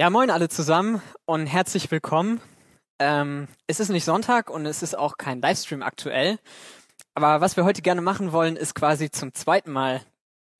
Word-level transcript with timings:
Ja, 0.00 0.08
moin 0.08 0.30
alle 0.30 0.48
zusammen 0.48 1.02
und 1.26 1.46
herzlich 1.46 1.90
willkommen. 1.90 2.40
Ähm, 2.98 3.48
es 3.66 3.80
ist 3.80 3.90
nicht 3.90 4.06
Sonntag 4.06 4.48
und 4.48 4.64
es 4.64 4.82
ist 4.82 4.96
auch 4.96 5.18
kein 5.18 5.42
Livestream 5.42 5.82
aktuell. 5.82 6.38
Aber 7.12 7.42
was 7.42 7.58
wir 7.58 7.66
heute 7.66 7.82
gerne 7.82 8.00
machen 8.00 8.32
wollen, 8.32 8.56
ist 8.56 8.74
quasi 8.74 9.10
zum 9.10 9.34
zweiten 9.34 9.70
Mal 9.70 10.00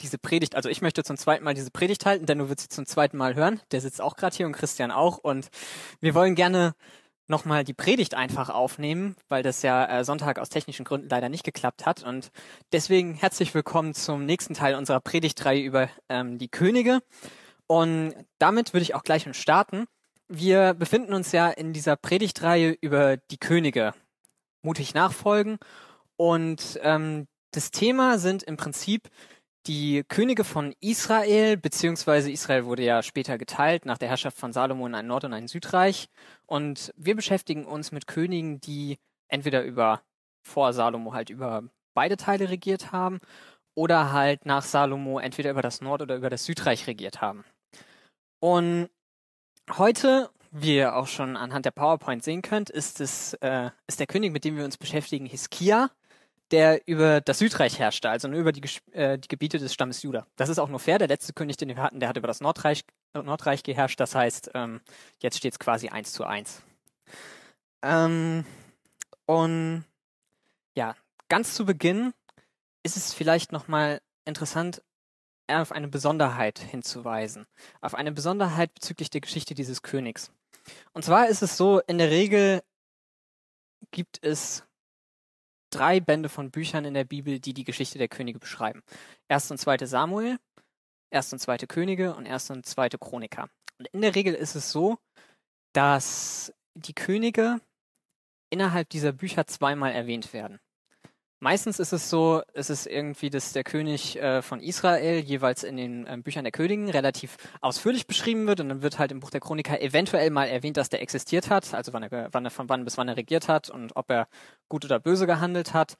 diese 0.03 0.19
Predigt, 0.19 0.57
also 0.57 0.69
ich 0.69 0.83
möchte 0.83 1.05
zum 1.05 1.17
zweiten 1.17 1.43
Mal 1.43 1.55
diese 1.55 1.71
Predigt 1.71 2.05
halten, 2.05 2.27
denn 2.27 2.37
du 2.37 2.51
wirst 2.51 2.61
sie 2.61 2.69
zum 2.69 2.85
zweiten 2.85 3.17
Mal 3.17 3.35
hören. 3.35 3.63
Der 3.73 3.81
sitzt 3.81 4.03
auch 4.03 4.15
gerade 4.17 4.37
hier 4.37 4.45
und 4.45 4.53
Christian 4.53 4.91
auch. 4.91 5.17
Und 5.17 5.49
wir 6.03 6.15
wollen 6.15 6.35
gerne 6.35 6.75
nochmal 7.27 7.65
die 7.65 7.73
Predigt 7.73 8.13
einfach 8.15 8.51
aufnehmen, 8.51 9.17
weil 9.31 9.43
das 9.43 9.63
ja 9.63 10.01
äh, 10.01 10.05
Sonntag 10.05 10.39
aus 10.39 10.51
technischen 10.51 10.85
Gründen 10.85 11.09
leider 11.09 11.31
nicht 11.31 11.45
geklappt 11.45 11.87
hat. 11.87 12.03
Und 12.03 12.31
deswegen 12.73 13.15
herzlich 13.15 13.55
willkommen 13.55 13.95
zum 13.95 14.27
nächsten 14.27 14.53
Teil 14.53 14.75
unserer 14.75 15.01
Predigtreihe 15.01 15.63
über 15.63 15.89
ähm, 16.11 16.37
die 16.37 16.49
Könige. 16.49 17.01
Und 17.71 18.15
damit 18.41 18.73
würde 18.73 18.83
ich 18.83 18.97
auch 18.97 19.05
gleich 19.05 19.29
starten. 19.37 19.87
Wir 20.27 20.75
befinden 20.75 21.15
uns 21.15 21.31
ja 21.31 21.49
in 21.51 21.73
dieser 21.73 21.95
Predigtreihe 21.95 22.77
über 22.81 23.17
die 23.17 23.39
Könige. 23.39 23.95
Mutig 24.63 24.93
nachfolgen. 24.93 25.57
Und 26.17 26.81
ähm, 26.83 27.29
das 27.53 27.71
Thema 27.71 28.19
sind 28.19 28.43
im 28.43 28.57
Prinzip 28.57 29.09
die 29.69 30.03
Könige 30.09 30.43
von 30.43 30.75
Israel, 30.81 31.57
beziehungsweise 31.57 32.33
Israel 32.33 32.65
wurde 32.65 32.83
ja 32.83 33.05
später 33.05 33.39
geteilt 33.39 33.87
nach 33.87 33.99
der 33.99 34.09
Herrschaft 34.09 34.37
von 34.37 34.53
Salomo 34.53 34.89
in 34.89 34.97
ein 34.97 35.07
Nord- 35.07 35.27
und 35.27 35.33
ein 35.33 35.47
Südreich. 35.47 36.09
Und 36.47 36.93
wir 36.97 37.15
beschäftigen 37.15 37.67
uns 37.67 37.93
mit 37.93 38.09
Königen, 38.09 38.61
die 38.61 38.99
entweder 39.29 39.63
über 39.63 40.03
vor 40.43 40.73
Salomo 40.73 41.13
halt 41.13 41.31
über 41.31 41.63
beide 41.95 42.17
Teile 42.17 42.51
regiert 42.51 42.91
haben 42.91 43.21
oder 43.77 44.13
halt 44.13 44.45
nach 44.45 44.65
Salomo 44.65 45.21
entweder 45.21 45.53
über 45.53 45.63
das 45.63 45.81
Nord- 45.81 46.03
oder 46.03 46.17
über 46.17 46.31
das 46.31 46.45
Südreich 46.47 46.89
regiert 46.89 47.21
haben. 47.21 47.45
Und 48.41 48.89
heute, 49.77 50.31
wie 50.51 50.77
ihr 50.77 50.97
auch 50.97 51.07
schon 51.07 51.37
anhand 51.37 51.67
der 51.67 51.71
PowerPoint 51.71 52.25
sehen 52.25 52.43
könnt, 52.43 52.71
ist, 52.71 53.01
es, 53.01 53.35
äh, 53.35 53.71
ist 53.87 54.01
der 54.01 54.07
König, 54.07 54.33
mit 54.33 54.45
dem 54.45 54.57
wir 54.57 54.65
uns 54.65 54.79
beschäftigen, 54.79 55.27
Hiskia, 55.27 55.91
der 56.51 56.89
über 56.89 57.21
das 57.21 57.39
Südreich 57.39 57.79
herrschte, 57.79 58.11
also 58.11 58.27
nur 58.27 58.41
über 58.41 58.53
die, 58.53 58.63
äh, 58.93 59.19
die 59.19 59.29
Gebiete 59.29 59.59
des 59.59 59.73
Stammes 59.73 60.03
Juda. 60.03 60.27
Das 60.37 60.49
ist 60.49 60.59
auch 60.59 60.69
nur 60.69 60.81
fair. 60.81 60.99
Der 60.99 61.09
letzte 61.09 61.33
König, 61.33 61.57
den 61.57 61.69
wir 61.69 61.77
hatten, 61.77 62.01
der 62.01 62.09
hat 62.09 62.17
über 62.17 62.27
das 62.27 62.41
Nordreich, 62.41 62.83
Nordreich 63.15 63.63
geherrscht. 63.63 64.01
Das 64.01 64.15
heißt, 64.15 64.51
ähm, 64.55 64.81
jetzt 65.21 65.37
steht 65.37 65.53
es 65.53 65.59
quasi 65.59 65.91
eins 65.91 66.13
zu 66.13 66.25
eins. 66.25 66.63
Ähm, 67.83 68.45
und 69.27 69.85
ja, 70.75 70.97
ganz 71.29 71.55
zu 71.55 71.65
Beginn 71.65 72.13
ist 72.83 72.97
es 72.97 73.15
vielleicht 73.15 73.53
nochmal 73.53 74.01
interessant, 74.25 74.83
auf 75.51 75.73
eine 75.73 75.89
Besonderheit 75.89 76.59
hinzuweisen. 76.59 77.47
Auf 77.81 77.95
eine 77.95 78.13
Besonderheit 78.13 78.75
bezüglich 78.75 79.11
der 79.11 79.21
Geschichte 79.21 79.55
dieses 79.55 79.83
Königs. 79.83 80.33
Und 80.93 81.05
zwar 81.05 81.29
ist 81.29 81.43
es 81.43 81.57
so, 81.57 81.81
in 81.81 81.99
der 81.99 82.11
Regel 82.11 82.63
gibt 83.91 84.23
es 84.23 84.65
drei 85.71 86.01
Bände 86.01 86.29
von 86.29 86.51
Büchern 86.51 86.85
in 86.85 86.95
der 86.95 87.05
Bibel, 87.05 87.39
die 87.39 87.55
die 87.55 87.65
Geschichte 87.65 87.99
der 87.99 88.09
Könige 88.09 88.39
beschreiben. 88.39 88.83
Erst 89.29 89.51
und 89.51 89.59
zweite 89.59 89.87
Samuel, 89.87 90.39
erst 91.11 91.33
und 91.33 91.39
zweite 91.39 91.67
Könige 91.67 92.15
und 92.15 92.27
erst 92.27 92.51
und 92.51 92.67
zweite 92.67 92.99
Chroniker. 92.99 93.49
Und 93.79 93.87
in 93.89 94.01
der 94.01 94.15
Regel 94.15 94.35
ist 94.35 94.55
es 94.55 94.73
so, 94.73 94.99
dass 95.73 96.53
die 96.75 96.95
Könige 96.95 97.61
innerhalb 98.51 98.89
dieser 98.89 99.13
Bücher 99.13 99.47
zweimal 99.47 99.93
erwähnt 99.93 100.33
werden. 100.33 100.61
Meistens 101.43 101.79
ist 101.79 101.95
es 101.95 102.11
so, 102.11 102.43
es 102.53 102.69
ist 102.69 102.87
irgendwie, 102.87 103.31
dass 103.31 103.55
der 103.55 103.65
König 103.65 104.17
äh, 104.17 104.43
von 104.43 104.61
Israel 104.61 105.21
jeweils 105.21 105.65
in 105.65 105.79
den 105.79 106.07
äh, 106.07 106.19
Büchern 106.19 106.45
der 106.45 106.53
Königen 106.53 106.91
relativ 106.91 107.39
ausführlich 107.63 108.07
beschrieben 108.07 108.47
wird 108.47 108.61
und 108.61 108.69
dann 108.69 108.83
wird 108.83 108.99
halt 108.99 109.11
im 109.11 109.21
Buch 109.21 109.31
der 109.31 109.41
Chroniker 109.41 109.81
eventuell 109.81 110.29
mal 110.29 110.49
erwähnt, 110.49 110.77
dass 110.77 110.91
der 110.91 111.01
existiert 111.01 111.49
hat, 111.49 111.73
also 111.73 111.95
wann 111.95 112.03
er, 112.03 112.29
wann 112.33 112.45
er 112.45 112.51
von 112.51 112.69
wann 112.69 112.85
bis 112.85 112.99
wann 112.99 113.09
er 113.09 113.17
regiert 113.17 113.49
hat 113.49 113.71
und 113.71 113.97
ob 113.97 114.11
er 114.11 114.29
gut 114.69 114.85
oder 114.85 115.01
böse 115.01 115.27
gehandelt 115.27 115.73
hat. 115.73 115.97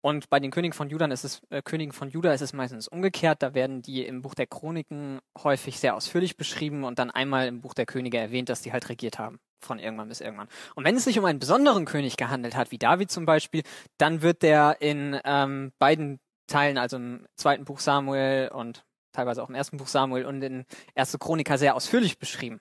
Und 0.00 0.30
bei 0.30 0.40
den 0.40 0.50
Königen 0.50 0.72
von 0.72 0.88
Juda 0.88 1.04
ist 1.06 1.24
es, 1.24 1.42
äh, 1.50 1.60
Königen 1.60 1.92
von 1.92 2.08
Juda 2.08 2.32
ist 2.32 2.40
es 2.40 2.54
meistens 2.54 2.88
umgekehrt. 2.88 3.42
Da 3.42 3.52
werden 3.52 3.82
die 3.82 4.06
im 4.06 4.22
Buch 4.22 4.34
der 4.34 4.46
Chroniken 4.46 5.20
häufig 5.42 5.78
sehr 5.78 5.94
ausführlich 5.94 6.38
beschrieben 6.38 6.84
und 6.84 6.98
dann 6.98 7.10
einmal 7.10 7.48
im 7.48 7.60
Buch 7.60 7.74
der 7.74 7.84
Könige 7.84 8.16
erwähnt, 8.16 8.48
dass 8.48 8.62
die 8.62 8.72
halt 8.72 8.88
regiert 8.88 9.18
haben. 9.18 9.40
Von 9.60 9.78
irgendwann 9.78 10.08
bis 10.08 10.20
irgendwann. 10.20 10.48
Und 10.74 10.84
wenn 10.84 10.96
es 10.96 11.04
sich 11.04 11.18
um 11.18 11.24
einen 11.24 11.38
besonderen 11.38 11.84
König 11.84 12.16
gehandelt 12.16 12.56
hat, 12.56 12.70
wie 12.70 12.78
David 12.78 13.10
zum 13.10 13.26
Beispiel, 13.26 13.62
dann 13.98 14.22
wird 14.22 14.42
der 14.42 14.78
in 14.80 15.20
ähm, 15.24 15.72
beiden 15.78 16.18
Teilen, 16.46 16.78
also 16.78 16.96
im 16.96 17.26
zweiten 17.36 17.64
Buch 17.64 17.78
Samuel 17.78 18.48
und 18.48 18.84
teilweise 19.12 19.42
auch 19.42 19.48
im 19.48 19.54
ersten 19.54 19.76
Buch 19.76 19.88
Samuel 19.88 20.24
und 20.24 20.42
in 20.42 20.64
erste 20.94 21.18
Chroniker 21.18 21.58
sehr 21.58 21.74
ausführlich 21.74 22.18
beschrieben. 22.18 22.60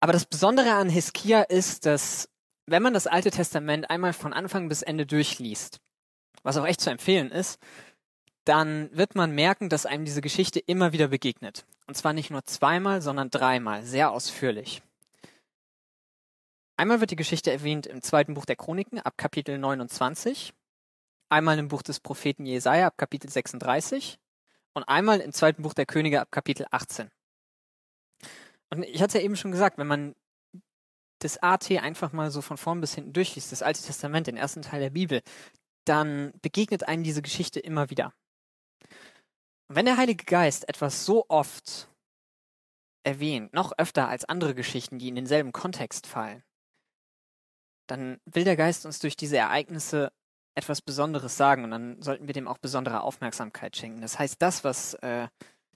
Aber 0.00 0.12
das 0.12 0.26
Besondere 0.26 0.72
an 0.72 0.88
Hiskia 0.88 1.42
ist, 1.42 1.86
dass 1.86 2.28
wenn 2.66 2.82
man 2.82 2.94
das 2.94 3.06
Alte 3.06 3.30
Testament 3.30 3.90
einmal 3.90 4.12
von 4.12 4.32
Anfang 4.32 4.68
bis 4.68 4.82
Ende 4.82 5.06
durchliest, 5.06 5.80
was 6.42 6.56
auch 6.56 6.66
echt 6.66 6.80
zu 6.80 6.90
empfehlen 6.90 7.30
ist, 7.30 7.58
dann 8.44 8.90
wird 8.92 9.14
man 9.14 9.34
merken, 9.34 9.68
dass 9.68 9.86
einem 9.86 10.04
diese 10.04 10.20
Geschichte 10.20 10.60
immer 10.60 10.92
wieder 10.92 11.08
begegnet. 11.08 11.64
Und 11.86 11.96
zwar 11.96 12.12
nicht 12.12 12.30
nur 12.30 12.44
zweimal, 12.44 13.02
sondern 13.02 13.30
dreimal, 13.30 13.82
sehr 13.84 14.10
ausführlich. 14.10 14.82
Einmal 16.76 17.00
wird 17.00 17.12
die 17.12 17.16
Geschichte 17.16 17.52
erwähnt 17.52 17.86
im 17.86 18.02
zweiten 18.02 18.34
Buch 18.34 18.46
der 18.46 18.56
Chroniken 18.56 18.98
ab 18.98 19.16
Kapitel 19.16 19.58
29, 19.58 20.52
einmal 21.28 21.56
im 21.58 21.68
Buch 21.68 21.82
des 21.82 22.00
Propheten 22.00 22.46
Jesaja 22.46 22.88
ab 22.88 22.98
Kapitel 22.98 23.30
36 23.30 24.18
und 24.72 24.82
einmal 24.84 25.20
im 25.20 25.32
zweiten 25.32 25.62
Buch 25.62 25.74
der 25.74 25.86
Könige 25.86 26.20
ab 26.20 26.32
Kapitel 26.32 26.66
18. 26.72 27.12
Und 28.70 28.82
ich 28.82 29.00
hatte 29.00 29.18
ja 29.18 29.24
eben 29.24 29.36
schon 29.36 29.52
gesagt, 29.52 29.78
wenn 29.78 29.86
man 29.86 30.16
das 31.20 31.40
AT 31.40 31.70
einfach 31.70 32.12
mal 32.12 32.32
so 32.32 32.42
von 32.42 32.56
vorn 32.56 32.80
bis 32.80 32.94
hinten 32.94 33.12
durchliest, 33.12 33.52
das 33.52 33.62
Alte 33.62 33.80
Testament, 33.80 34.26
den 34.26 34.36
ersten 34.36 34.62
Teil 34.62 34.80
der 34.80 34.90
Bibel, 34.90 35.22
dann 35.84 36.32
begegnet 36.42 36.88
einem 36.88 37.04
diese 37.04 37.22
Geschichte 37.22 37.60
immer 37.60 37.88
wieder. 37.90 38.12
Und 39.68 39.76
wenn 39.76 39.86
der 39.86 39.96
Heilige 39.96 40.24
Geist 40.24 40.68
etwas 40.68 41.04
so 41.06 41.24
oft 41.28 41.88
erwähnt, 43.04 43.52
noch 43.52 43.72
öfter 43.78 44.08
als 44.08 44.24
andere 44.24 44.56
Geschichten, 44.56 44.98
die 44.98 45.08
in 45.08 45.14
denselben 45.14 45.52
Kontext 45.52 46.08
fallen, 46.08 46.42
dann 47.86 48.20
will 48.24 48.44
der 48.44 48.56
Geist 48.56 48.86
uns 48.86 48.98
durch 48.98 49.16
diese 49.16 49.36
Ereignisse 49.36 50.12
etwas 50.54 50.80
Besonderes 50.80 51.36
sagen 51.36 51.64
und 51.64 51.70
dann 51.70 52.00
sollten 52.00 52.26
wir 52.26 52.34
dem 52.34 52.48
auch 52.48 52.58
besondere 52.58 53.02
Aufmerksamkeit 53.02 53.76
schenken. 53.76 54.00
Das 54.00 54.18
heißt, 54.18 54.40
das, 54.40 54.62
was 54.62 54.94
äh, 54.94 55.28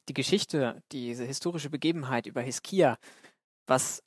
die 0.08 0.14
Geschichte, 0.14 0.82
diese 0.92 1.24
historische 1.24 1.70
Begebenheit 1.70 2.26
über 2.26 2.40
Hiskia, 2.40 2.98
was 3.66 4.02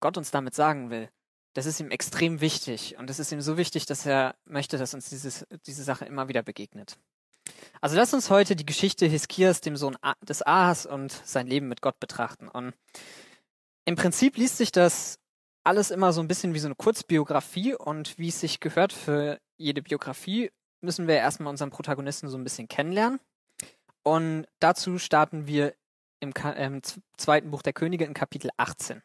Gott 0.00 0.16
uns 0.16 0.30
damit 0.30 0.54
sagen 0.54 0.90
will, 0.90 1.10
das 1.54 1.66
ist 1.66 1.80
ihm 1.80 1.90
extrem 1.90 2.40
wichtig. 2.40 2.96
Und 2.98 3.08
es 3.10 3.18
ist 3.18 3.32
ihm 3.32 3.40
so 3.40 3.56
wichtig, 3.56 3.86
dass 3.86 4.06
er 4.06 4.36
möchte, 4.44 4.78
dass 4.78 4.94
uns 4.94 5.08
dieses, 5.08 5.46
diese 5.66 5.84
Sache 5.84 6.04
immer 6.04 6.28
wieder 6.28 6.42
begegnet. 6.42 6.98
Also 7.80 7.96
lass 7.96 8.12
uns 8.12 8.30
heute 8.30 8.56
die 8.56 8.66
Geschichte 8.66 9.06
Hiskias, 9.06 9.60
dem 9.60 9.76
Sohn 9.76 9.96
des 10.22 10.42
Ahas 10.42 10.86
und 10.86 11.12
sein 11.24 11.46
Leben 11.46 11.68
mit 11.68 11.80
Gott 11.80 11.98
betrachten. 11.98 12.48
Und 12.48 12.74
im 13.84 13.96
Prinzip 13.96 14.36
liest 14.36 14.58
sich 14.58 14.70
das 14.70 15.18
alles 15.66 15.90
immer 15.90 16.12
so 16.12 16.20
ein 16.20 16.28
bisschen 16.28 16.54
wie 16.54 16.60
so 16.60 16.68
eine 16.68 16.76
Kurzbiografie 16.76 17.74
und 17.74 18.18
wie 18.18 18.28
es 18.28 18.40
sich 18.40 18.60
gehört 18.60 18.92
für 18.92 19.40
jede 19.56 19.82
Biografie, 19.82 20.52
müssen 20.80 21.08
wir 21.08 21.16
erstmal 21.16 21.50
unseren 21.50 21.70
Protagonisten 21.70 22.28
so 22.28 22.38
ein 22.38 22.44
bisschen 22.44 22.68
kennenlernen. 22.68 23.18
Und 24.04 24.46
dazu 24.60 24.98
starten 24.98 25.48
wir 25.48 25.74
im, 26.20 26.32
im 26.56 26.82
zweiten 27.16 27.50
Buch 27.50 27.62
der 27.62 27.72
Könige 27.72 28.04
in 28.04 28.14
Kapitel 28.14 28.50
18. 28.56 29.02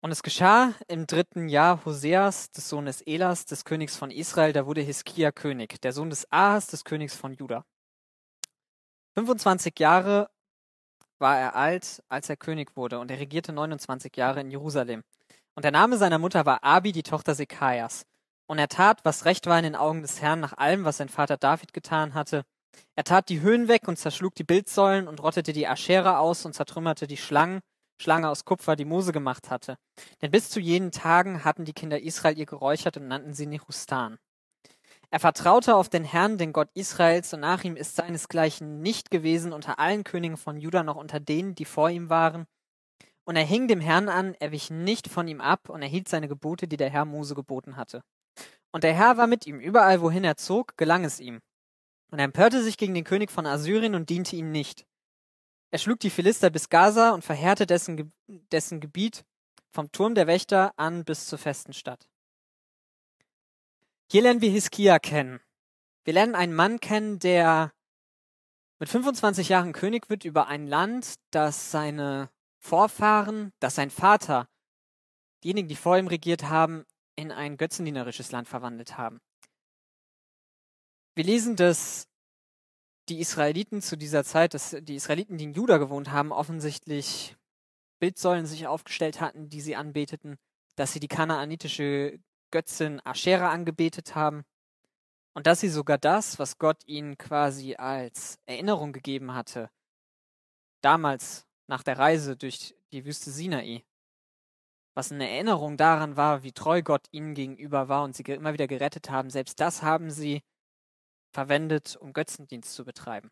Und 0.00 0.10
es 0.10 0.24
geschah 0.24 0.74
im 0.88 1.06
dritten 1.06 1.48
Jahr 1.48 1.84
Hoseas, 1.84 2.50
des 2.50 2.68
Sohnes 2.68 3.02
Elas, 3.02 3.46
des 3.46 3.64
Königs 3.64 3.96
von 3.96 4.10
Israel, 4.10 4.52
da 4.52 4.66
wurde 4.66 4.80
Hiskia 4.80 5.30
König, 5.30 5.80
der 5.80 5.92
Sohn 5.92 6.10
des 6.10 6.26
Ahas, 6.32 6.66
des 6.66 6.82
Königs 6.82 7.14
von 7.14 7.34
Juda. 7.34 7.64
25 9.14 9.78
Jahre 9.78 10.28
war 11.22 11.38
er 11.38 11.56
alt, 11.56 12.02
als 12.10 12.28
er 12.28 12.36
König 12.36 12.76
wurde, 12.76 12.98
und 12.98 13.10
er 13.10 13.18
regierte 13.18 13.54
29 13.54 14.14
Jahre 14.14 14.42
in 14.42 14.50
Jerusalem. 14.50 15.02
Und 15.54 15.64
der 15.64 15.72
Name 15.72 15.96
seiner 15.96 16.18
Mutter 16.18 16.44
war 16.44 16.62
Abi, 16.62 16.92
die 16.92 17.02
Tochter 17.02 17.34
Sekajas. 17.34 18.04
Und 18.46 18.58
er 18.58 18.68
tat, 18.68 19.02
was 19.04 19.24
recht 19.24 19.46
war 19.46 19.56
in 19.56 19.64
den 19.64 19.76
Augen 19.76 20.02
des 20.02 20.20
Herrn, 20.20 20.40
nach 20.40 20.58
allem, 20.58 20.84
was 20.84 20.98
sein 20.98 21.08
Vater 21.08 21.38
David 21.38 21.72
getan 21.72 22.12
hatte. 22.12 22.42
Er 22.96 23.04
tat 23.04 23.30
die 23.30 23.40
Höhen 23.40 23.68
weg 23.68 23.88
und 23.88 23.98
zerschlug 23.98 24.34
die 24.34 24.44
Bildsäulen 24.44 25.08
und 25.08 25.22
rottete 25.22 25.54
die 25.54 25.66
Aschere 25.66 26.18
aus 26.18 26.44
und 26.44 26.52
zertrümmerte 26.52 27.06
die 27.06 27.16
Schlangen 27.16 27.60
Schlange 28.02 28.28
aus 28.28 28.44
Kupfer, 28.44 28.74
die 28.74 28.84
Mose 28.84 29.12
gemacht 29.12 29.50
hatte. 29.50 29.76
Denn 30.20 30.32
bis 30.32 30.50
zu 30.50 30.58
jenen 30.58 30.90
Tagen 30.90 31.44
hatten 31.44 31.64
die 31.64 31.72
Kinder 31.72 32.00
Israel 32.00 32.36
ihr 32.36 32.46
geräuchert 32.46 32.96
und 32.96 33.06
nannten 33.06 33.32
sie 33.32 33.46
Nehustan. 33.46 34.18
Er 35.12 35.20
vertraute 35.20 35.76
auf 35.76 35.90
den 35.90 36.04
Herrn, 36.04 36.38
den 36.38 36.54
Gott 36.54 36.70
Israels, 36.72 37.34
und 37.34 37.40
nach 37.40 37.64
ihm 37.64 37.76
ist 37.76 37.96
seinesgleichen 37.96 38.80
nicht 38.80 39.10
gewesen 39.10 39.52
unter 39.52 39.78
allen 39.78 40.04
Königen 40.04 40.38
von 40.38 40.56
Juda 40.56 40.82
noch 40.82 40.96
unter 40.96 41.20
denen, 41.20 41.54
die 41.54 41.66
vor 41.66 41.90
ihm 41.90 42.08
waren. 42.08 42.46
Und 43.24 43.36
er 43.36 43.44
hing 43.44 43.68
dem 43.68 43.80
Herrn 43.80 44.08
an, 44.08 44.34
er 44.40 44.52
wich 44.52 44.70
nicht 44.70 45.08
von 45.08 45.28
ihm 45.28 45.42
ab 45.42 45.68
und 45.68 45.82
erhielt 45.82 46.08
seine 46.08 46.28
Gebote, 46.28 46.66
die 46.66 46.78
der 46.78 46.88
Herr 46.88 47.04
Mose 47.04 47.34
geboten 47.34 47.76
hatte. 47.76 48.02
Und 48.72 48.84
der 48.84 48.94
Herr 48.94 49.18
war 49.18 49.26
mit 49.26 49.46
ihm, 49.46 49.60
überall 49.60 50.00
wohin 50.00 50.24
er 50.24 50.38
zog, 50.38 50.78
gelang 50.78 51.04
es 51.04 51.20
ihm. 51.20 51.40
Und 52.10 52.18
er 52.18 52.24
empörte 52.24 52.62
sich 52.62 52.78
gegen 52.78 52.94
den 52.94 53.04
König 53.04 53.30
von 53.30 53.44
Assyrien 53.44 53.94
und 53.94 54.08
diente 54.08 54.34
ihm 54.34 54.50
nicht. 54.50 54.86
Er 55.70 55.78
schlug 55.78 56.00
die 56.00 56.10
Philister 56.10 56.48
bis 56.48 56.70
Gaza 56.70 57.10
und 57.10 57.22
verheerte 57.22 57.66
dessen, 57.66 58.14
dessen 58.50 58.80
Gebiet 58.80 59.26
vom 59.72 59.92
Turm 59.92 60.14
der 60.14 60.26
Wächter 60.26 60.72
an 60.78 61.04
bis 61.04 61.26
zur 61.26 61.38
festen 61.38 61.74
Stadt. 61.74 62.08
Hier 64.12 64.20
lernen 64.20 64.42
wir 64.42 64.50
Hiskia 64.50 64.98
kennen. 64.98 65.40
Wir 66.04 66.12
lernen 66.12 66.34
einen 66.34 66.54
Mann 66.54 66.80
kennen, 66.80 67.18
der 67.18 67.72
mit 68.78 68.90
25 68.90 69.48
Jahren 69.48 69.72
König 69.72 70.10
wird 70.10 70.26
über 70.26 70.48
ein 70.48 70.66
Land, 70.66 71.14
das 71.30 71.70
seine 71.70 72.28
Vorfahren, 72.58 73.54
das 73.58 73.74
sein 73.74 73.88
Vater, 73.88 74.50
diejenigen, 75.42 75.68
die 75.68 75.76
vor 75.76 75.96
ihm 75.96 76.08
regiert 76.08 76.42
haben, 76.42 76.84
in 77.16 77.32
ein 77.32 77.56
götzendienerisches 77.56 78.32
Land 78.32 78.48
verwandelt 78.48 78.98
haben. 78.98 79.18
Wir 81.14 81.24
lesen, 81.24 81.56
dass 81.56 82.06
die 83.08 83.18
Israeliten 83.18 83.80
zu 83.80 83.96
dieser 83.96 84.24
Zeit, 84.24 84.52
dass 84.52 84.76
die 84.78 84.96
Israeliten, 84.96 85.38
die 85.38 85.44
in 85.44 85.54
Juda 85.54 85.78
gewohnt 85.78 86.10
haben, 86.10 86.32
offensichtlich 86.32 87.34
Bildsäulen 87.98 88.44
sich 88.44 88.66
aufgestellt 88.66 89.22
hatten, 89.22 89.48
die 89.48 89.62
sie 89.62 89.74
anbeteten, 89.74 90.36
dass 90.76 90.92
sie 90.92 91.00
die 91.00 91.08
kanaanitische 91.08 92.20
Götzin 92.52 93.00
Aschera 93.04 93.50
angebetet 93.50 94.14
haben 94.14 94.44
und 95.34 95.48
dass 95.48 95.60
sie 95.60 95.68
sogar 95.68 95.98
das, 95.98 96.38
was 96.38 96.58
Gott 96.58 96.82
ihnen 96.86 97.18
quasi 97.18 97.74
als 97.74 98.38
Erinnerung 98.46 98.92
gegeben 98.92 99.34
hatte, 99.34 99.70
damals 100.82 101.46
nach 101.66 101.82
der 101.82 101.98
Reise 101.98 102.36
durch 102.36 102.76
die 102.92 103.04
Wüste 103.04 103.30
Sinai, 103.30 103.84
was 104.94 105.10
eine 105.10 105.28
Erinnerung 105.28 105.76
daran 105.76 106.16
war, 106.16 106.42
wie 106.42 106.52
treu 106.52 106.82
Gott 106.82 107.06
ihnen 107.10 107.34
gegenüber 107.34 107.88
war 107.88 108.04
und 108.04 108.14
sie 108.14 108.22
immer 108.24 108.52
wieder 108.52 108.68
gerettet 108.68 109.10
haben, 109.10 109.30
selbst 109.30 109.58
das 109.58 109.82
haben 109.82 110.10
sie 110.10 110.42
verwendet, 111.32 111.96
um 111.96 112.12
Götzendienst 112.12 112.74
zu 112.74 112.84
betreiben. 112.84 113.30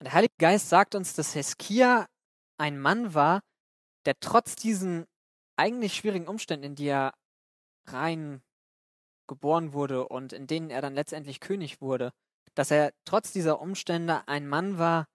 Und 0.00 0.04
der 0.06 0.14
Heilige 0.14 0.34
Geist 0.38 0.68
sagt 0.68 0.94
uns, 0.94 1.14
dass 1.14 1.34
Heskia 1.34 2.08
ein 2.56 2.78
Mann 2.78 3.14
war, 3.14 3.42
der 4.06 4.18
trotz 4.20 4.56
diesen 4.56 5.06
eigentlich 5.58 5.94
schwierigen 5.94 6.28
Umständen, 6.28 6.64
in 6.64 6.74
die 6.74 6.86
er 6.86 7.14
rein 7.86 8.42
geboren 9.26 9.72
wurde 9.72 10.08
und 10.08 10.32
in 10.32 10.46
denen 10.46 10.70
er 10.70 10.80
dann 10.80 10.94
letztendlich 10.94 11.40
König 11.40 11.80
wurde, 11.80 12.12
dass 12.54 12.70
er 12.70 12.92
trotz 13.04 13.32
dieser 13.32 13.60
Umstände 13.60 14.26
ein 14.26 14.48
Mann 14.48 14.78
war, 14.78 15.06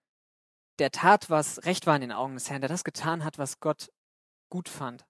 der 0.79 0.91
tat, 0.91 1.29
was 1.29 1.65
recht 1.65 1.85
war 1.87 1.95
in 1.95 2.01
den 2.01 2.11
Augen 2.11 2.35
des 2.35 2.49
Herrn, 2.49 2.61
der 2.61 2.69
das 2.69 2.83
getan 2.83 3.23
hat, 3.23 3.37
was 3.37 3.59
Gott 3.59 3.91
gut 4.49 4.69
fand. 4.69 5.05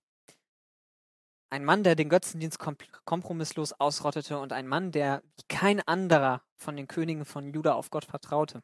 Ein 1.50 1.66
Mann, 1.66 1.84
der 1.84 1.96
den 1.96 2.10
Götzendienst 2.10 2.58
kompromisslos 3.06 3.74
ausrottete 3.74 4.40
und 4.40 4.54
ein 4.54 4.68
Mann, 4.68 4.92
der 4.92 5.22
wie 5.38 5.44
kein 5.48 5.82
anderer 5.82 6.42
von 6.56 6.76
den 6.76 6.88
Königen 6.88 7.26
von 7.26 7.54
Juda 7.54 7.74
auf 7.74 7.92
Gott 7.92 8.06
vertraute. 8.06 8.64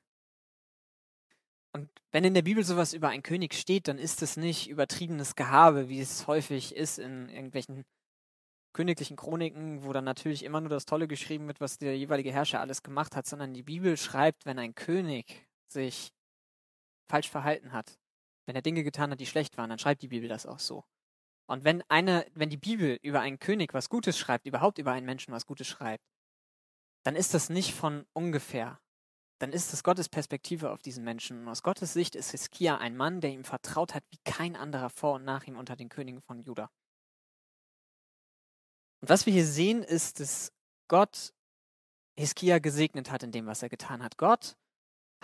Und 1.72 1.90
wenn 2.12 2.24
in 2.24 2.34
der 2.34 2.42
Bibel 2.42 2.64
sowas 2.64 2.94
über 2.94 3.10
einen 3.10 3.24
König 3.24 3.54
steht, 3.54 3.88
dann 3.88 4.00
ist 4.00 4.22
es 4.22 4.38
nicht 4.38 4.70
übertriebenes 4.70 5.36
Gehabe, 5.36 5.90
wie 5.90 6.00
es 6.00 6.28
häufig 6.28 6.76
ist 6.76 6.98
in 7.00 7.30
irgendwelchen 7.30 7.86
königlichen 8.74 9.18
Chroniken, 9.18 9.84
wo 9.84 9.94
dann 9.94 10.06
natürlich 10.06 10.44
immer 10.44 10.62
nur 10.62 10.70
das 10.70 10.86
Tolle 10.86 11.08
geschrieben 11.08 11.48
wird, 11.48 11.60
was 11.60 11.78
der 11.78 11.98
jeweilige 11.98 12.32
Herrscher 12.32 12.60
alles 12.60 12.84
gemacht 12.84 13.16
hat, 13.16 13.26
sondern 13.26 13.54
die 13.54 13.64
Bibel 13.64 13.98
schreibt, 13.98 14.46
wenn 14.46 14.60
ein 14.60 14.76
König 14.76 15.48
sich 15.68 16.12
falsch 17.10 17.30
verhalten 17.30 17.72
hat, 17.72 18.00
wenn 18.46 18.56
er 18.56 18.62
Dinge 18.62 18.84
getan 18.84 19.12
hat, 19.12 19.20
die 19.20 19.26
schlecht 19.26 19.58
waren, 19.58 19.70
dann 19.70 19.80
schreibt 19.80 20.02
die 20.02 20.08
Bibel 20.08 20.30
das 20.30 20.46
auch 20.46 20.60
so. 20.60 20.84
Und 21.48 21.64
wenn 21.64 21.84
eine, 21.90 22.28
wenn 22.36 22.50
die 22.50 22.58
Bibel 22.58 23.00
über 23.02 23.22
einen 23.22 23.40
König 23.40 23.74
was 23.74 23.90
Gutes 23.90 24.18
schreibt, 24.18 24.46
überhaupt 24.46 24.78
über 24.78 24.92
einen 24.92 25.06
Menschen 25.06 25.34
was 25.34 25.48
Gutes 25.48 25.68
schreibt, 25.68 26.04
dann 27.04 27.16
ist 27.16 27.34
das 27.34 27.50
nicht 27.50 27.74
von 27.74 28.06
ungefähr. 28.14 28.80
Dann 29.40 29.54
ist 29.54 29.74
es 29.74 29.84
Gottes 29.84 30.10
Perspektive 30.10 30.72
auf 30.72 30.82
diesen 30.82 31.04
Menschen. 31.04 31.42
Und 31.42 31.48
aus 31.48 31.64
Gottes 31.64 31.94
Sicht 31.94 32.16
ist 32.16 32.32
Hiskia 32.32 32.78
ein 32.78 32.98
Mann, 32.98 33.22
der 33.22 33.32
ihm 33.32 33.46
vertraut 33.46 33.96
hat, 33.96 34.04
wie 34.12 34.20
kein 34.26 34.56
anderer 34.56 34.90
vor 34.90 35.16
und 35.16 35.24
nach 35.24 35.46
ihm 35.46 35.58
unter 35.58 35.76
den 35.76 35.90
Königen 35.90 36.22
von 36.22 36.42
Juda. 36.42 36.70
Und 39.02 39.10
was 39.10 39.26
wir 39.26 39.34
hier 39.34 39.46
sehen, 39.46 39.82
ist, 39.82 40.20
dass 40.20 40.52
Gott 40.90 41.34
Hiskia 42.18 42.60
gesegnet 42.60 43.12
hat 43.12 43.24
in 43.24 43.32
dem, 43.32 43.46
was 43.46 43.64
er 43.64 43.70
getan 43.70 44.04
hat. 44.04 44.18
Gott 44.18 44.58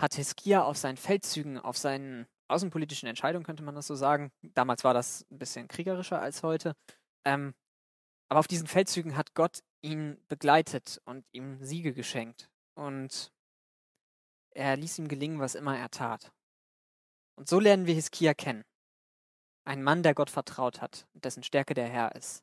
hat 0.00 0.14
Hiskia 0.14 0.62
auf 0.62 0.78
seinen 0.78 0.96
Feldzügen, 0.96 1.58
auf 1.58 1.76
seinen 1.76 2.26
außenpolitischen 2.48 3.08
Entscheidungen, 3.08 3.44
könnte 3.44 3.62
man 3.62 3.74
das 3.74 3.86
so 3.86 3.94
sagen. 3.94 4.32
Damals 4.54 4.82
war 4.82 4.94
das 4.94 5.26
ein 5.30 5.38
bisschen 5.38 5.68
kriegerischer 5.68 6.20
als 6.20 6.42
heute. 6.42 6.74
Ähm, 7.26 7.54
aber 8.30 8.40
auf 8.40 8.46
diesen 8.46 8.66
Feldzügen 8.66 9.16
hat 9.16 9.34
Gott 9.34 9.62
ihn 9.82 10.18
begleitet 10.28 11.02
und 11.04 11.26
ihm 11.32 11.62
Siege 11.62 11.92
geschenkt. 11.92 12.48
Und 12.74 13.32
er 14.56 14.76
ließ 14.76 14.98
ihm 14.98 15.08
gelingen, 15.08 15.38
was 15.38 15.54
immer 15.54 15.78
er 15.78 15.90
tat. 15.90 16.32
Und 17.36 17.48
so 17.48 17.60
lernen 17.60 17.86
wir 17.86 17.94
Hiskia 17.94 18.34
kennen. 18.34 18.64
Ein 19.64 19.82
Mann, 19.82 20.02
der 20.02 20.14
Gott 20.14 20.30
vertraut 20.30 20.80
hat, 20.80 21.06
dessen 21.12 21.42
Stärke 21.42 21.74
der 21.74 21.88
Herr 21.88 22.14
ist. 22.14 22.42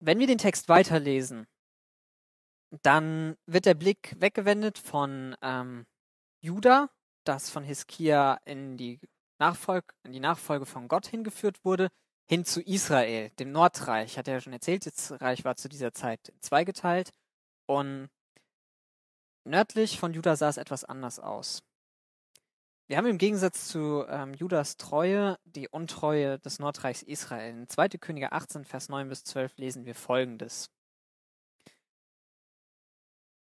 Wenn 0.00 0.18
wir 0.18 0.26
den 0.26 0.38
Text 0.38 0.68
weiterlesen, 0.68 1.46
dann 2.82 3.36
wird 3.46 3.66
der 3.66 3.74
Blick 3.74 4.14
weggewendet 4.18 4.78
von 4.78 5.36
ähm, 5.40 5.86
Juda, 6.40 6.90
das 7.24 7.50
von 7.50 7.62
Hiskia 7.62 8.40
in 8.44 8.76
die, 8.76 9.00
Nachfolg 9.38 9.94
in 10.02 10.12
die 10.12 10.20
Nachfolge 10.20 10.66
von 10.66 10.88
Gott 10.88 11.06
hingeführt 11.06 11.64
wurde, 11.64 11.88
hin 12.28 12.44
zu 12.44 12.60
Israel, 12.60 13.30
dem 13.38 13.52
Nordreich. 13.52 14.18
Hat 14.18 14.28
er 14.28 14.34
ja 14.34 14.40
schon 14.40 14.52
erzählt, 14.52 14.86
das 14.86 15.20
Reich 15.20 15.44
war 15.44 15.56
zu 15.56 15.68
dieser 15.68 15.92
Zeit 15.92 16.32
zweigeteilt. 16.40 17.10
Und 17.66 18.10
nördlich 19.44 19.98
von 19.98 20.12
Juda 20.12 20.36
sah 20.36 20.48
es 20.48 20.56
etwas 20.56 20.84
anders 20.84 21.18
aus. 21.18 21.62
Wir 22.88 22.98
haben 22.98 23.06
im 23.06 23.18
Gegensatz 23.18 23.68
zu 23.68 24.04
ähm, 24.08 24.34
Judas 24.34 24.76
Treue 24.76 25.38
die 25.44 25.68
Untreue 25.68 26.38
des 26.40 26.58
Nordreichs 26.58 27.02
Israel. 27.02 27.50
In 27.50 27.68
2. 27.68 27.88
Könige 27.98 28.32
18, 28.32 28.64
Vers 28.64 28.88
9 28.88 29.08
bis 29.08 29.24
12 29.24 29.56
lesen 29.56 29.86
wir 29.86 29.94
folgendes. 29.94 30.68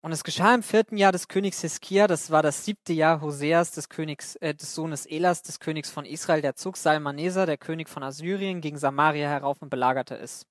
Und 0.01 0.13
es 0.13 0.23
geschah 0.23 0.55
im 0.55 0.63
vierten 0.63 0.95
Jahr 0.97 1.11
des 1.11 1.27
Königs 1.27 1.61
Hiskia, 1.61 2.07
das 2.07 2.31
war 2.31 2.41
das 2.41 2.63
siebte 2.63 2.93
Jahr 2.93 3.21
Hoseas, 3.21 3.71
des 3.71 3.89
Königs, 3.89 4.35
äh, 4.37 4.55
des 4.55 4.73
Sohnes 4.73 5.05
Elas, 5.05 5.41
des 5.41 5.59
Königs 5.59 5.89
von 5.89 6.05
Israel, 6.05 6.41
der 6.41 6.55
zog 6.55 6.77
Salmaneser, 6.77 7.45
der 7.45 7.57
König 7.57 7.89
von 7.89 8.03
Assyrien, 8.03 8.61
gegen 8.61 8.77
Samaria 8.77 9.27
herauf 9.27 9.61
und 9.61 9.69
belagerte 9.69 10.17
es. 10.17 10.45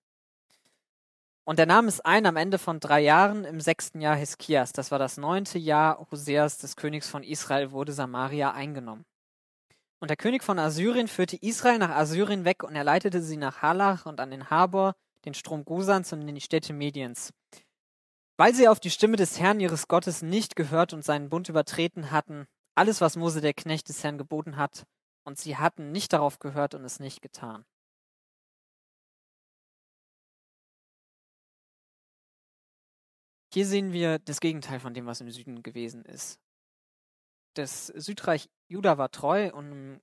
Und 1.49 1.59
er 1.59 1.65
nahm 1.65 1.89
es 1.89 2.03
ein 2.03 2.27
am 2.27 2.37
Ende 2.37 2.59
von 2.59 2.79
drei 2.79 3.00
Jahren 3.00 3.45
im 3.45 3.59
sechsten 3.59 4.03
Jahr 4.03 4.17
Hiskias. 4.17 4.73
Das 4.73 4.91
war 4.91 4.99
das 4.99 5.17
neunte 5.17 5.59
Jahr 5.59 6.06
Hoseas 6.11 6.59
des 6.59 6.77
Königs 6.77 7.09
von 7.09 7.23
Israel, 7.23 7.71
wurde 7.71 7.95
Samaria 7.95 8.50
eingenommen. 8.50 9.06
Und 9.99 10.11
der 10.11 10.19
König 10.19 10.44
von 10.44 10.58
Assyrien 10.58 11.08
führte 11.08 11.39
Israel 11.41 11.79
nach 11.79 11.89
Assyrien 11.89 12.44
weg 12.44 12.65
und 12.65 12.77
er 12.77 12.84
leitete 12.84 13.22
sie 13.22 13.39
nach 13.39 13.63
Halach 13.63 14.05
und 14.05 14.20
an 14.20 14.31
den 14.31 14.51
Habor, 14.51 14.94
den 15.25 15.32
Strom 15.32 15.65
Gosans 15.65 16.13
und 16.13 16.20
in 16.29 16.34
die 16.34 16.43
Städte 16.43 16.75
Mediens. 16.75 17.32
Weil 18.37 18.55
sie 18.55 18.69
auf 18.69 18.79
die 18.79 18.91
Stimme 18.91 19.17
des 19.17 19.41
Herrn 19.41 19.58
ihres 19.58 19.89
Gottes 19.89 20.20
nicht 20.20 20.55
gehört 20.55 20.93
und 20.93 21.03
seinen 21.03 21.31
Bund 21.31 21.49
übertreten 21.49 22.11
hatten, 22.11 22.44
alles, 22.75 23.01
was 23.01 23.17
Mose 23.17 23.41
der 23.41 23.55
Knecht 23.55 23.89
des 23.89 24.05
Herrn 24.05 24.19
geboten 24.19 24.58
hat, 24.58 24.84
und 25.25 25.39
sie 25.39 25.56
hatten 25.56 25.93
nicht 25.93 26.13
darauf 26.13 26.41
gehört 26.41 26.75
und 26.75 26.84
es 26.84 27.01
nicht 27.01 27.22
getan. 27.22 27.65
Hier 33.50 33.67
sehen 33.67 33.93
wir 33.93 34.19
das 34.19 34.40
Gegenteil 34.40 34.78
von 34.78 34.93
dem, 34.93 35.06
was 35.06 35.22
im 35.22 35.31
Süden 35.31 35.62
gewesen 35.62 36.05
ist. 36.05 36.38
Das 37.55 37.86
Südreich 37.86 38.50
Juda 38.69 38.98
war 38.98 39.10
treu 39.10 39.50
und 39.52 39.72
im 39.72 40.00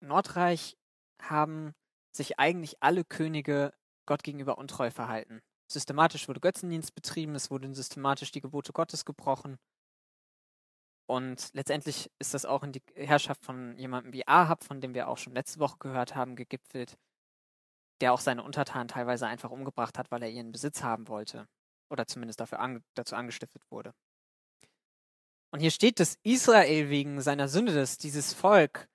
Nordreich 0.00 0.76
haben 1.20 1.72
sich 2.14 2.38
eigentlich 2.38 2.82
alle 2.82 3.04
Könige 3.04 3.72
Gott 4.06 4.22
gegenüber 4.22 4.58
untreu 4.58 4.90
verhalten. 4.90 5.40
Systematisch 5.68 6.28
wurde 6.28 6.40
Götzendienst 6.40 6.94
betrieben, 6.94 7.34
es 7.34 7.50
wurden 7.50 7.74
systematisch 7.74 8.30
die 8.30 8.42
Gebote 8.42 8.72
Gottes 8.74 9.06
gebrochen. 9.06 9.58
Und 11.06 11.48
letztendlich 11.54 12.10
ist 12.18 12.34
das 12.34 12.44
auch 12.44 12.62
in 12.62 12.72
die 12.72 12.82
Herrschaft 12.94 13.44
von 13.44 13.78
jemandem 13.78 14.12
wie 14.12 14.28
Ahab, 14.28 14.64
von 14.64 14.82
dem 14.82 14.92
wir 14.92 15.08
auch 15.08 15.18
schon 15.18 15.34
letzte 15.34 15.60
Woche 15.60 15.78
gehört 15.78 16.14
haben, 16.14 16.36
gegipfelt, 16.36 16.98
der 18.02 18.12
auch 18.12 18.20
seine 18.20 18.42
Untertanen 18.42 18.88
teilweise 18.88 19.26
einfach 19.26 19.50
umgebracht 19.50 19.98
hat, 19.98 20.10
weil 20.10 20.22
er 20.22 20.30
ihren 20.30 20.52
Besitz 20.52 20.82
haben 20.82 21.08
wollte 21.08 21.48
oder 21.92 22.06
zumindest 22.06 22.40
dafür 22.40 22.58
an, 22.58 22.82
dazu 22.94 23.14
angestiftet 23.14 23.62
wurde. 23.70 23.94
Und 25.52 25.60
hier 25.60 25.70
steht, 25.70 26.00
dass 26.00 26.18
Israel 26.22 26.88
wegen 26.88 27.20
seiner 27.20 27.46
Sünde, 27.46 27.74
dass 27.74 27.98
dieses 27.98 28.32
Volk 28.32 28.88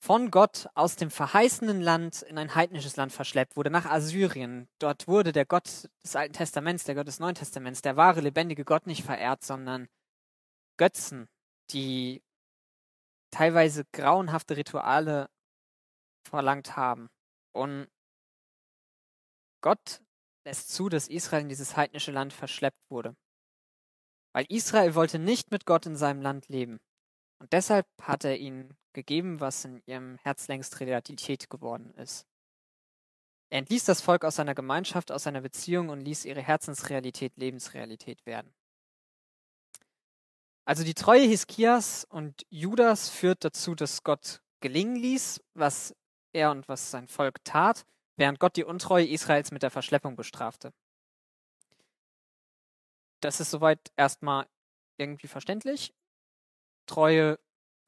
von 0.00 0.30
Gott 0.30 0.68
aus 0.74 0.96
dem 0.96 1.10
verheißenen 1.10 1.80
Land 1.80 2.22
in 2.22 2.36
ein 2.36 2.54
heidnisches 2.54 2.96
Land 2.96 3.12
verschleppt 3.12 3.56
wurde, 3.56 3.70
nach 3.70 3.86
Assyrien. 3.86 4.68
Dort 4.78 5.08
wurde 5.08 5.32
der 5.32 5.46
Gott 5.46 5.88
des 6.02 6.16
Alten 6.16 6.34
Testaments, 6.34 6.84
der 6.84 6.96
Gott 6.96 7.06
des 7.06 7.20
Neuen 7.20 7.34
Testaments, 7.34 7.80
der 7.82 7.96
wahre, 7.96 8.20
lebendige 8.20 8.64
Gott 8.64 8.86
nicht 8.86 9.04
verehrt, 9.04 9.44
sondern 9.44 9.88
Götzen, 10.76 11.28
die 11.70 12.22
teilweise 13.30 13.84
grauenhafte 13.92 14.56
Rituale 14.56 15.30
verlangt 16.28 16.76
haben. 16.76 17.08
Und 17.52 17.88
Gott 19.62 20.00
lässt 20.46 20.70
zu, 20.70 20.88
dass 20.88 21.08
Israel 21.08 21.42
in 21.42 21.48
dieses 21.48 21.76
heidnische 21.76 22.12
Land 22.12 22.32
verschleppt 22.32 22.80
wurde. 22.88 23.14
weil 24.32 24.46
Israel 24.50 24.94
wollte 24.94 25.18
nicht 25.18 25.50
mit 25.50 25.64
Gott 25.64 25.86
in 25.86 25.96
seinem 25.96 26.20
Land 26.20 26.48
leben. 26.48 26.78
Und 27.40 27.54
deshalb 27.54 27.86
hat 28.02 28.22
er 28.22 28.36
ihnen 28.36 28.76
gegeben, 28.92 29.40
was 29.40 29.64
in 29.64 29.82
ihrem 29.86 30.18
Herz 30.18 30.46
längst 30.48 30.78
Realität 30.78 31.48
geworden 31.48 31.94
ist. 31.94 32.26
Er 33.50 33.60
entließ 33.60 33.86
das 33.86 34.02
Volk 34.02 34.26
aus 34.26 34.36
seiner 34.36 34.54
Gemeinschaft, 34.54 35.10
aus 35.10 35.22
seiner 35.22 35.40
Beziehung 35.40 35.88
und 35.88 36.00
ließ 36.00 36.26
ihre 36.26 36.42
Herzensrealität 36.42 37.36
Lebensrealität 37.38 38.26
werden. 38.26 38.52
Also 40.66 40.84
die 40.84 40.94
Treue 40.94 41.26
Hiskias 41.26 42.04
und 42.04 42.44
Judas 42.50 43.08
führt 43.08 43.42
dazu, 43.42 43.74
dass 43.74 44.02
Gott 44.02 44.42
gelingen 44.60 44.96
ließ, 44.96 45.40
was 45.54 45.94
er 46.34 46.50
und 46.50 46.68
was 46.68 46.90
sein 46.90 47.08
Volk 47.08 47.42
tat, 47.44 47.86
während 48.16 48.40
Gott 48.40 48.56
die 48.56 48.64
Untreue 48.64 49.06
Israels 49.06 49.50
mit 49.52 49.62
der 49.62 49.70
Verschleppung 49.70 50.16
bestrafte. 50.16 50.72
Das 53.20 53.40
ist 53.40 53.50
soweit 53.50 53.80
erstmal 53.96 54.46
irgendwie 54.98 55.28
verständlich. 55.28 55.94
Treue 56.86 57.38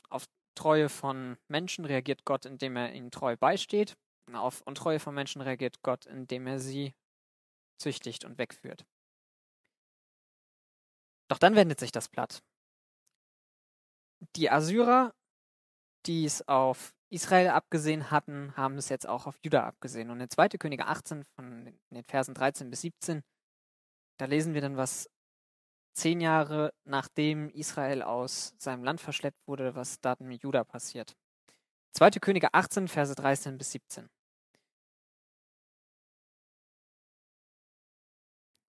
auf 0.08 0.26
Treue 0.54 0.88
von 0.88 1.38
Menschen 1.48 1.84
reagiert 1.84 2.24
Gott, 2.24 2.44
indem 2.44 2.76
er 2.76 2.92
ihnen 2.92 3.10
treu 3.10 3.36
beisteht. 3.36 3.96
Auf 4.32 4.62
Untreue 4.62 5.00
von 5.00 5.14
Menschen 5.14 5.40
reagiert 5.40 5.82
Gott, 5.82 6.06
indem 6.06 6.46
er 6.46 6.58
sie 6.58 6.94
züchtigt 7.78 8.24
und 8.24 8.38
wegführt. 8.38 8.84
Doch 11.28 11.38
dann 11.38 11.54
wendet 11.54 11.78
sich 11.78 11.92
das 11.92 12.08
Blatt. 12.08 12.42
Die 14.34 14.50
Assyrer, 14.50 15.14
die 16.06 16.24
es 16.24 16.46
auf 16.48 16.94
Israel 17.10 17.48
abgesehen 17.48 18.10
hatten, 18.10 18.56
haben 18.56 18.76
es 18.76 18.88
jetzt 18.88 19.08
auch 19.08 19.26
auf 19.26 19.38
Juda 19.42 19.64
abgesehen. 19.64 20.10
Und 20.10 20.20
in 20.20 20.28
2. 20.30 20.48
Könige 20.50 20.86
18 20.86 21.24
von 21.24 21.72
den 21.90 22.04
Versen 22.04 22.34
13 22.34 22.70
bis 22.70 22.82
17, 22.82 23.22
da 24.18 24.26
lesen 24.26 24.54
wir 24.54 24.60
dann, 24.60 24.76
was 24.76 25.08
zehn 25.94 26.20
Jahre 26.20 26.72
nachdem 26.84 27.50
Israel 27.50 28.02
aus 28.02 28.54
seinem 28.58 28.84
Land 28.84 29.00
verschleppt 29.00 29.46
wurde, 29.46 29.74
was 29.74 30.00
da 30.00 30.16
mit 30.20 30.42
Juda 30.42 30.64
passiert. 30.64 31.16
2. 31.92 32.10
Könige 32.20 32.54
18, 32.54 32.88
Verse 32.88 33.14
13 33.14 33.58
bis 33.58 33.72
17. 33.72 34.08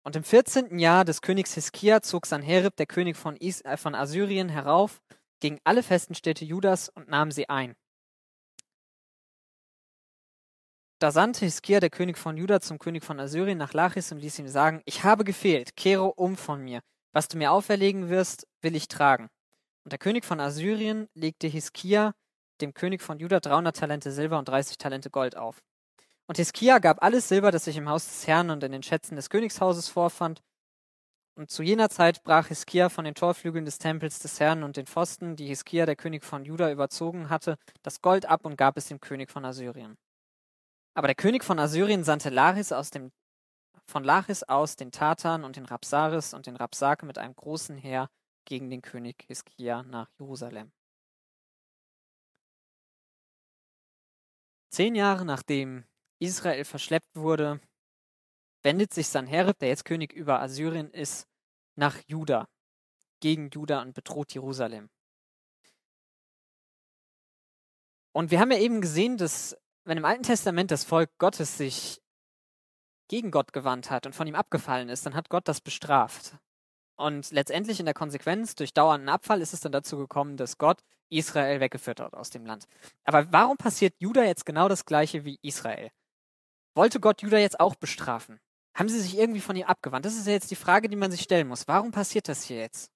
Und 0.06 0.16
im 0.16 0.24
14. 0.24 0.80
Jahr 0.80 1.04
des 1.04 1.22
Königs 1.22 1.54
Hiskia 1.54 2.02
zog 2.02 2.26
Sanherib, 2.26 2.76
der 2.78 2.86
König 2.86 3.18
von, 3.18 3.36
Is 3.36 3.62
äh, 3.62 3.78
von 3.78 3.96
Assyrien, 3.96 4.50
herauf 4.50 5.02
gegen 5.40 5.60
alle 5.64 5.84
festen 5.84 6.16
Städte 6.16 6.46
Judas 6.46 6.90
und 6.90 7.10
nahm 7.10 7.32
sie 7.32 7.50
ein. 7.50 7.76
Da 11.00 11.12
sandte 11.12 11.46
Hiskia, 11.46 11.80
der 11.80 11.90
König 11.90 12.18
von 12.18 12.36
Juda, 12.36 12.60
zum 12.60 12.78
König 12.78 13.06
von 13.06 13.22
Assyrien 13.22 13.58
nach 13.58 13.72
Lachis 13.72 14.12
und 14.12 14.20
ließ 14.20 14.38
ihm 14.40 14.50
sagen, 14.50 14.82
ich 14.84 15.06
habe 15.06 15.24
gefehlt, 15.24 15.78
kehre 15.78 16.14
um 16.14 16.36
von 16.36 16.62
mir. 16.62 16.82
Was 17.14 17.30
du 17.30 17.38
mir 17.38 17.54
auferlegen 17.54 18.10
wirst, 18.10 18.46
will 18.62 18.76
ich 18.76 18.90
tragen. 18.90 19.30
Und 19.86 19.94
der 19.94 19.98
König 19.98 20.26
von 20.26 20.42
Assyrien 20.42 21.08
legte 21.14 21.48
Hiskia, 21.48 22.14
dem 22.60 22.74
König 22.74 23.02
von 23.02 23.18
Juda, 23.18 23.40
300 23.40 23.78
Talente 23.78 24.12
Silber 24.12 24.40
und 24.40 24.50
30 24.50 24.78
Talente 24.78 25.10
Gold 25.10 25.38
auf. 25.38 25.62
Und 26.28 26.36
Hiskia 26.36 26.80
gab 26.80 27.02
alles 27.02 27.30
Silber, 27.30 27.52
das 27.52 27.64
sich 27.64 27.78
im 27.78 27.88
Haus 27.88 28.06
des 28.06 28.28
Herrn 28.28 28.50
und 28.50 28.62
in 28.62 28.74
den 28.74 28.84
Schätzen 28.84 29.16
des 29.16 29.30
Königshauses 29.30 29.88
vorfand, 29.88 30.42
und 31.36 31.50
zu 31.50 31.64
jener 31.64 31.90
Zeit 31.90 32.22
brach 32.24 32.48
Hiskia 32.48 32.90
von 32.90 33.06
den 33.06 33.16
Torflügeln 33.16 33.64
des 33.64 33.78
Tempels 33.78 34.20
des 34.20 34.42
Herrn 34.42 34.64
und 34.64 34.76
den 34.76 34.86
Pfosten, 34.86 35.38
die 35.38 35.48
Hiskia, 35.48 35.86
der 35.86 35.96
König 35.96 36.26
von 36.26 36.44
Juda, 36.44 36.70
überzogen 36.70 37.30
hatte, 37.30 37.58
das 37.84 38.02
Gold 38.02 38.26
ab 38.26 38.44
und 38.44 38.58
gab 38.58 38.76
es 38.76 38.90
dem 38.90 39.00
König 39.00 39.32
von 39.32 39.46
Assyrien. 39.46 39.98
Aber 41.00 41.08
der 41.08 41.16
König 41.16 41.46
von 41.46 41.60
Assyrien 41.60 42.04
sandte 42.04 42.30
Laris 42.30 42.74
aus 42.74 42.90
dem, 42.90 43.14
von 43.86 44.04
Lachis 44.04 44.44
aus 44.44 44.76
den 44.76 44.92
Tatern 44.92 45.46
und 45.46 45.56
den 45.56 45.64
Rapsaris 45.64 46.34
und 46.34 46.46
den 46.46 46.58
Rapsake 46.58 47.06
mit 47.06 47.18
einem 47.18 47.34
großen 47.34 47.78
Heer 47.78 48.10
gegen 48.44 48.70
den 48.70 48.82
König 48.82 49.24
Hiskia 49.26 49.84
nach 49.84 50.10
Jerusalem. 50.20 50.74
Zehn 54.72 54.94
Jahre 54.94 55.24
nachdem 55.24 55.86
Israel 56.20 56.66
verschleppt 56.66 57.16
wurde, 57.16 57.62
wendet 58.62 58.94
sich 58.94 59.08
Sanherib, 59.08 59.58
der 59.60 59.70
jetzt 59.70 59.86
König 59.86 60.12
über 60.12 60.42
Assyrien 60.42 60.92
ist, 60.92 61.30
nach 61.78 61.98
Juda, 62.08 62.50
gegen 63.22 63.50
Juda 63.52 63.82
und 63.84 63.94
bedroht 63.94 64.34
Jerusalem. 64.34 64.90
Und 68.12 68.32
wir 68.32 68.42
haben 68.42 68.52
ja 68.52 68.58
eben 68.58 68.82
gesehen, 68.82 69.16
dass 69.16 69.56
wenn 69.86 69.98
im 69.98 70.06
Alten 70.06 70.24
Testament 70.24 70.72
das 70.72 70.84
Volk 70.84 71.10
Gottes 71.18 71.58
sich 71.58 72.02
gegen 73.08 73.32
Gott 73.32 73.54
gewandt 73.54 73.90
hat 73.90 74.06
und 74.06 74.14
von 74.14 74.28
ihm 74.28 74.36
abgefallen 74.36 74.90
ist, 74.90 75.06
dann 75.06 75.16
hat 75.16 75.30
Gott 75.30 75.48
das 75.48 75.62
bestraft. 75.62 76.38
Und 76.96 77.32
letztendlich 77.32 77.80
in 77.80 77.86
der 77.86 77.96
Konsequenz 77.96 78.56
durch 78.56 78.74
dauernden 78.74 79.10
Abfall 79.10 79.42
ist 79.42 79.54
es 79.54 79.62
dann 79.62 79.72
dazu 79.72 79.98
gekommen, 79.98 80.38
dass 80.38 80.58
Gott 80.58 80.82
Israel 81.10 81.60
weggeführt 81.60 82.00
hat 82.00 82.14
aus 82.14 82.30
dem 82.30 82.46
Land. 82.46 82.68
Aber 83.04 83.32
warum 83.32 83.58
passiert 83.58 83.96
Juda 84.00 84.24
jetzt 84.24 84.46
genau 84.46 84.68
das 84.68 84.86
gleiche 84.86 85.26
wie 85.26 85.40
Israel? 85.42 85.92
Wollte 86.76 87.00
Gott 87.00 87.22
Juda 87.22 87.38
jetzt 87.38 87.60
auch 87.60 87.76
bestrafen? 87.76 88.40
Haben 88.76 88.90
sie 88.90 89.00
sich 89.00 89.18
irgendwie 89.18 89.42
von 89.42 89.56
ihr 89.56 89.70
abgewandt? 89.70 90.06
Das 90.06 90.16
ist 90.16 90.28
ja 90.28 90.34
jetzt 90.34 90.52
die 90.52 90.56
Frage, 90.56 90.90
die 90.90 90.96
man 90.96 91.12
sich 91.12 91.22
stellen 91.22 91.48
muss. 91.48 91.68
Warum 91.68 91.92
passiert 91.92 92.28
das 92.28 92.44
hier 92.44 92.58
jetzt? 92.58 92.92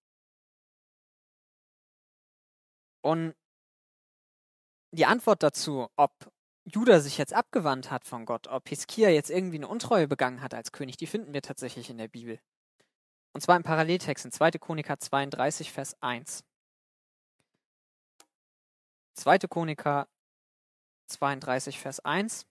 Und 3.01 3.35
die 4.91 5.05
Antwort 5.05 5.43
dazu, 5.43 5.87
ob 5.95 6.11
Judah 6.65 7.01
sich 7.01 7.17
jetzt 7.17 7.33
abgewandt 7.33 7.91
hat 7.91 8.05
von 8.05 8.25
Gott, 8.25 8.47
ob 8.47 8.69
Hiskia 8.69 9.09
jetzt 9.09 9.29
irgendwie 9.29 9.57
eine 9.57 9.67
Untreue 9.67 10.07
begangen 10.07 10.41
hat 10.41 10.53
als 10.53 10.71
König, 10.71 10.97
die 10.97 11.07
finden 11.07 11.33
wir 11.33 11.41
tatsächlich 11.41 11.89
in 11.89 11.97
der 11.97 12.07
Bibel. 12.07 12.39
Und 13.33 13.41
zwar 13.41 13.57
im 13.57 13.63
Paralleltext 13.63 14.25
in 14.25 14.31
2. 14.31 14.51
Chroniker 14.51 14.97
32, 14.97 15.71
Vers 15.71 15.97
1. 16.01 16.43
2. 19.15 19.39
Chroniker 19.39 20.07
32, 21.07 21.79
Vers 21.79 21.99
1. 21.99 22.45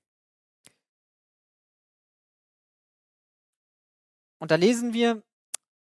Und 4.38 4.50
da 4.50 4.57
lesen 4.57 4.92
wir, 4.92 5.23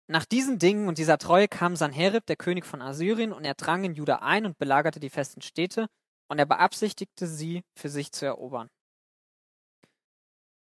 nach 0.08 0.24
diesen 0.24 0.60
Dingen 0.60 0.86
und 0.86 0.98
dieser 0.98 1.18
Treue 1.18 1.48
kam 1.48 1.74
Sanherib, 1.74 2.26
der 2.26 2.36
König 2.36 2.64
von 2.64 2.80
Assyrien, 2.80 3.32
und 3.32 3.44
er 3.44 3.54
drang 3.54 3.82
in 3.82 3.94
Juda 3.94 4.20
ein 4.20 4.46
und 4.46 4.56
belagerte 4.56 5.00
die 5.00 5.10
festen 5.10 5.42
Städte, 5.42 5.88
und 6.28 6.38
er 6.38 6.46
beabsichtigte 6.46 7.26
sie 7.26 7.62
für 7.74 7.88
sich 7.88 8.12
zu 8.12 8.26
erobern. 8.26 8.68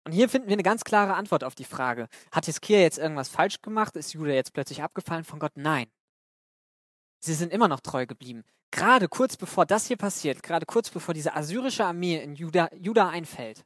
Und 0.06 0.12
hier 0.12 0.28
finden 0.28 0.48
wir 0.48 0.54
eine 0.54 0.62
ganz 0.62 0.84
klare 0.84 1.14
Antwort 1.14 1.44
auf 1.44 1.54
die 1.54 1.64
Frage, 1.64 2.08
hat 2.30 2.46
Hiskia 2.46 2.80
jetzt 2.80 2.98
irgendwas 2.98 3.28
falsch 3.28 3.62
gemacht? 3.62 3.96
Ist 3.96 4.12
Juda 4.12 4.32
jetzt 4.32 4.52
plötzlich 4.52 4.82
abgefallen 4.82 5.24
von 5.24 5.38
Gott? 5.38 5.52
Nein. 5.56 5.90
Sie 7.20 7.32
sind 7.32 7.52
immer 7.52 7.68
noch 7.68 7.80
treu 7.80 8.04
geblieben. 8.04 8.44
Gerade 8.70 9.08
kurz 9.08 9.36
bevor 9.36 9.64
das 9.64 9.86
hier 9.86 9.96
passiert, 9.96 10.42
gerade 10.42 10.66
kurz 10.66 10.90
bevor 10.90 11.14
diese 11.14 11.34
assyrische 11.34 11.86
Armee 11.86 12.22
in 12.22 12.34
Juda, 12.34 12.68
Juda 12.74 13.08
einfällt, 13.08 13.64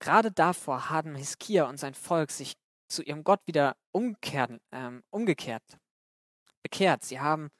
Gerade 0.00 0.30
davor 0.30 0.90
haben 0.90 1.16
Hiskia 1.16 1.64
und 1.68 1.78
sein 1.78 1.94
Volk 1.94 2.30
sich 2.30 2.56
zu 2.88 3.02
ihrem 3.02 3.24
Gott 3.24 3.40
wieder 3.46 3.76
umgekehrt, 3.92 4.60
ähm, 4.72 5.02
umgekehrt, 5.10 5.62
bekehrt. 6.62 7.04
Sie 7.04 7.20
haben 7.20 7.50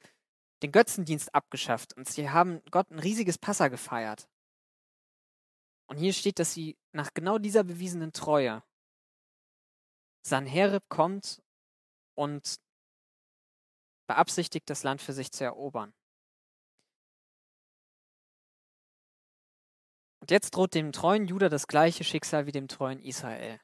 den 0.61 0.71
Götzendienst 0.71 1.33
abgeschafft 1.33 1.95
und 1.95 2.07
sie 2.07 2.29
haben 2.29 2.61
Gott 2.71 2.91
ein 2.91 2.99
riesiges 2.99 3.37
Passa 3.37 3.67
gefeiert. 3.67 4.29
Und 5.87 5.97
hier 5.97 6.13
steht, 6.13 6.39
dass 6.39 6.53
sie 6.53 6.77
nach 6.91 7.13
genau 7.13 7.37
dieser 7.37 7.63
bewiesenen 7.63 8.13
Treue 8.13 8.63
Sanherib 10.21 10.87
kommt 10.89 11.41
und 12.15 12.59
beabsichtigt, 14.07 14.69
das 14.69 14.83
Land 14.83 15.01
für 15.01 15.13
sich 15.13 15.31
zu 15.31 15.43
erobern. 15.43 15.93
Und 20.21 20.31
jetzt 20.31 20.51
droht 20.51 20.75
dem 20.75 20.91
treuen 20.91 21.25
Juda 21.25 21.49
das 21.49 21.67
gleiche 21.67 22.03
Schicksal 22.03 22.45
wie 22.45 22.51
dem 22.51 22.67
treuen 22.67 22.99
Israel. 22.99 23.59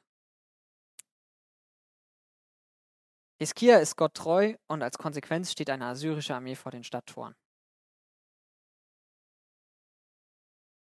Hiskia 3.38 3.78
ist 3.78 3.96
Gott 3.96 4.14
treu 4.14 4.54
und 4.66 4.82
als 4.82 4.96
Konsequenz 4.98 5.52
steht 5.52 5.68
eine 5.70 5.86
assyrische 5.86 6.34
Armee 6.34 6.54
vor 6.54 6.72
den 6.72 6.84
Stadttoren. 6.84 7.34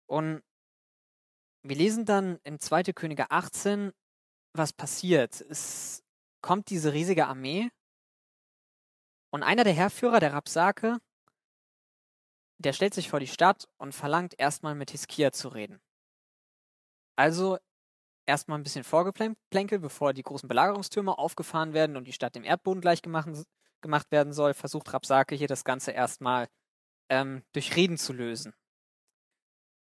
Und 0.09 0.43
wir 1.63 1.77
lesen 1.77 2.05
dann 2.05 2.41
in 2.43 2.59
2. 2.59 2.93
Könige 2.95 3.31
18, 3.31 3.93
was 4.53 4.73
passiert. 4.73 5.41
Es 5.43 6.03
kommt 6.43 6.71
diese 6.71 6.93
riesige 6.93 7.27
Armee 7.27 7.71
und 9.33 9.45
einer 9.45 9.63
der 9.63 9.73
Herrführer, 9.73 10.19
der 10.19 10.33
Rapsake, 10.33 10.99
der 12.59 12.73
stellt 12.73 12.95
sich 12.95 13.09
vor 13.09 13.21
die 13.21 13.29
Stadt 13.29 13.69
und 13.79 13.95
verlangt 13.95 14.39
erstmal 14.39 14.75
mit 14.75 14.91
Hiskia 14.91 15.33
zu 15.33 15.49
reden. 15.49 15.81
Also 17.17 17.59
erstmal 18.31 18.59
ein 18.59 18.63
bisschen 18.63 18.85
Vorgeplänkel, 18.85 19.79
bevor 19.79 20.15
die 20.15 20.23
großen 20.23 20.49
Belagerungstürme 20.49 21.19
aufgefahren 21.19 21.75
werden 21.75 21.97
und 21.97 22.07
die 22.07 22.13
Stadt 22.13 22.35
dem 22.35 22.45
Erdboden 22.45 22.81
gleich 22.81 23.03
gemacht, 23.03 23.29
gemacht 23.81 24.11
werden 24.11 24.33
soll, 24.33 24.55
versucht 24.55 24.93
Rapsake 24.93 25.35
hier 25.35 25.49
das 25.49 25.65
Ganze 25.65 25.91
erstmal 25.91 26.49
ähm, 27.09 27.43
durch 27.53 27.77
Reden 27.77 27.99
zu 27.99 28.13
lösen 28.13 28.55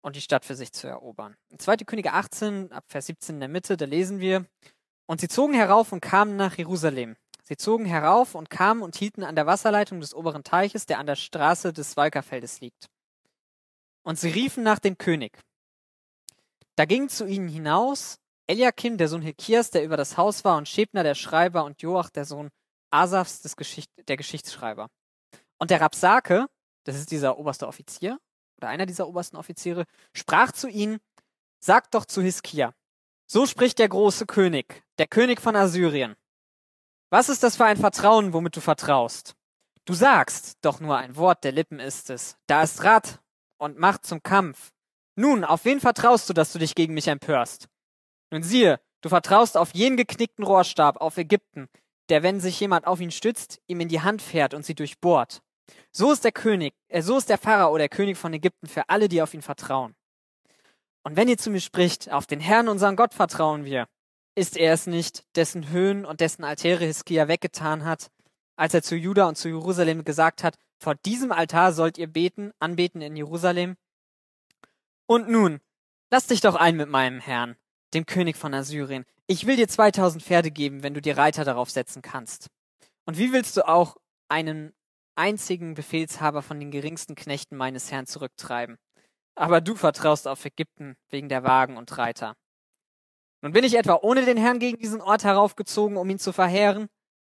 und 0.03 0.17
die 0.17 0.21
Stadt 0.21 0.45
für 0.45 0.55
sich 0.55 0.73
zu 0.73 0.87
erobern. 0.87 1.37
In 1.51 1.59
2. 1.59 1.79
Könige 1.79 2.13
18, 2.13 2.73
ab 2.73 2.85
Vers 2.89 3.07
17 3.07 3.37
in 3.37 3.41
der 3.41 3.49
Mitte, 3.49 3.77
da 3.77 3.85
lesen 3.85 4.21
wir, 4.21 4.47
und 5.07 5.21
sie 5.21 5.29
zogen 5.29 5.55
herauf 5.55 5.93
und 5.93 6.01
kamen 6.01 6.37
nach 6.37 6.57
Jerusalem. 6.57 7.17
Sie 7.43 7.57
zogen 7.57 7.85
herauf 7.85 8.37
und 8.37 8.49
kamen 8.49 8.81
und 8.81 8.95
hielten 8.95 9.25
an 9.25 9.35
der 9.35 9.47
Wasserleitung 9.47 10.01
des 10.01 10.15
oberen 10.15 10.45
Teiches, 10.45 10.87
der 10.87 11.01
an 11.01 11.07
der 11.07 11.17
Straße 11.17 11.73
des 11.73 11.97
Walkerfeldes 11.97 12.61
liegt. 12.61 12.87
Und 14.03 14.21
sie 14.21 14.31
riefen 14.31 14.63
nach 14.63 14.79
dem 14.79 14.97
König. 14.99 15.41
Da 16.81 16.87
gingen 16.87 17.11
zu 17.11 17.27
ihnen 17.27 17.47
hinaus 17.47 18.17
Eliakim, 18.47 18.97
der 18.97 19.09
Sohn 19.09 19.21
Hilkias, 19.21 19.69
der 19.71 19.85
über 19.85 19.99
das 19.99 20.17
Haus 20.17 20.47
war, 20.47 20.57
und 20.57 20.67
Schebner, 20.67 21.03
der 21.03 21.15
Schreiber, 21.15 21.65
und 21.65 21.83
Joach, 21.83 22.09
der 22.09 22.25
Sohn 22.25 22.49
Asafs, 22.91 23.43
des 23.43 23.55
Geschicht 23.57 23.91
der 24.09 24.17
Geschichtsschreiber. 24.17 24.89
Und 25.59 25.71
der 25.71 25.83
Rapsake, 25.83 26.47
das 26.85 26.97
ist 26.97 27.11
dieser 27.11 27.37
oberste 27.37 27.69
Offizier, 27.69 28.19
oder 28.57 28.69
einer 28.69 28.87
dieser 28.87 29.07
obersten 29.07 29.37
Offiziere, 29.37 29.85
sprach 30.15 30.53
zu 30.53 30.69
ihnen, 30.69 31.01
sagt 31.63 31.95
doch 31.95 32.07
zu 32.07 32.23
Hiskia, 32.23 32.73
so 33.27 33.45
spricht 33.45 33.79
der 33.79 33.91
große 33.91 34.25
König, 34.25 34.83
der 34.97 35.07
König 35.07 35.43
von 35.43 35.57
Assyrien. 35.57 36.17
Was 37.11 37.29
ist 37.29 37.43
das 37.43 37.57
für 37.57 37.67
ein 37.67 37.77
Vertrauen, 37.77 38.33
womit 38.33 38.57
du 38.57 38.63
vertraust? 38.63 39.35
Du 39.85 39.93
sagst, 39.93 40.57
doch 40.63 40.81
nur 40.81 40.97
ein 40.97 41.15
Wort 41.17 41.45
der 41.45 41.53
Lippen 41.53 41.79
ist 41.79 42.09
es. 42.09 42.39
Da 42.47 42.63
ist 42.63 42.83
Rat 42.85 43.21
und 43.59 43.79
Macht 43.79 44.07
zum 44.07 44.23
Kampf. 44.23 44.73
Nun, 45.21 45.45
auf 45.45 45.67
wen 45.67 45.81
vertraust 45.81 46.31
du, 46.31 46.33
dass 46.33 46.51
du 46.51 46.59
dich 46.59 46.75
gegen 46.75 46.95
mich 46.95 47.07
empörst? 47.07 47.69
Nun 48.31 48.43
siehe, 48.43 48.81
du 49.03 49.11
vertraust 49.11 49.59
auf 49.59 49.75
jenen 49.75 49.99
geknickten 49.99 50.43
Rohrstab, 50.43 50.99
auf 50.99 51.19
Ägypten, 51.19 51.69
der, 52.09 52.23
wenn 52.23 52.41
sich 52.41 52.59
jemand 52.59 52.87
auf 52.87 53.03
ihn 53.03 53.11
stützt, 53.11 53.61
ihm 53.67 53.81
in 53.81 53.89
die 53.89 54.01
Hand 54.01 54.23
fährt 54.23 54.55
und 54.55 54.65
sie 54.65 54.75
durchbohrt. 54.75 55.43
So 55.93 56.11
ist 56.11 56.25
der 56.25 56.33
König, 56.33 56.73
äh, 56.89 57.03
so 57.03 57.19
ist 57.19 57.29
der 57.29 57.37
Pharao, 57.37 57.77
der 57.77 57.91
König 57.91 58.17
von 58.17 58.33
Ägypten, 58.33 58.67
für 58.67 58.89
alle, 58.89 59.11
die 59.11 59.21
auf 59.21 59.35
ihn 59.35 59.43
vertrauen. 59.43 59.95
Und 61.03 61.17
wenn 61.17 61.29
ihr 61.29 61.37
zu 61.37 61.51
mir 61.51 61.61
spricht, 61.61 62.11
auf 62.11 62.27
den 62.27 62.41
Herrn, 62.41 62.69
unseren 62.69 62.97
Gott, 62.97 63.13
vertrauen 63.13 63.67
wir, 63.67 63.89
ist 64.35 64.57
er 64.57 64.73
es 64.73 64.87
nicht, 64.87 65.25
dessen 65.37 65.69
Höhen 65.69 66.07
und 66.07 66.21
dessen 66.21 66.45
Altäre 66.45 66.87
Hiskia 66.87 67.29
weggetan 67.29 67.85
hat, 67.85 68.11
als 68.57 68.73
er 68.73 68.83
zu 68.83 68.97
Juda 68.97 69.29
und 69.29 69.37
zu 69.37 69.49
Jerusalem 69.49 70.03
gesagt 70.03 70.43
hat, 70.43 70.57
vor 70.83 70.95
diesem 70.95 71.31
Altar 71.31 71.75
sollt 71.75 71.99
ihr 71.99 72.07
beten, 72.07 72.53
anbeten 72.59 73.03
in 73.03 73.17
Jerusalem? 73.17 73.77
Und 75.11 75.29
nun, 75.29 75.59
lass 76.13 76.29
dich 76.29 76.41
doch 76.41 76.55
ein 76.55 76.77
mit 76.77 76.89
meinem 76.89 77.19
Herrn, 77.19 77.57
dem 77.95 78.07
König 78.07 78.37
von 78.37 78.55
Assyrien. 78.55 79.05
Ich 79.27 79.45
will 79.45 79.57
dir 79.57 79.67
2000 79.67 80.23
Pferde 80.23 80.53
geben, 80.53 80.85
wenn 80.85 80.95
du 80.95 81.01
dir 81.01 81.19
Reiter 81.19 81.45
darauf 81.45 81.69
setzen 81.69 82.01
kannst. 82.01 82.47
Und 83.07 83.19
wie 83.19 83.33
willst 83.33 83.57
du 83.57 83.67
auch 83.67 83.97
einen 84.29 84.73
einzigen 85.17 85.75
Befehlshaber 85.75 86.43
von 86.43 86.61
den 86.61 86.71
geringsten 86.71 87.17
Knechten 87.17 87.57
meines 87.57 87.91
Herrn 87.91 88.07
zurücktreiben? 88.07 88.79
Aber 89.35 89.61
du 89.61 89.75
vertraust 89.75 90.29
auf 90.29 90.45
Ägypten 90.45 90.95
wegen 91.09 91.29
der 91.29 91.43
Wagen 91.43 91.77
und 91.77 91.99
Reiter. 91.99 92.37
Nun 93.43 93.53
bin 93.53 93.65
ich 93.65 93.77
etwa 93.77 93.99
ohne 94.03 94.25
den 94.25 94.37
Herrn 94.37 94.61
gegen 94.61 94.79
diesen 94.79 95.01
Ort 95.01 95.25
heraufgezogen, 95.25 95.97
um 95.97 96.09
ihn 96.09 96.21
zu 96.21 96.33
verheeren? 96.33 96.87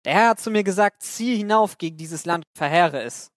Der 0.04 0.14
Herr 0.14 0.30
hat 0.32 0.42
zu 0.42 0.52
mir 0.52 0.66
gesagt, 0.66 1.04
zieh 1.04 1.38
hinauf 1.38 1.78
gegen 1.78 1.96
dieses 1.96 2.26
Land, 2.26 2.44
verheere 2.54 3.02
es. 3.02 3.32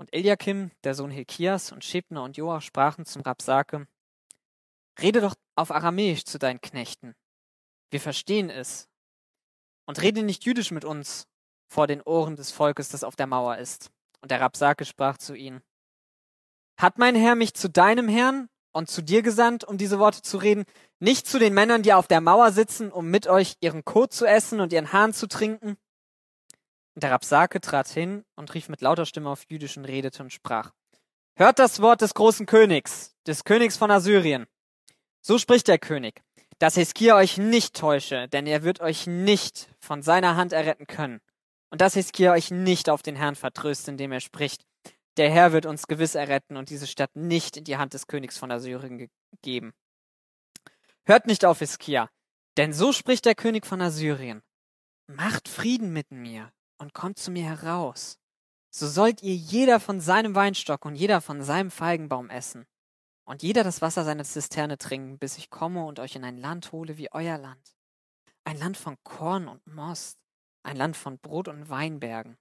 Und 0.00 0.14
Eliakim, 0.14 0.70
der 0.82 0.94
Sohn 0.94 1.10
Hilkias, 1.10 1.72
und 1.72 1.84
Schebner 1.84 2.22
und 2.22 2.38
Joach 2.38 2.62
sprachen 2.62 3.04
zum 3.04 3.20
Rabsake, 3.20 3.86
Rede 4.98 5.20
doch 5.20 5.34
auf 5.56 5.70
Aramäisch 5.70 6.24
zu 6.24 6.38
deinen 6.38 6.62
Knechten. 6.62 7.14
Wir 7.90 8.00
verstehen 8.00 8.48
es. 8.48 8.88
Und 9.84 10.00
rede 10.00 10.22
nicht 10.22 10.46
jüdisch 10.46 10.70
mit 10.70 10.86
uns 10.86 11.26
vor 11.68 11.86
den 11.86 12.00
Ohren 12.00 12.34
des 12.34 12.50
Volkes, 12.50 12.88
das 12.88 13.04
auf 13.04 13.14
der 13.14 13.26
Mauer 13.26 13.58
ist. 13.58 13.90
Und 14.22 14.30
der 14.30 14.40
Rabsake 14.40 14.86
sprach 14.86 15.18
zu 15.18 15.34
ihnen, 15.34 15.60
Hat 16.78 16.96
mein 16.96 17.14
Herr 17.14 17.34
mich 17.34 17.52
zu 17.52 17.68
deinem 17.68 18.08
Herrn 18.08 18.48
und 18.72 18.88
zu 18.88 19.02
dir 19.02 19.20
gesandt, 19.20 19.64
um 19.64 19.76
diese 19.76 19.98
Worte 19.98 20.22
zu 20.22 20.38
reden, 20.38 20.64
nicht 20.98 21.26
zu 21.26 21.38
den 21.38 21.52
Männern, 21.52 21.82
die 21.82 21.92
auf 21.92 22.06
der 22.06 22.22
Mauer 22.22 22.52
sitzen, 22.52 22.90
um 22.90 23.10
mit 23.10 23.26
euch 23.26 23.58
ihren 23.60 23.84
Kot 23.84 24.14
zu 24.14 24.24
essen 24.24 24.60
und 24.60 24.72
ihren 24.72 24.94
Hahn 24.94 25.12
zu 25.12 25.26
trinken? 25.26 25.76
Der 27.00 27.12
Rabsake 27.12 27.62
trat 27.62 27.88
hin 27.88 28.26
und 28.36 28.52
rief 28.52 28.68
mit 28.68 28.82
lauter 28.82 29.06
Stimme 29.06 29.30
auf 29.30 29.44
Jüdisch 29.48 29.78
und 29.78 29.86
redete 29.86 30.22
und 30.22 30.34
sprach, 30.34 30.72
Hört 31.34 31.58
das 31.58 31.80
Wort 31.80 32.02
des 32.02 32.12
großen 32.12 32.44
Königs, 32.44 33.16
des 33.26 33.44
Königs 33.44 33.78
von 33.78 33.90
Assyrien. 33.90 34.46
So 35.22 35.38
spricht 35.38 35.68
der 35.68 35.78
König, 35.78 36.20
dass 36.58 36.74
Hiskia 36.74 37.16
euch 37.16 37.38
nicht 37.38 37.74
täusche, 37.74 38.28
denn 38.28 38.46
er 38.46 38.64
wird 38.64 38.80
euch 38.80 39.06
nicht 39.06 39.70
von 39.80 40.02
seiner 40.02 40.36
Hand 40.36 40.52
erretten 40.52 40.86
können. 40.86 41.22
Und 41.70 41.80
dass 41.80 41.94
Hiskia 41.94 42.32
euch 42.32 42.50
nicht 42.50 42.90
auf 42.90 43.00
den 43.00 43.16
Herrn 43.16 43.34
vertröst, 43.34 43.88
indem 43.88 44.12
er 44.12 44.20
spricht, 44.20 44.66
der 45.16 45.30
Herr 45.30 45.52
wird 45.52 45.64
uns 45.64 45.86
gewiss 45.86 46.14
erretten 46.14 46.58
und 46.58 46.68
diese 46.68 46.86
Stadt 46.86 47.16
nicht 47.16 47.56
in 47.56 47.64
die 47.64 47.78
Hand 47.78 47.94
des 47.94 48.08
Königs 48.08 48.36
von 48.36 48.50
Assyrien 48.50 49.08
gegeben. 49.42 49.72
Hört 51.06 51.26
nicht 51.26 51.46
auf 51.46 51.60
Hiskia, 51.60 52.10
denn 52.58 52.74
so 52.74 52.92
spricht 52.92 53.24
der 53.24 53.34
König 53.34 53.64
von 53.64 53.80
Assyrien. 53.80 54.42
Macht 55.06 55.48
Frieden 55.48 55.94
mit 55.94 56.10
mir 56.10 56.52
und 56.80 56.94
kommt 56.94 57.18
zu 57.18 57.30
mir 57.30 57.44
heraus. 57.44 58.18
So 58.70 58.88
sollt 58.88 59.22
ihr 59.22 59.34
jeder 59.34 59.80
von 59.80 60.00
seinem 60.00 60.34
Weinstock 60.34 60.84
und 60.84 60.94
jeder 60.94 61.20
von 61.20 61.42
seinem 61.42 61.70
Feigenbaum 61.70 62.30
essen 62.30 62.66
und 63.24 63.42
jeder 63.42 63.64
das 63.64 63.82
Wasser 63.82 64.04
seiner 64.04 64.24
Zisterne 64.24 64.78
trinken, 64.78 65.18
bis 65.18 65.38
ich 65.38 65.50
komme 65.50 65.84
und 65.84 66.00
euch 66.00 66.16
in 66.16 66.24
ein 66.24 66.38
Land 66.38 66.72
hole 66.72 66.96
wie 66.96 67.12
euer 67.12 67.38
Land. 67.38 67.76
Ein 68.44 68.58
Land 68.58 68.76
von 68.76 68.96
Korn 69.02 69.48
und 69.48 69.66
Most, 69.66 70.18
ein 70.62 70.76
Land 70.76 70.96
von 70.96 71.18
Brot 71.18 71.48
und 71.48 71.68
Weinbergen, 71.68 72.38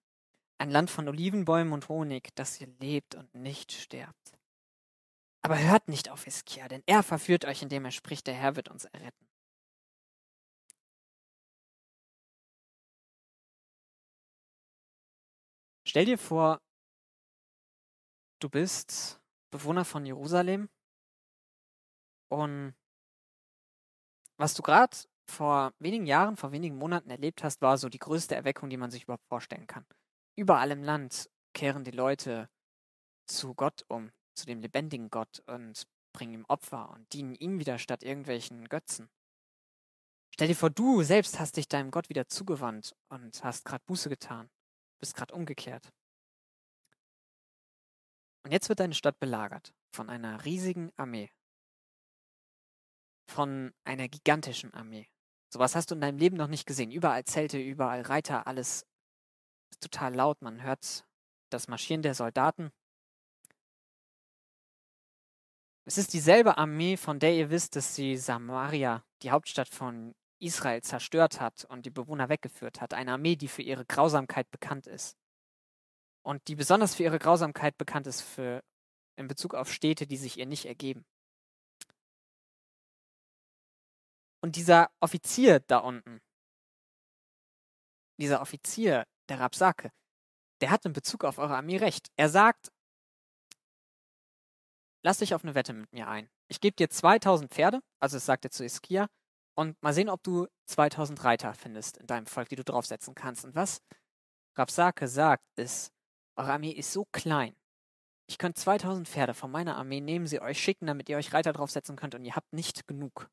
ein 0.57 0.69
Land 0.71 0.89
von 0.89 1.07
Olivenbäumen 1.07 1.73
und 1.73 1.89
Honig, 1.89 2.29
das 2.35 2.59
ihr 2.61 2.67
lebt 2.79 3.15
und 3.15 3.33
nicht 3.35 3.71
sterbt. 3.71 4.33
Aber 5.41 5.59
hört 5.59 5.87
nicht 5.87 6.09
auf 6.09 6.25
Hiskia, 6.25 6.67
denn 6.67 6.83
er 6.85 7.03
verführt 7.03 7.45
euch, 7.45 7.61
indem 7.61 7.85
er 7.85 7.91
spricht, 7.91 8.27
der 8.27 8.33
Herr 8.35 8.55
wird 8.55 8.69
uns 8.69 8.85
erretten. 8.85 9.28
Stell 15.89 16.05
dir 16.05 16.19
vor, 16.19 16.61
du 18.37 18.47
bist 18.47 19.19
Bewohner 19.49 19.83
von 19.83 20.05
Jerusalem 20.05 20.69
und 22.27 22.75
was 24.37 24.53
du 24.53 24.61
gerade 24.61 24.95
vor 25.27 25.73
wenigen 25.79 26.05
Jahren, 26.05 26.37
vor 26.37 26.51
wenigen 26.51 26.77
Monaten 26.77 27.09
erlebt 27.09 27.43
hast, 27.43 27.63
war 27.63 27.79
so 27.79 27.89
die 27.89 27.97
größte 27.97 28.35
Erweckung, 28.35 28.69
die 28.69 28.77
man 28.77 28.91
sich 28.91 29.05
überhaupt 29.05 29.25
vorstellen 29.25 29.65
kann. 29.65 29.83
Überall 30.35 30.69
im 30.69 30.83
Land 30.83 31.27
kehren 31.55 31.83
die 31.83 31.89
Leute 31.89 32.51
zu 33.25 33.55
Gott 33.55 33.83
um, 33.87 34.11
zu 34.35 34.45
dem 34.45 34.61
lebendigen 34.61 35.09
Gott 35.09 35.41
und 35.47 35.87
bringen 36.13 36.33
ihm 36.33 36.45
Opfer 36.45 36.91
und 36.91 37.11
dienen 37.13 37.33
ihm 37.33 37.57
wieder 37.57 37.79
statt 37.79 38.03
irgendwelchen 38.03 38.69
Götzen. 38.69 39.09
Stell 40.35 40.49
dir 40.49 40.55
vor, 40.55 40.69
du 40.69 41.01
selbst 41.01 41.39
hast 41.39 41.57
dich 41.57 41.67
deinem 41.67 41.89
Gott 41.89 42.09
wieder 42.09 42.27
zugewandt 42.27 42.95
und 43.07 43.43
hast 43.43 43.65
gerade 43.65 43.83
Buße 43.87 44.09
getan, 44.09 44.51
bist 44.99 45.15
gerade 45.15 45.33
umgekehrt. 45.33 45.91
Und 48.43 48.51
jetzt 48.51 48.69
wird 48.69 48.79
deine 48.79 48.93
Stadt 48.93 49.19
belagert 49.19 49.73
von 49.93 50.09
einer 50.09 50.45
riesigen 50.45 50.91
Armee 50.97 51.29
von 53.29 53.73
einer 53.85 54.07
gigantischen 54.07 54.73
Armee. 54.73 55.07
Sowas 55.53 55.75
hast 55.75 55.91
du 55.91 55.95
in 55.95 56.01
deinem 56.01 56.17
Leben 56.17 56.37
noch 56.37 56.47
nicht 56.47 56.65
gesehen. 56.65 56.91
Überall 56.91 57.23
Zelte, 57.23 57.59
überall 57.59 58.01
Reiter, 58.01 58.47
alles 58.47 58.85
ist 59.71 59.81
total 59.81 60.13
laut. 60.13 60.41
Man 60.41 60.61
hört 60.61 61.05
das 61.49 61.67
Marschieren 61.67 62.01
der 62.01 62.13
Soldaten. 62.13 62.71
Es 65.85 65.97
ist 65.97 66.13
dieselbe 66.13 66.57
Armee, 66.57 66.97
von 66.97 67.19
der 67.19 67.33
ihr 67.33 67.49
wisst, 67.49 67.75
dass 67.75 67.95
sie 67.95 68.17
Samaria, 68.17 69.03
die 69.23 69.31
Hauptstadt 69.31 69.69
von 69.69 70.13
Israel, 70.39 70.81
zerstört 70.81 71.39
hat 71.39 71.65
und 71.65 71.85
die 71.85 71.89
Bewohner 71.89 72.29
weggeführt 72.29 72.81
hat. 72.81 72.93
Eine 72.93 73.13
Armee, 73.13 73.35
die 73.35 73.47
für 73.47 73.61
ihre 73.61 73.85
Grausamkeit 73.85 74.49
bekannt 74.51 74.87
ist. 74.87 75.17
Und 76.23 76.47
die 76.47 76.55
besonders 76.55 76.95
für 76.95 77.03
ihre 77.03 77.19
Grausamkeit 77.19 77.77
bekannt 77.77 78.07
ist 78.07 78.21
für, 78.21 78.63
in 79.15 79.27
Bezug 79.27 79.53
auf 79.53 79.71
Städte, 79.71 80.07
die 80.07 80.17
sich 80.17 80.37
ihr 80.37 80.45
nicht 80.45 80.65
ergeben. 80.65 81.05
Und 84.41 84.55
dieser 84.55 84.89
Offizier 84.99 85.59
da 85.59 85.79
unten, 85.79 86.21
dieser 88.19 88.41
Offizier, 88.41 89.05
der 89.29 89.39
Rapsake, 89.39 89.91
der 90.61 90.71
hat 90.71 90.85
in 90.85 90.93
Bezug 90.93 91.23
auf 91.23 91.37
eure 91.37 91.55
Armee 91.55 91.77
recht. 91.77 92.09
Er 92.15 92.29
sagt, 92.29 92.71
lass 95.03 95.19
dich 95.19 95.33
auf 95.33 95.43
eine 95.43 95.55
Wette 95.55 95.73
mit 95.73 95.91
mir 95.93 96.07
ein. 96.07 96.29
Ich 96.47 96.59
gebe 96.59 96.75
dir 96.75 96.89
2000 96.89 97.51
Pferde, 97.51 97.81
also 97.99 98.17
das 98.17 98.25
sagt 98.25 98.45
er 98.45 98.51
zu 98.51 98.65
Iskia, 98.65 99.07
und 99.55 99.81
mal 99.81 99.93
sehen, 99.93 100.09
ob 100.09 100.23
du 100.23 100.47
2000 100.67 101.23
Reiter 101.23 101.53
findest 101.53 101.97
in 101.97 102.07
deinem 102.07 102.25
Volk, 102.25 102.49
die 102.49 102.55
du 102.55 102.63
draufsetzen 102.63 103.15
kannst. 103.15 103.45
Und 103.45 103.55
was 103.55 103.81
Rapsake 104.55 105.07
sagt, 105.07 105.43
ist, 105.57 105.91
eure 106.35 106.53
Armee 106.53 106.71
ist 106.71 106.93
so 106.93 107.05
klein. 107.11 107.55
Ich 108.27 108.37
könnte 108.37 108.61
2000 108.61 109.07
Pferde 109.07 109.33
von 109.33 109.51
meiner 109.51 109.75
Armee 109.77 110.01
nehmen, 110.01 110.27
sie 110.27 110.41
euch 110.41 110.59
schicken, 110.59 110.87
damit 110.87 111.09
ihr 111.09 111.17
euch 111.17 111.33
Reiter 111.33 111.51
draufsetzen 111.51 111.95
könnt 111.95 112.15
und 112.15 112.23
ihr 112.23 112.35
habt 112.35 112.53
nicht 112.53 112.87
genug 112.87 113.29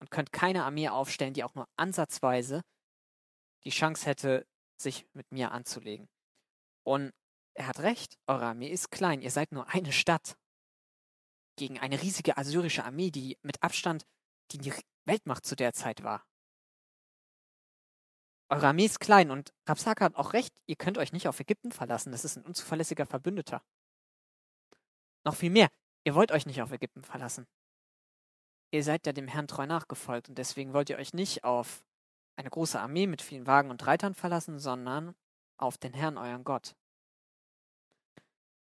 und 0.00 0.10
könnt 0.10 0.32
keine 0.32 0.64
Armee 0.64 0.88
aufstellen, 0.88 1.34
die 1.34 1.44
auch 1.44 1.54
nur 1.54 1.66
ansatzweise 1.76 2.62
die 3.64 3.70
Chance 3.70 4.06
hätte, 4.06 4.46
sich 4.76 5.06
mit 5.12 5.30
mir 5.32 5.52
anzulegen. 5.52 6.08
Und 6.84 7.12
er 7.54 7.66
hat 7.66 7.80
recht, 7.80 8.18
eure 8.26 8.46
Armee 8.46 8.68
ist 8.68 8.90
klein, 8.90 9.20
ihr 9.20 9.30
seid 9.30 9.52
nur 9.52 9.68
eine 9.68 9.92
Stadt 9.92 10.36
gegen 11.56 11.78
eine 11.78 12.00
riesige 12.00 12.38
assyrische 12.38 12.84
Armee, 12.84 13.10
die 13.10 13.38
mit 13.42 13.62
Abstand 13.62 14.06
die, 14.52 14.72
Weltmacht 15.10 15.44
zu 15.44 15.56
der 15.56 15.72
Zeit 15.72 16.04
war. 16.04 16.24
Eure 18.48 18.68
Armee 18.68 18.84
ist 18.84 19.00
klein 19.00 19.32
und 19.32 19.52
Rapsaka 19.66 20.04
hat 20.04 20.14
auch 20.14 20.34
recht, 20.34 20.54
ihr 20.66 20.76
könnt 20.76 20.98
euch 20.98 21.12
nicht 21.12 21.26
auf 21.26 21.40
Ägypten 21.40 21.72
verlassen, 21.72 22.12
das 22.12 22.24
ist 22.24 22.36
ein 22.36 22.44
unzuverlässiger 22.44 23.06
Verbündeter. 23.06 23.60
Noch 25.24 25.34
viel 25.34 25.50
mehr, 25.50 25.68
ihr 26.04 26.14
wollt 26.14 26.30
euch 26.30 26.46
nicht 26.46 26.62
auf 26.62 26.70
Ägypten 26.70 27.02
verlassen. 27.02 27.48
Ihr 28.72 28.84
seid 28.84 29.04
ja 29.04 29.12
dem 29.12 29.26
Herrn 29.26 29.48
treu 29.48 29.66
nachgefolgt 29.66 30.28
und 30.28 30.38
deswegen 30.38 30.72
wollt 30.74 30.90
ihr 30.90 30.98
euch 30.98 31.12
nicht 31.12 31.42
auf 31.42 31.84
eine 32.36 32.50
große 32.50 32.80
Armee 32.80 33.08
mit 33.08 33.20
vielen 33.20 33.48
Wagen 33.48 33.70
und 33.70 33.84
Reitern 33.84 34.14
verlassen, 34.14 34.60
sondern 34.60 35.16
auf 35.56 35.76
den 35.76 35.92
Herrn, 35.92 36.18
euren 36.18 36.44
Gott. 36.44 36.76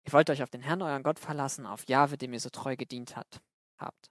Ihr 0.05 0.13
wollt 0.13 0.31
euch 0.31 0.45
auf 0.45 0.51
den 0.51 0.63
Herrn, 0.63 0.83
euren 0.83 1.03
Gott 1.03 1.19
verlassen, 1.19 1.67
auf 1.67 1.89
Jahwe, 1.89 2.17
dem 2.17 2.33
ihr 2.33 2.41
so 2.41 2.51
treu 2.51 2.77
gedient 2.77 3.17
hat, 3.17 3.43
habt. 3.77 4.09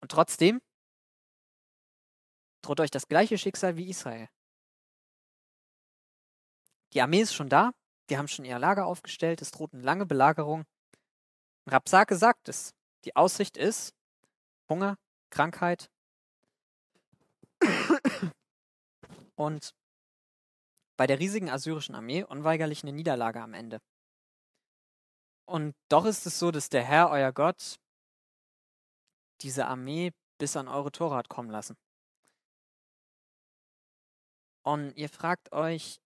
Und 0.00 0.12
trotzdem 0.12 0.60
droht 2.68 2.80
euch 2.80 2.90
das 2.90 3.08
gleiche 3.08 3.38
Schicksal 3.38 3.78
wie 3.78 3.88
Israel. 3.88 4.28
Die 6.92 7.00
Armee 7.00 7.22
ist 7.22 7.32
schon 7.32 7.48
da, 7.48 7.72
die 8.10 8.18
haben 8.18 8.28
schon 8.28 8.44
ihr 8.44 8.58
Lager 8.58 8.84
aufgestellt, 8.84 9.40
es 9.40 9.50
droht 9.50 9.72
eine 9.72 9.82
lange 9.82 10.04
Belagerung. 10.04 10.64
Rapsake 11.66 12.16
sagt 12.16 12.48
es. 12.48 12.74
Die 13.04 13.16
Aussicht 13.16 13.56
ist 13.56 13.94
Hunger, 14.68 14.96
Krankheit 15.30 15.90
und 19.34 19.70
bei 20.98 21.06
der 21.06 21.18
riesigen 21.20 21.48
assyrischen 21.48 21.94
Armee 21.94 22.22
unweigerlich 22.24 22.82
eine 22.82 22.92
Niederlage 22.92 23.40
am 23.40 23.54
Ende. 23.54 23.80
Und 25.46 25.74
doch 25.88 26.04
ist 26.04 26.26
es 26.26 26.38
so, 26.38 26.50
dass 26.50 26.68
der 26.68 26.84
Herr, 26.84 27.08
euer 27.08 27.32
Gott, 27.32 27.76
diese 29.40 29.66
Armee 29.66 30.12
bis 30.38 30.56
an 30.56 30.68
eure 30.68 30.92
Tore 30.92 31.22
kommen 31.28 31.50
lassen. 31.50 31.76
Und 34.68 34.94
ihr 34.98 35.08
fragt 35.08 35.52
euch, 35.52 35.98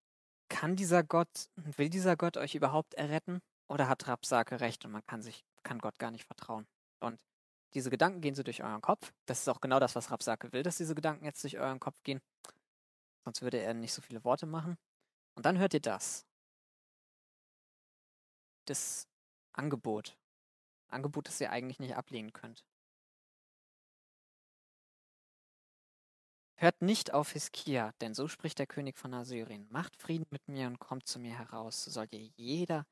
kann 0.49 0.77
dieser 0.77 1.03
Gott, 1.03 1.49
will 1.57 1.91
dieser 1.91 2.17
Gott 2.17 2.37
euch 2.37 2.55
überhaupt 2.55 2.95
erretten? 2.95 3.41
Oder 3.69 3.89
hat 3.89 4.07
Rapsake 4.07 4.61
recht 4.61 4.85
und 4.85 4.93
man 4.93 5.05
kann 5.05 5.21
sich, 5.21 5.45
kann 5.65 5.81
Gott 5.81 5.99
gar 5.99 6.13
nicht 6.13 6.27
vertrauen? 6.27 6.69
Und 7.01 7.19
diese 7.75 7.91
Gedanken 7.91 8.21
gehen 8.21 8.37
so 8.37 8.45
durch 8.45 8.63
euren 8.63 8.81
Kopf. 8.81 9.13
Das 9.27 9.41
ist 9.41 9.49
auch 9.49 9.61
genau 9.61 9.81
das, 9.81 9.97
was 9.97 10.13
Rapsake 10.13 10.53
will, 10.53 10.63
dass 10.63 10.77
diese 10.77 10.95
Gedanken 10.95 11.25
jetzt 11.25 11.43
durch 11.43 11.59
euren 11.59 11.81
Kopf 11.81 12.05
gehen. 12.05 12.21
Sonst 13.25 13.43
würde 13.43 13.59
er 13.59 13.75
nicht 13.75 13.93
so 13.93 14.01
viele 14.01 14.23
Worte 14.23 14.47
machen. 14.47 14.79
Und 15.35 15.45
dann 15.45 15.59
hört 15.59 15.75
ihr 15.75 15.81
das. 15.81 16.25
Das 18.67 19.09
Angebot. 19.55 20.17
Angebot, 20.87 21.27
das 21.27 21.41
ihr 21.41 21.51
eigentlich 21.51 21.81
nicht 21.81 21.97
ablehnen 21.97 22.33
könnt. 22.33 22.65
Hört 26.63 26.81
nicht 26.81 27.13
auf 27.13 27.33
Hiskia, 27.33 27.93
denn 28.01 28.15
so 28.15 28.29
spricht 28.29 28.61
der 28.61 28.69
König 28.69 28.97
von 28.97 29.13
Assyrien. 29.15 29.67
Macht 29.73 29.97
Frieden 29.97 30.27
mit 30.31 30.47
mir 30.47 30.69
und 30.69 30.79
kommt 30.79 31.09
zu 31.09 31.19
mir 31.19 31.37
heraus. 31.37 31.83
So 31.83 31.91
sollt 31.91 32.13
ihr 32.13 32.31
jeder 32.37 32.87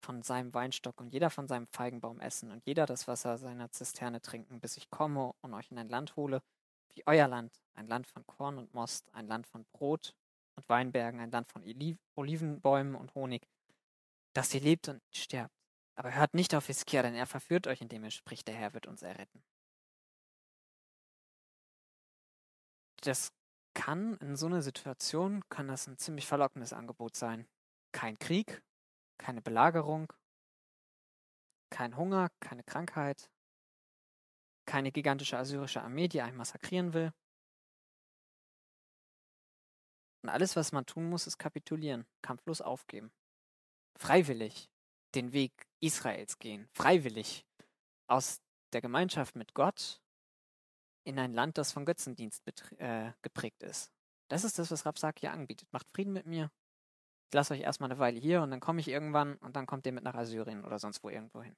von 0.00 0.22
seinem 0.22 0.54
Weinstock 0.54 1.00
und 1.00 1.12
jeder 1.12 1.28
von 1.28 1.48
seinem 1.48 1.66
Feigenbaum 1.66 2.20
essen 2.20 2.52
und 2.52 2.64
jeder 2.64 2.86
das 2.86 3.08
Wasser 3.08 3.36
seiner 3.36 3.68
Zisterne 3.72 4.20
trinken, 4.20 4.60
bis 4.60 4.76
ich 4.76 4.90
komme 4.90 5.32
und 5.40 5.54
euch 5.54 5.72
in 5.72 5.78
ein 5.80 5.88
Land 5.88 6.14
hole, 6.14 6.40
wie 6.94 7.02
euer 7.06 7.26
Land, 7.26 7.60
ein 7.74 7.88
Land 7.88 8.06
von 8.06 8.24
Korn 8.28 8.58
und 8.58 8.72
Most, 8.74 9.12
ein 9.12 9.26
Land 9.26 9.48
von 9.48 9.64
Brot 9.72 10.14
und 10.54 10.68
Weinbergen, 10.68 11.18
ein 11.18 11.32
Land 11.32 11.50
von 11.50 11.64
Olivenbäumen 12.14 12.94
und 12.94 13.12
Honig, 13.16 13.48
dass 14.34 14.54
ihr 14.54 14.60
lebt 14.60 14.86
und 14.86 15.02
sterbt. 15.10 15.56
Aber 15.96 16.14
hört 16.14 16.34
nicht 16.34 16.54
auf 16.54 16.68
Hiskia, 16.68 17.02
denn 17.02 17.16
er 17.16 17.26
verführt 17.26 17.66
euch, 17.66 17.80
indem 17.80 18.04
er 18.04 18.12
spricht, 18.12 18.46
der 18.46 18.54
Herr 18.54 18.72
wird 18.72 18.86
uns 18.86 19.02
erretten. 19.02 19.42
Das 23.04 23.32
kann 23.74 24.16
in 24.18 24.36
so 24.36 24.46
einer 24.46 24.62
Situation, 24.62 25.46
kann 25.50 25.68
das 25.68 25.86
ein 25.86 25.98
ziemlich 25.98 26.26
verlockendes 26.26 26.72
Angebot 26.72 27.16
sein. 27.16 27.46
Kein 27.92 28.18
Krieg, 28.18 28.62
keine 29.18 29.42
Belagerung, 29.42 30.12
kein 31.70 31.96
Hunger, 31.96 32.30
keine 32.40 32.64
Krankheit, 32.64 33.30
keine 34.66 34.90
gigantische 34.90 35.36
assyrische 35.36 35.82
Armee, 35.82 36.08
die 36.08 36.22
einen 36.22 36.36
massakrieren 36.36 36.94
will. 36.94 37.12
Und 40.22 40.30
alles, 40.30 40.56
was 40.56 40.72
man 40.72 40.86
tun 40.86 41.10
muss, 41.10 41.26
ist 41.26 41.36
kapitulieren, 41.36 42.06
kampflos 42.22 42.62
aufgeben. 42.62 43.12
Freiwillig 43.98 44.70
den 45.14 45.32
Weg 45.32 45.52
Israels 45.80 46.38
gehen, 46.38 46.68
freiwillig 46.72 47.44
aus 48.06 48.40
der 48.72 48.80
Gemeinschaft 48.80 49.36
mit 49.36 49.52
Gott 49.52 50.00
in 51.04 51.18
ein 51.18 51.32
Land, 51.32 51.58
das 51.58 51.72
von 51.72 51.84
Götzendienst 51.84 52.42
äh, 52.78 53.12
geprägt 53.22 53.62
ist. 53.62 53.90
Das 54.28 54.44
ist 54.44 54.58
das, 54.58 54.70
was 54.70 54.86
Rapsak 54.86 55.18
hier 55.20 55.32
anbietet. 55.32 55.72
Macht 55.72 55.86
Frieden 55.90 56.12
mit 56.12 56.26
mir. 56.26 56.50
Ich 57.30 57.34
lasse 57.34 57.54
euch 57.54 57.60
erstmal 57.60 57.90
eine 57.90 57.98
Weile 57.98 58.18
hier 58.18 58.42
und 58.42 58.50
dann 58.50 58.60
komme 58.60 58.80
ich 58.80 58.88
irgendwann 58.88 59.36
und 59.36 59.56
dann 59.56 59.66
kommt 59.66 59.86
ihr 59.86 59.92
mit 59.92 60.04
nach 60.04 60.14
Assyrien 60.14 60.64
oder 60.64 60.78
sonst 60.78 61.02
wo 61.02 61.08
irgendwo 61.08 61.42
hin. 61.42 61.56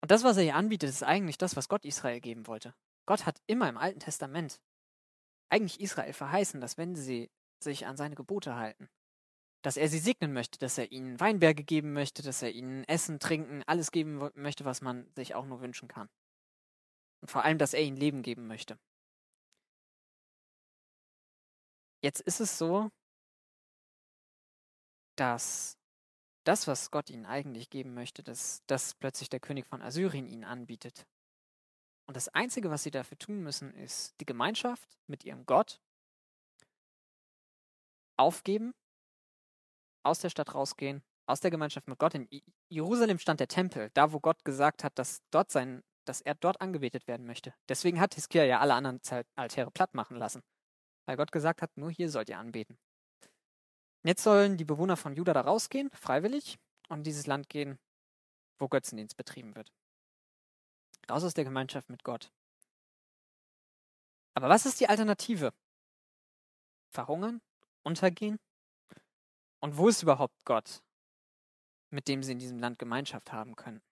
Und 0.00 0.10
das, 0.10 0.24
was 0.24 0.36
er 0.36 0.42
hier 0.42 0.56
anbietet, 0.56 0.90
ist 0.90 1.04
eigentlich 1.04 1.38
das, 1.38 1.56
was 1.56 1.68
Gott 1.68 1.84
Israel 1.84 2.20
geben 2.20 2.46
wollte. 2.46 2.74
Gott 3.06 3.24
hat 3.24 3.40
immer 3.46 3.68
im 3.68 3.78
Alten 3.78 4.00
Testament 4.00 4.60
eigentlich 5.48 5.80
Israel 5.80 6.12
verheißen, 6.12 6.60
dass 6.60 6.78
wenn 6.78 6.96
sie 6.96 7.30
sich 7.60 7.86
an 7.86 7.96
seine 7.96 8.16
Gebote 8.16 8.56
halten, 8.56 8.88
dass 9.62 9.76
er 9.76 9.88
sie 9.88 9.98
segnen 9.98 10.32
möchte, 10.32 10.58
dass 10.58 10.76
er 10.78 10.90
ihnen 10.90 11.20
Weinberge 11.20 11.62
geben 11.62 11.92
möchte, 11.92 12.22
dass 12.22 12.42
er 12.42 12.50
ihnen 12.50 12.84
Essen, 12.84 13.20
Trinken, 13.20 13.62
alles 13.66 13.92
geben 13.92 14.30
möchte, 14.34 14.64
was 14.64 14.80
man 14.80 15.06
sich 15.14 15.34
auch 15.34 15.46
nur 15.46 15.60
wünschen 15.60 15.88
kann. 15.88 16.08
Und 17.22 17.30
vor 17.30 17.44
allem, 17.44 17.56
dass 17.56 17.72
er 17.72 17.82
ihnen 17.82 17.96
Leben 17.96 18.22
geben 18.22 18.46
möchte. 18.46 18.78
Jetzt 22.02 22.20
ist 22.20 22.40
es 22.40 22.58
so, 22.58 22.90
dass 25.16 25.78
das, 26.44 26.66
was 26.66 26.90
Gott 26.90 27.10
ihnen 27.10 27.26
eigentlich 27.26 27.70
geben 27.70 27.94
möchte, 27.94 28.22
dass 28.22 28.62
das 28.66 28.94
plötzlich 28.94 29.30
der 29.30 29.40
König 29.40 29.66
von 29.66 29.80
Assyrien 29.80 30.26
ihnen 30.26 30.44
anbietet. 30.44 31.06
Und 32.06 32.16
das 32.16 32.28
Einzige, 32.28 32.70
was 32.70 32.82
sie 32.82 32.90
dafür 32.90 33.18
tun 33.18 33.42
müssen, 33.42 33.72
ist 33.74 34.18
die 34.20 34.26
Gemeinschaft 34.26 34.98
mit 35.06 35.24
ihrem 35.24 35.46
Gott 35.46 35.80
aufgeben 38.16 38.74
aus 40.04 40.18
der 40.18 40.30
Stadt 40.30 40.54
rausgehen, 40.54 41.02
aus 41.26 41.40
der 41.40 41.52
Gemeinschaft 41.52 41.86
mit 41.86 41.98
Gott. 41.98 42.14
In 42.14 42.28
Jerusalem 42.68 43.18
stand 43.18 43.38
der 43.38 43.48
Tempel, 43.48 43.90
da 43.94 44.12
wo 44.12 44.18
Gott 44.18 44.44
gesagt 44.44 44.82
hat, 44.82 44.98
dass 44.98 45.22
dort 45.30 45.52
sein, 45.52 45.84
dass 46.04 46.20
er 46.20 46.34
dort 46.34 46.60
angebetet 46.60 47.06
werden 47.06 47.26
möchte. 47.26 47.54
Deswegen 47.68 48.00
hat 48.00 48.14
Hiskia 48.14 48.44
ja 48.44 48.60
alle 48.60 48.74
anderen 48.74 49.00
Altäre 49.36 49.70
platt 49.70 49.94
machen 49.94 50.16
lassen. 50.16 50.42
Weil 51.06 51.16
Gott 51.16 51.32
gesagt 51.32 51.62
hat, 51.62 51.76
nur 51.76 51.90
hier 51.90 52.10
sollt 52.10 52.28
ihr 52.28 52.38
anbeten. 52.38 52.78
Jetzt 54.04 54.24
sollen 54.24 54.56
die 54.56 54.64
Bewohner 54.64 54.96
von 54.96 55.14
Juda 55.14 55.32
da 55.32 55.42
rausgehen, 55.42 55.90
freiwillig, 55.92 56.58
und 56.88 56.98
in 56.98 57.04
dieses 57.04 57.26
Land 57.26 57.48
gehen, 57.48 57.78
wo 58.58 58.68
Götzendienst 58.68 59.16
betrieben 59.16 59.54
wird. 59.54 59.72
Raus 61.08 61.24
aus 61.24 61.34
der 61.34 61.44
Gemeinschaft 61.44 61.88
mit 61.88 62.04
Gott. 62.04 62.32
Aber 64.34 64.48
was 64.48 64.66
ist 64.66 64.80
die 64.80 64.88
Alternative? 64.88 65.52
Verhungern? 66.90 67.40
Untergehen? 67.82 68.38
Und 69.60 69.76
wo 69.76 69.88
ist 69.88 70.02
überhaupt 70.02 70.44
Gott, 70.44 70.82
mit 71.90 72.08
dem 72.08 72.22
sie 72.22 72.32
in 72.32 72.38
diesem 72.38 72.58
Land 72.58 72.78
Gemeinschaft 72.78 73.32
haben 73.32 73.56
können? 73.56 73.82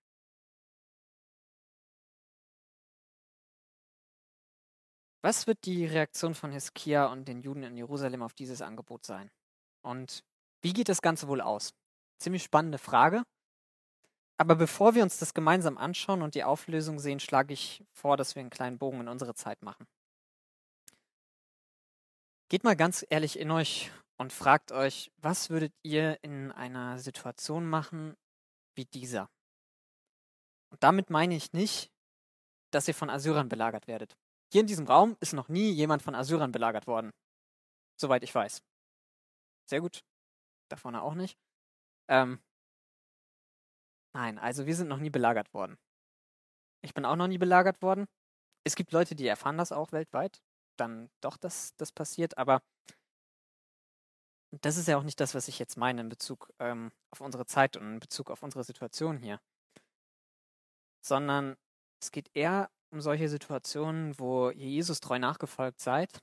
Was 5.23 5.47
wird 5.47 5.67
die 5.67 5.85
Reaktion 5.85 6.35
von 6.35 6.51
Hiskia 6.51 7.07
und 7.07 7.29
den 7.29 7.43
Juden 7.43 7.63
in 7.63 7.77
Jerusalem 7.77 8.23
auf 8.23 8.33
dieses 8.33 8.63
Angebot 8.63 9.05
sein? 9.05 9.31
Und 9.83 10.25
wie 10.63 10.73
geht 10.73 10.89
das 10.89 11.03
Ganze 11.03 11.29
wohl 11.29 11.41
aus? 11.41 11.75
Ziemlich 12.19 12.43
spannende 12.43 12.79
Frage. 12.79 13.25
Aber 14.39 14.57
bevor 14.57 14.95
wir 14.95 15.03
uns 15.03 15.19
das 15.19 15.35
gemeinsam 15.35 15.77
anschauen 15.77 16.23
und 16.23 16.35
die 16.35 16.45
Auflösung 16.45 16.99
sehen, 16.99 17.21
schlage 17.21 17.53
ich 17.53 17.85
vor, 17.93 18.17
dass 18.17 18.35
wir 18.35 18.41
einen 18.41 18.49
kleinen 18.49 18.79
Bogen 18.79 19.01
in 19.01 19.09
unsere 19.09 19.35
Zeit 19.35 19.63
machen. 19.63 19.87
Geht 22.49 22.65
mal 22.65 22.75
ganz 22.75 23.05
ehrlich 23.11 23.39
in 23.39 23.51
euch 23.51 23.93
und 24.17 24.33
fragt 24.33 24.73
euch, 24.73 25.13
was 25.19 25.51
würdet 25.51 25.75
ihr 25.83 26.19
in 26.23 26.53
einer 26.53 26.99
Situation 26.99 27.67
machen 27.67 28.17
wie 28.75 28.87
dieser? 28.87 29.29
Und 30.71 30.83
damit 30.83 31.11
meine 31.11 31.37
ich 31.37 31.53
nicht, 31.53 31.91
dass 32.71 32.89
ihr 32.89 32.95
von 32.95 33.11
Assyrern 33.11 33.49
belagert 33.51 33.87
werdet. 33.87 34.17
Hier 34.53 34.63
in 34.63 34.67
diesem 34.67 34.87
Raum 34.87 35.17
ist 35.21 35.33
noch 35.33 35.49
nie 35.49 35.71
jemand 35.71 36.03
von 36.03 36.15
Assyrern 36.15 36.53
belagert 36.53 36.87
worden. 36.87 37.13
Soweit 38.01 38.25
ich 38.25 38.35
weiß. 38.35 38.63
Sehr 39.69 39.81
gut. 39.81 40.03
Da 40.69 40.77
vorne 40.77 41.03
auch 41.03 41.15
nicht. 41.15 41.39
Ähm, 42.09 42.41
nein, 44.13 44.39
also 44.39 44.67
wir 44.67 44.75
sind 44.75 44.89
noch 44.89 44.99
nie 44.99 45.11
belagert 45.11 45.53
worden. 45.55 45.77
Ich 46.83 46.95
bin 46.95 47.05
auch 47.05 47.17
noch 47.17 47.29
nie 47.29 47.39
belagert 47.39 47.81
worden. 47.83 48.07
Es 48.65 48.75
gibt 48.75 48.93
Leute, 48.93 49.15
die 49.15 49.27
erfahren 49.27 49.59
das 49.59 49.73
auch 49.73 49.93
weltweit. 49.93 50.43
Dann 50.77 51.11
doch, 51.21 51.37
dass 51.37 51.77
das 51.77 51.93
passiert. 51.93 52.37
Aber 52.39 52.63
das 54.51 54.77
ist 54.77 54.89
ja 54.89 54.97
auch 54.97 55.05
nicht 55.05 55.21
das, 55.21 55.35
was 55.35 55.47
ich 55.47 55.59
jetzt 55.59 55.77
meine 55.77 56.01
in 56.01 56.09
Bezug 56.09 56.51
ähm, 56.59 56.91
auf 57.11 57.21
unsere 57.21 57.47
Zeit 57.47 57.77
und 57.77 57.85
in 57.95 58.01
Bezug 58.01 58.31
auf 58.31 58.43
unsere 58.43 58.65
Situation 58.65 59.19
hier. 59.19 59.41
Sondern 61.03 61.57
es 62.03 62.11
geht 62.11 62.31
eher 62.35 62.71
um 62.91 63.01
solche 63.01 63.29
Situationen, 63.29 64.19
wo 64.19 64.51
ihr 64.51 64.69
Jesus 64.69 65.01
treu 65.01 65.19
nachgefolgt 65.19 65.81
seid 65.81 66.21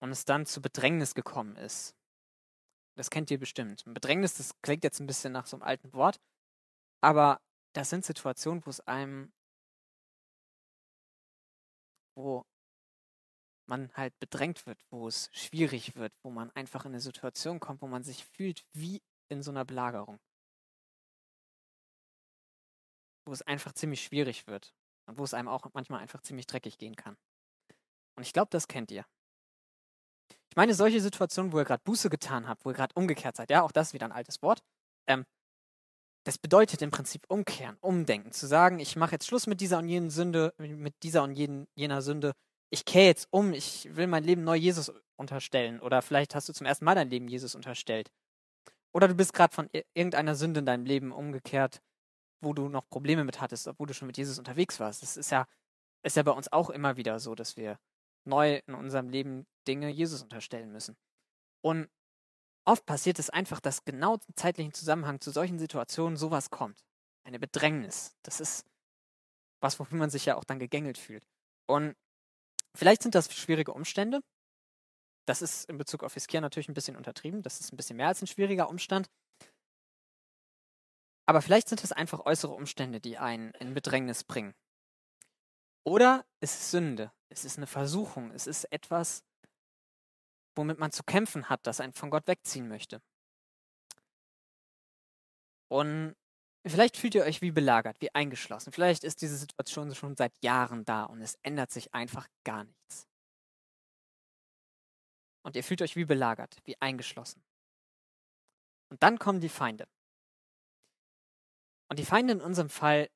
und 0.00 0.10
es 0.10 0.24
dann 0.24 0.46
zu 0.46 0.62
Bedrängnis 0.62 1.14
gekommen 1.14 1.56
ist. 1.56 1.94
Das 2.96 3.10
kennt 3.10 3.30
ihr 3.30 3.38
bestimmt. 3.38 3.82
Bedrängnis, 3.86 4.34
das 4.34 4.60
klingt 4.62 4.84
jetzt 4.84 5.00
ein 5.00 5.06
bisschen 5.06 5.32
nach 5.32 5.46
so 5.46 5.56
einem 5.56 5.62
alten 5.62 5.92
Wort, 5.92 6.20
aber 7.02 7.40
das 7.74 7.90
sind 7.90 8.04
Situationen, 8.04 8.64
wo 8.66 8.70
es 8.70 8.80
einem, 8.80 9.32
wo 12.16 12.44
man 13.66 13.92
halt 13.94 14.18
bedrängt 14.18 14.66
wird, 14.66 14.80
wo 14.90 15.06
es 15.08 15.30
schwierig 15.32 15.94
wird, 15.96 16.12
wo 16.22 16.30
man 16.30 16.50
einfach 16.52 16.84
in 16.84 16.92
eine 16.92 17.00
Situation 17.00 17.60
kommt, 17.60 17.82
wo 17.82 17.86
man 17.86 18.02
sich 18.02 18.24
fühlt 18.24 18.64
wie 18.72 19.00
in 19.28 19.42
so 19.42 19.50
einer 19.52 19.64
Belagerung. 19.64 20.18
Wo 23.26 23.32
es 23.32 23.42
einfach 23.42 23.72
ziemlich 23.72 24.02
schwierig 24.02 24.46
wird 24.48 24.74
wo 25.16 25.24
es 25.24 25.34
einem 25.34 25.48
auch 25.48 25.66
manchmal 25.74 26.00
einfach 26.00 26.22
ziemlich 26.22 26.46
dreckig 26.46 26.78
gehen 26.78 26.96
kann. 26.96 27.16
Und 28.16 28.22
ich 28.22 28.32
glaube, 28.32 28.48
das 28.50 28.68
kennt 28.68 28.90
ihr. 28.90 29.04
Ich 30.50 30.56
meine, 30.56 30.74
solche 30.74 31.00
Situationen, 31.00 31.52
wo 31.52 31.58
ihr 31.58 31.64
gerade 31.64 31.82
Buße 31.84 32.10
getan 32.10 32.48
habt, 32.48 32.64
wo 32.64 32.70
ihr 32.70 32.74
gerade 32.74 32.94
umgekehrt 32.94 33.36
seid, 33.36 33.50
ja, 33.50 33.62
auch 33.62 33.72
das 33.72 33.88
ist 33.88 33.94
wieder 33.94 34.06
ein 34.06 34.12
altes 34.12 34.42
Wort, 34.42 34.62
ähm, 35.06 35.24
das 36.24 36.38
bedeutet 36.38 36.82
im 36.82 36.90
Prinzip 36.90 37.24
umkehren, 37.28 37.76
umdenken, 37.80 38.32
zu 38.32 38.46
sagen, 38.46 38.78
ich 38.78 38.96
mache 38.96 39.12
jetzt 39.12 39.26
Schluss 39.26 39.46
mit 39.46 39.60
dieser 39.60 39.78
und 39.78 39.88
jenen 39.88 40.10
Sünde, 40.10 40.52
mit 40.58 41.02
dieser 41.02 41.22
und 41.22 41.32
jenen, 41.32 41.66
jener 41.74 42.02
Sünde, 42.02 42.34
ich 42.70 42.84
kehre 42.84 43.06
jetzt 43.06 43.28
um, 43.30 43.52
ich 43.52 43.88
will 43.96 44.06
mein 44.06 44.24
Leben 44.24 44.44
neu 44.44 44.56
Jesus 44.56 44.92
unterstellen. 45.16 45.80
Oder 45.80 46.02
vielleicht 46.02 46.34
hast 46.34 46.48
du 46.48 46.52
zum 46.52 46.66
ersten 46.66 46.84
Mal 46.84 46.94
dein 46.94 47.10
Leben 47.10 47.28
Jesus 47.28 47.54
unterstellt. 47.54 48.10
Oder 48.92 49.08
du 49.08 49.14
bist 49.14 49.32
gerade 49.32 49.54
von 49.54 49.68
irgendeiner 49.94 50.34
Sünde 50.34 50.60
in 50.60 50.66
deinem 50.66 50.84
Leben 50.84 51.12
umgekehrt, 51.12 51.80
wo 52.40 52.52
du 52.52 52.68
noch 52.68 52.88
Probleme 52.88 53.24
mit 53.24 53.40
hattest, 53.40 53.68
obwohl 53.68 53.86
du 53.86 53.94
schon 53.94 54.06
mit 54.06 54.16
Jesus 54.16 54.38
unterwegs 54.38 54.80
warst. 54.80 55.02
Das 55.02 55.16
ist 55.16 55.30
ja, 55.30 55.46
ist 56.02 56.16
ja 56.16 56.22
bei 56.22 56.32
uns 56.32 56.52
auch 56.52 56.70
immer 56.70 56.96
wieder 56.96 57.20
so, 57.20 57.34
dass 57.34 57.56
wir 57.56 57.78
neu 58.24 58.60
in 58.66 58.74
unserem 58.74 59.08
Leben 59.08 59.46
Dinge 59.66 59.90
Jesus 59.90 60.22
unterstellen 60.22 60.72
müssen. 60.72 60.96
Und 61.62 61.88
oft 62.64 62.86
passiert 62.86 63.18
es 63.18 63.30
einfach, 63.30 63.60
dass 63.60 63.84
genau 63.84 64.14
im 64.14 64.36
zeitlichen 64.36 64.72
Zusammenhang 64.72 65.20
zu 65.20 65.30
solchen 65.30 65.58
Situationen 65.58 66.16
sowas 66.16 66.50
kommt. 66.50 66.84
Eine 67.24 67.38
Bedrängnis. 67.38 68.16
Das 68.22 68.40
ist 68.40 68.64
was, 69.60 69.78
wofür 69.78 69.98
man 69.98 70.10
sich 70.10 70.24
ja 70.24 70.36
auch 70.36 70.44
dann 70.44 70.58
gegängelt 70.58 70.98
fühlt. 70.98 71.26
Und 71.66 71.94
vielleicht 72.74 73.02
sind 73.02 73.14
das 73.14 73.32
schwierige 73.32 73.72
Umstände. 73.72 74.20
Das 75.26 75.42
ist 75.42 75.68
in 75.68 75.78
Bezug 75.78 76.02
auf 76.02 76.16
Iskia 76.16 76.40
natürlich 76.40 76.68
ein 76.68 76.74
bisschen 76.74 76.96
untertrieben. 76.96 77.42
Das 77.42 77.60
ist 77.60 77.72
ein 77.72 77.76
bisschen 77.76 77.96
mehr 77.96 78.08
als 78.08 78.22
ein 78.22 78.26
schwieriger 78.26 78.68
Umstand. 78.68 79.08
Aber 81.30 81.42
vielleicht 81.42 81.68
sind 81.68 81.84
es 81.84 81.92
einfach 81.92 82.26
äußere 82.26 82.52
Umstände, 82.52 82.98
die 82.98 83.16
einen 83.16 83.52
in 83.60 83.72
Bedrängnis 83.72 84.24
bringen. 84.24 84.52
Oder 85.84 86.26
es 86.40 86.58
ist 86.58 86.72
Sünde, 86.72 87.12
es 87.28 87.44
ist 87.44 87.56
eine 87.56 87.68
Versuchung, 87.68 88.32
es 88.32 88.48
ist 88.48 88.64
etwas, 88.72 89.22
womit 90.56 90.80
man 90.80 90.90
zu 90.90 91.04
kämpfen 91.04 91.48
hat, 91.48 91.64
das 91.68 91.78
einen 91.78 91.92
von 91.92 92.10
Gott 92.10 92.26
wegziehen 92.26 92.66
möchte. 92.66 93.00
Und 95.68 96.16
vielleicht 96.66 96.96
fühlt 96.96 97.14
ihr 97.14 97.22
euch 97.22 97.40
wie 97.42 97.52
belagert, 97.52 98.00
wie 98.00 98.12
eingeschlossen. 98.12 98.72
Vielleicht 98.72 99.04
ist 99.04 99.22
diese 99.22 99.36
Situation 99.36 99.94
schon 99.94 100.16
seit 100.16 100.36
Jahren 100.42 100.84
da 100.84 101.04
und 101.04 101.20
es 101.22 101.38
ändert 101.44 101.70
sich 101.70 101.94
einfach 101.94 102.26
gar 102.42 102.64
nichts. 102.64 103.06
Und 105.44 105.54
ihr 105.54 105.62
fühlt 105.62 105.80
euch 105.80 105.94
wie 105.94 106.06
belagert, 106.06 106.56
wie 106.64 106.74
eingeschlossen. 106.80 107.40
Und 108.88 109.00
dann 109.04 109.20
kommen 109.20 109.38
die 109.38 109.48
Feinde. 109.48 109.86
Und 111.90 111.98
die 111.98 112.04
Feinde 112.04 112.32
in 112.32 112.40
unserem 112.40 112.70
Fall 112.70 113.10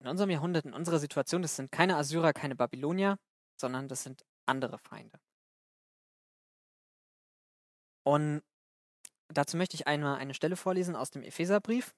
in 0.00 0.06
unserem 0.06 0.30
Jahrhundert, 0.30 0.64
in 0.64 0.72
unserer 0.72 0.98
Situation, 0.98 1.42
das 1.42 1.56
sind 1.56 1.70
keine 1.70 1.96
Assyrer, 1.96 2.32
keine 2.32 2.56
Babylonier, 2.56 3.18
sondern 3.60 3.86
das 3.88 4.02
sind 4.02 4.24
andere 4.46 4.78
Feinde. 4.78 5.20
Und 8.02 8.42
dazu 9.28 9.56
möchte 9.56 9.76
ich 9.76 9.86
einmal 9.86 10.18
eine 10.18 10.34
Stelle 10.34 10.56
vorlesen 10.56 10.96
aus 10.96 11.10
dem 11.10 11.22
Epheserbrief. 11.22 11.94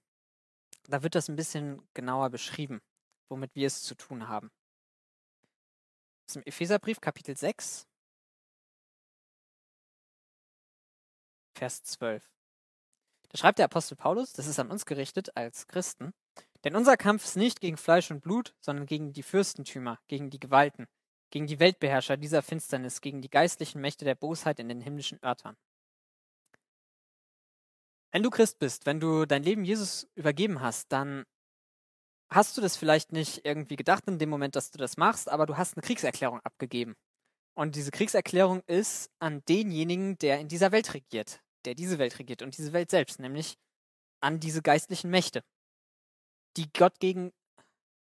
Da 0.89 1.05
wird 1.05 1.15
das 1.15 1.29
ein 1.29 1.37
bisschen 1.37 1.89
genauer 1.95 2.31
beschrieben, 2.31 2.81
womit 3.29 3.55
wir 3.55 3.69
es 3.69 3.83
zu 3.83 3.95
tun 3.95 4.27
haben. 4.27 4.51
Aus 6.29 6.35
dem 6.35 6.43
Epheserbrief, 6.43 7.01
Kapitel 7.01 7.37
6, 7.37 7.87
Vers 11.57 11.85
12. 11.85 12.29
Da 13.33 13.39
schreibt 13.39 13.59
der 13.59 13.65
Apostel 13.65 13.97
Paulus, 13.97 14.35
das 14.35 14.47
ist 14.47 14.59
an 14.59 14.71
uns 14.71 14.85
gerichtet 14.85 15.37
als 15.37 15.67
Christen, 15.67 16.13
denn 16.65 16.77
unser 16.77 16.97
Kampf 16.97 17.25
ist 17.25 17.37
nicht 17.37 17.61
gegen 17.61 17.79
Fleisch 17.79 18.11
und 18.11 18.21
Blut, 18.21 18.55
sondern 18.61 18.87
gegen 18.87 19.13
die 19.13 19.23
Fürstentümer, 19.23 19.99
gegen 20.07 20.31
die 20.31 20.39
Gewalten, 20.39 20.87
gegen 21.31 21.47
die 21.47 21.59
Weltbeherrscher 21.59 22.19
dieser 22.19 22.43
Finsternis, 22.43 23.01
gegen 23.01 23.23
die 23.23 23.31
geistlichen 23.31 23.81
Mächte 23.81 24.05
der 24.05 24.15
Bosheit 24.15 24.61
in 24.61 24.69
den 24.69 24.83
himmlischen 24.83 25.19
Örtern. 25.25 25.57
Wenn 28.13 28.23
du 28.23 28.29
Christ 28.29 28.59
bist, 28.59 28.85
wenn 28.85 29.01
du 29.01 29.25
dein 29.25 29.43
Leben 29.43 29.65
Jesus 29.65 30.07
übergeben 30.15 30.61
hast, 30.61 30.93
dann 30.93 31.25
hast 32.29 32.57
du 32.57 32.61
das 32.61 32.77
vielleicht 32.77 33.13
nicht 33.13 33.47
irgendwie 33.47 33.77
gedacht 33.77 34.05
in 34.07 34.19
dem 34.19 34.29
Moment, 34.29 34.55
dass 34.55 34.71
du 34.71 34.77
das 34.77 34.99
machst, 34.99 35.31
aber 35.31 35.47
du 35.47 35.57
hast 35.57 35.77
eine 35.77 35.83
Kriegserklärung 35.83 36.41
abgegeben. 36.41 36.95
Und 37.55 37.77
diese 37.77 37.91
Kriegserklärung 37.91 38.63
ist 38.67 39.11
an 39.19 39.43
denjenigen, 39.49 40.19
der 40.19 40.39
in 40.41 40.49
dieser 40.49 40.73
Welt 40.73 40.93
regiert, 40.93 41.41
der 41.65 41.75
diese 41.75 41.99
Welt 41.99 42.19
regiert 42.19 42.43
und 42.43 42.57
diese 42.57 42.73
Welt 42.73 42.91
selbst, 42.91 43.21
nämlich 43.21 43.57
an 44.21 44.41
diese 44.41 44.63
geistlichen 44.63 45.11
Mächte 45.11 45.43
die 46.57 46.73
Gott 46.73 46.99
gegen, 47.01 47.33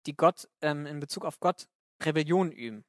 die 0.05 0.15
Gott 0.15 0.47
ähm, 0.61 0.85
in 0.85 0.99
Bezug 0.99 1.25
auf 1.25 1.39
Gott 1.39 1.67
Rebellion 2.03 2.51
üben. 2.51 2.85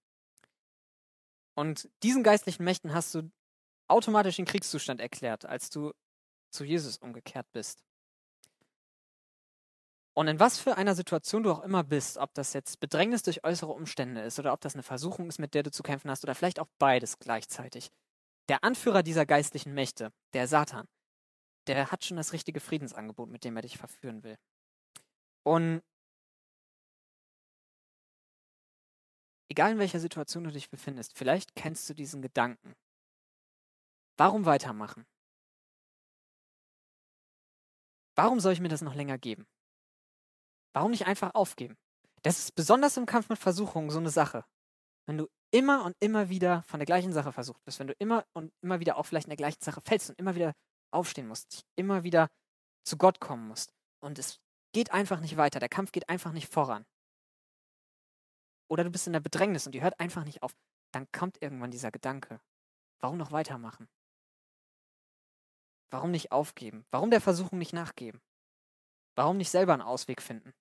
Und 1.55 1.89
diesen 2.03 2.23
geistlichen 2.23 2.65
Mächten 2.65 2.95
hast 2.95 3.15
du 3.15 3.31
automatisch 3.89 4.37
den 4.37 4.45
Kriegszustand 4.45 5.01
erklärt, 5.01 5.45
als 5.45 5.71
du 5.71 5.93
zu 6.51 6.65
Jesus 6.65 6.99
umgekehrt 6.99 7.51
bist. 7.53 7.83
Und 10.15 10.29
in 10.29 10.41
was 10.41 10.59
für 10.59 10.77
einer 10.77 10.95
Situation 10.95 11.45
du 11.45 11.53
auch 11.53 11.63
immer 11.63 11.85
bist, 11.85 12.19
ob 12.19 12.35
das 12.35 12.53
jetzt 12.53 12.81
Bedrängnis 12.81 13.23
durch 13.23 13.45
äußere 13.45 13.73
Umstände 13.73 14.21
ist 14.23 14.39
oder 14.39 14.53
ob 14.53 14.61
das 14.61 14.75
eine 14.75 14.83
Versuchung 14.83 15.29
ist, 15.29 15.39
mit 15.39 15.55
der 15.55 15.63
du 15.63 15.71
zu 15.71 15.83
kämpfen 15.83 16.11
hast 16.11 16.25
oder 16.25 16.35
vielleicht 16.35 16.59
auch 16.59 16.67
beides 16.79 17.19
gleichzeitig. 17.19 17.91
Der 18.49 18.65
Anführer 18.65 19.03
dieser 19.03 19.27
geistlichen 19.27 19.75
Mächte, 19.75 20.13
der 20.33 20.49
Satan, 20.49 20.89
der 21.67 21.91
hat 21.91 22.05
schon 22.05 22.17
das 22.17 22.33
richtige 22.33 22.61
Friedensangebot, 22.61 23.29
mit 23.29 23.45
dem 23.45 23.57
er 23.57 23.63
dich 23.63 23.77
verführen 23.77 24.23
will. 24.23 24.39
Und 25.45 25.83
egal 29.51 29.73
in 29.73 29.79
welcher 29.79 30.01
Situation 30.01 30.45
du 30.45 30.51
dich 30.51 30.71
befindest, 30.71 31.17
vielleicht 31.17 31.55
kennst 31.55 31.89
du 31.91 31.95
diesen 31.95 32.23
Gedanken. 32.23 32.75
Warum 34.17 34.47
weitermachen? 34.47 35.07
Warum 38.17 38.41
soll 38.41 38.53
ich 38.53 38.61
mir 38.61 38.69
das 38.69 38.83
noch 38.83 38.95
länger 38.95 39.19
geben? 39.19 39.47
Warum 40.73 40.91
nicht 40.91 41.07
einfach 41.07 41.35
aufgeben? 41.35 41.77
Das 42.23 42.39
ist 42.39 42.55
besonders 42.55 42.97
im 42.97 43.07
Kampf 43.07 43.29
mit 43.29 43.39
Versuchungen 43.39 43.91
so 43.91 43.99
eine 43.99 44.11
Sache. 44.11 44.45
Wenn 45.09 45.17
du 45.17 45.27
immer 45.51 45.87
und 45.87 45.97
immer 46.01 46.29
wieder 46.29 46.63
von 46.65 46.81
der 46.81 46.85
gleichen 46.85 47.15
Sache 47.15 47.33
versucht 47.33 47.65
bist, 47.65 47.79
wenn 47.79 47.87
du 47.87 47.95
immer 47.99 48.27
und 48.35 48.53
immer 48.61 48.79
wieder 48.79 48.99
auch 48.99 49.07
vielleicht 49.07 49.27
in 49.27 49.31
der 49.31 49.39
gleichen 49.39 49.63
Sache 49.63 49.81
fällst 49.81 50.11
und 50.11 50.19
immer 50.19 50.35
wieder 50.35 50.53
aufstehen 50.93 51.27
musst, 51.27 51.65
immer 51.77 52.05
wieder 52.05 52.29
zu 52.85 52.99
Gott 52.99 53.19
kommen 53.19 53.49
musst 53.49 53.73
und 54.01 54.19
es 54.19 54.39
geht 54.75 54.93
einfach 54.93 55.21
nicht 55.21 55.39
weiter, 55.39 55.61
der 55.61 55.71
Kampf 55.71 55.93
geht 55.93 56.11
einfach 56.11 56.33
nicht 56.33 56.53
voran. 56.53 56.85
Oder 58.71 58.85
du 58.85 58.91
bist 58.91 59.07
in 59.07 59.15
der 59.15 59.21
Bedrängnis 59.21 59.65
und 59.65 59.73
die 59.73 59.81
hört 59.81 59.99
einfach 59.99 60.25
nicht 60.25 60.43
auf. 60.43 60.53
Dann 60.93 61.11
kommt 61.11 61.41
irgendwann 61.41 61.71
dieser 61.71 61.91
Gedanke, 61.91 62.39
warum 63.01 63.17
noch 63.17 63.33
weitermachen? 63.33 63.89
Warum 65.91 66.11
nicht 66.11 66.33
aufgeben? 66.33 66.85
Warum 66.91 67.11
der 67.11 67.23
Versuchung 67.23 67.59
nicht 67.59 67.73
nachgeben? 67.73 68.21
Warum 69.17 69.39
nicht 69.39 69.51
selber 69.51 69.73
einen 69.73 69.81
Ausweg 69.81 70.21
finden? 70.21 70.53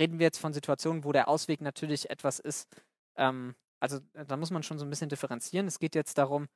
Reden 0.00 0.18
wir 0.18 0.24
jetzt 0.24 0.38
von 0.38 0.52
Situationen, 0.52 1.04
wo 1.04 1.12
der 1.12 1.28
Ausweg 1.28 1.60
natürlich 1.60 2.10
etwas 2.10 2.38
ist, 2.40 2.68
ähm, 3.16 3.54
also 3.80 4.00
da 4.12 4.36
muss 4.36 4.50
man 4.50 4.62
schon 4.62 4.78
so 4.78 4.84
ein 4.84 4.90
bisschen 4.90 5.08
differenzieren. 5.08 5.66
Es 5.66 5.78
geht 5.78 5.94
jetzt 5.94 6.18
darum, 6.18 6.48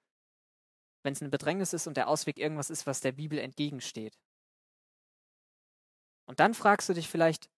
wenn 1.03 1.13
es 1.13 1.21
eine 1.21 1.31
Bedrängnis 1.31 1.73
ist 1.73 1.87
und 1.87 1.97
der 1.97 2.09
Ausweg 2.09 2.39
irgendwas 2.39 2.71
ist, 2.71 2.87
was 2.87 3.01
der 3.01 3.13
Bibel 3.13 3.39
entgegensteht. 3.39 4.19
Und 6.27 6.41
dann 6.41 6.55
fragst 6.55 6.89
du 6.89 6.95
dich 6.95 7.09
vielleicht, 7.09 7.51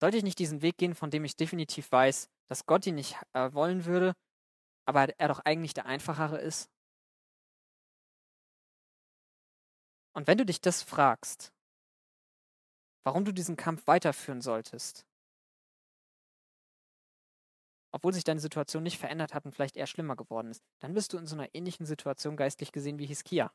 sollte 0.00 0.16
ich 0.16 0.22
nicht 0.22 0.38
diesen 0.38 0.62
Weg 0.62 0.78
gehen, 0.78 0.94
von 0.94 1.10
dem 1.10 1.24
ich 1.24 1.36
definitiv 1.36 1.90
weiß, 1.90 2.30
dass 2.48 2.66
Gott 2.66 2.86
ihn 2.86 2.94
nicht 2.94 3.16
äh, 3.34 3.52
wollen 3.52 3.84
würde, 3.84 4.14
aber 4.86 5.08
er 5.18 5.28
doch 5.28 5.40
eigentlich 5.40 5.74
der 5.74 5.86
einfachere 5.86 6.38
ist? 6.38 6.70
Und 10.14 10.26
wenn 10.26 10.38
du 10.38 10.46
dich 10.46 10.60
das 10.60 10.82
fragst, 10.82 11.52
warum 13.04 13.24
du 13.24 13.32
diesen 13.32 13.56
Kampf 13.56 13.86
weiterführen 13.86 14.40
solltest, 14.40 15.07
obwohl 17.92 18.12
sich 18.12 18.24
deine 18.24 18.40
Situation 18.40 18.82
nicht 18.82 18.98
verändert 18.98 19.34
hat 19.34 19.44
und 19.44 19.52
vielleicht 19.52 19.76
eher 19.76 19.86
schlimmer 19.86 20.16
geworden 20.16 20.50
ist, 20.50 20.62
dann 20.80 20.94
bist 20.94 21.12
du 21.12 21.18
in 21.18 21.26
so 21.26 21.36
einer 21.36 21.54
ähnlichen 21.54 21.86
Situation 21.86 22.36
geistlich 22.36 22.72
gesehen 22.72 22.98
wie 22.98 23.06
Hiskia. 23.06 23.52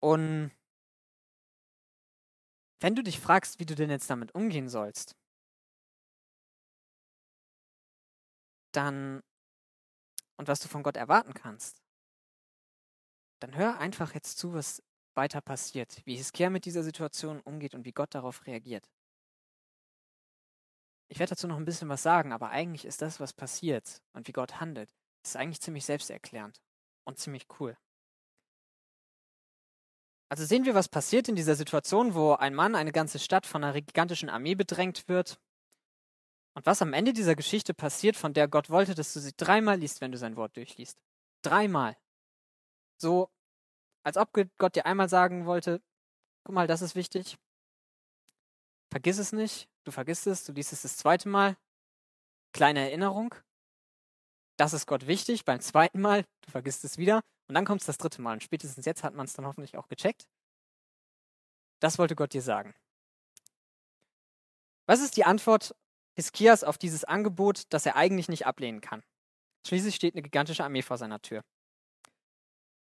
Und 0.00 0.50
wenn 2.80 2.94
du 2.94 3.02
dich 3.02 3.18
fragst, 3.20 3.58
wie 3.60 3.66
du 3.66 3.74
denn 3.74 3.90
jetzt 3.90 4.08
damit 4.10 4.34
umgehen 4.34 4.68
sollst, 4.68 5.16
dann 8.72 9.22
und 10.36 10.46
was 10.48 10.60
du 10.60 10.68
von 10.68 10.82
Gott 10.84 10.96
erwarten 10.96 11.34
kannst, 11.34 11.82
dann 13.40 13.56
hör 13.56 13.78
einfach 13.78 14.14
jetzt 14.14 14.38
zu, 14.38 14.52
was 14.54 14.82
weiter 15.14 15.40
passiert, 15.40 16.00
wie 16.04 16.16
Hiskia 16.16 16.48
mit 16.50 16.64
dieser 16.64 16.84
Situation 16.84 17.40
umgeht 17.40 17.74
und 17.74 17.84
wie 17.84 17.92
Gott 17.92 18.14
darauf 18.14 18.46
reagiert. 18.46 18.88
Ich 21.08 21.18
werde 21.18 21.30
dazu 21.30 21.48
noch 21.48 21.56
ein 21.56 21.64
bisschen 21.64 21.88
was 21.88 22.02
sagen, 22.02 22.32
aber 22.32 22.50
eigentlich 22.50 22.84
ist 22.84 23.02
das, 23.02 23.18
was 23.18 23.32
passiert 23.32 24.02
und 24.12 24.28
wie 24.28 24.32
Gott 24.32 24.60
handelt, 24.60 24.94
ist 25.22 25.36
eigentlich 25.36 25.60
ziemlich 25.60 25.84
selbsterklärend 25.84 26.60
und 27.04 27.18
ziemlich 27.18 27.46
cool. 27.58 27.76
Also 30.28 30.44
sehen 30.44 30.66
wir, 30.66 30.74
was 30.74 30.88
passiert 30.88 31.28
in 31.28 31.36
dieser 31.36 31.54
Situation, 31.54 32.14
wo 32.14 32.34
ein 32.34 32.54
Mann 32.54 32.74
eine 32.74 32.92
ganze 32.92 33.18
Stadt 33.18 33.46
von 33.46 33.64
einer 33.64 33.80
gigantischen 33.80 34.28
Armee 34.28 34.54
bedrängt 34.54 35.08
wird. 35.08 35.40
Und 36.54 36.66
was 36.66 36.82
am 36.82 36.92
Ende 36.92 37.14
dieser 37.14 37.34
Geschichte 37.34 37.72
passiert, 37.72 38.14
von 38.14 38.34
der 38.34 38.46
Gott 38.46 38.68
wollte, 38.68 38.94
dass 38.94 39.14
du 39.14 39.20
sie 39.20 39.32
dreimal 39.34 39.78
liest, 39.78 40.02
wenn 40.02 40.12
du 40.12 40.18
sein 40.18 40.36
Wort 40.36 40.56
durchliest. 40.56 41.00
Dreimal. 41.40 41.96
So, 42.98 43.30
als 44.02 44.18
ob 44.18 44.32
Gott 44.58 44.74
dir 44.76 44.84
einmal 44.84 45.08
sagen 45.08 45.46
wollte, 45.46 45.80
guck 46.44 46.54
mal, 46.54 46.66
das 46.66 46.82
ist 46.82 46.94
wichtig. 46.94 47.38
Vergiss 48.90 49.18
es 49.18 49.32
nicht, 49.32 49.68
du 49.88 49.92
vergisst 49.92 50.26
es, 50.26 50.44
du 50.44 50.52
liest 50.52 50.72
es 50.72 50.82
das 50.82 50.96
zweite 50.96 51.28
Mal. 51.28 51.56
Kleine 52.52 52.80
Erinnerung. 52.80 53.34
Das 54.56 54.72
ist 54.72 54.86
Gott 54.86 55.06
wichtig. 55.06 55.44
Beim 55.44 55.60
zweiten 55.60 56.00
Mal, 56.00 56.24
du 56.42 56.50
vergisst 56.50 56.84
es 56.84 56.98
wieder. 56.98 57.22
Und 57.48 57.54
dann 57.54 57.64
kommt 57.64 57.80
es 57.80 57.86
das 57.86 57.98
dritte 57.98 58.20
Mal. 58.20 58.34
Und 58.34 58.42
spätestens 58.42 58.84
jetzt 58.84 59.02
hat 59.02 59.14
man 59.14 59.26
es 59.26 59.32
dann 59.32 59.46
hoffentlich 59.46 59.76
auch 59.76 59.88
gecheckt. 59.88 60.28
Das 61.80 61.98
wollte 61.98 62.16
Gott 62.16 62.34
dir 62.34 62.42
sagen. 62.42 62.74
Was 64.86 65.00
ist 65.00 65.16
die 65.16 65.24
Antwort 65.24 65.74
Hiskias 66.16 66.64
auf 66.64 66.76
dieses 66.76 67.04
Angebot, 67.04 67.62
das 67.70 67.86
er 67.86 67.96
eigentlich 67.96 68.28
nicht 68.28 68.46
ablehnen 68.46 68.80
kann? 68.80 69.02
Schließlich 69.66 69.94
steht 69.94 70.14
eine 70.14 70.22
gigantische 70.22 70.64
Armee 70.64 70.82
vor 70.82 70.98
seiner 70.98 71.20
Tür. 71.22 71.42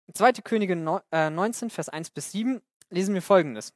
In 0.08 0.14
2. 0.16 0.34
Könige 0.44 0.76
19, 0.76 1.70
Vers 1.70 1.90
1 1.90 2.12
bis 2.12 2.32
7 2.32 2.62
lesen 2.90 3.14
wir 3.14 3.22
folgendes. 3.22 3.74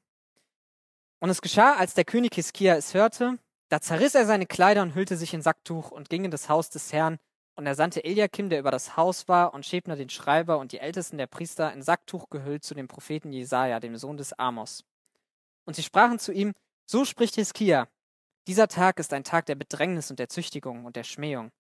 Und 1.20 1.30
es 1.30 1.42
geschah, 1.42 1.76
als 1.76 1.94
der 1.94 2.06
König 2.06 2.36
Hiskia 2.36 2.76
es 2.76 2.94
hörte, 2.94 3.40
da 3.70 3.82
zerriss 3.82 4.16
er 4.16 4.26
seine 4.26 4.46
Kleider 4.46 4.82
und 4.82 4.96
hüllte 4.96 5.18
sich 5.18 5.34
in 5.34 5.42
Sacktuch 5.42 5.92
und 5.92 6.10
ging 6.10 6.26
in 6.26 6.32
das 6.32 6.50
Haus 6.50 6.70
des 6.70 6.94
Herrn 6.94 7.18
und 7.56 7.66
er 7.66 7.76
sandte 7.76 8.04
Eliakim, 8.04 8.50
der 8.50 8.60
über 8.60 8.72
das 8.72 8.98
Haus 8.98 9.28
war, 9.30 9.54
und 9.54 9.66
Schebner 9.66 9.96
den 9.96 10.10
Schreiber 10.10 10.60
und 10.60 10.74
die 10.74 10.80
Ältesten 10.80 11.18
der 11.18 11.28
Priester 11.28 11.72
in 11.72 11.82
Sacktuch 11.82 12.30
gehüllt 12.30 12.66
zu 12.66 12.76
dem 12.76 12.88
Propheten 12.88 13.32
Jesaja, 13.32 13.80
dem 13.80 13.96
Sohn 13.96 14.18
des 14.18 14.34
Amos. 14.34 14.84
Und 15.66 15.76
sie 15.76 15.84
sprachen 15.84 16.20
zu 16.20 16.34
ihm: 16.34 16.54
So 16.86 17.06
spricht 17.06 17.36
Hiskia: 17.36 17.88
Dieser 18.48 18.68
Tag 18.68 19.00
ist 19.00 19.14
ein 19.14 19.24
Tag 19.24 19.46
der 19.46 19.56
Bedrängnis 19.56 20.10
und 20.10 20.20
der 20.20 20.28
Züchtigung 20.28 20.84
und 20.86 20.98
der 20.98 21.04
Schmähung. 21.04 21.52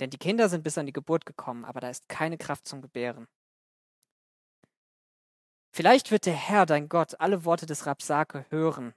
Denn 0.00 0.10
die 0.10 0.18
Kinder 0.18 0.48
sind 0.48 0.64
bis 0.64 0.76
an 0.76 0.86
die 0.86 0.92
Geburt 0.92 1.24
gekommen, 1.24 1.64
aber 1.64 1.80
da 1.80 1.88
ist 1.88 2.08
keine 2.08 2.36
Kraft 2.36 2.66
zum 2.66 2.82
Gebären. 2.82 3.28
Vielleicht 5.72 6.10
wird 6.10 6.26
der 6.26 6.34
Herr, 6.34 6.66
dein 6.66 6.88
Gott, 6.88 7.20
alle 7.20 7.44
Worte 7.44 7.66
des 7.66 7.86
Rabsake 7.86 8.44
hören, 8.50 8.92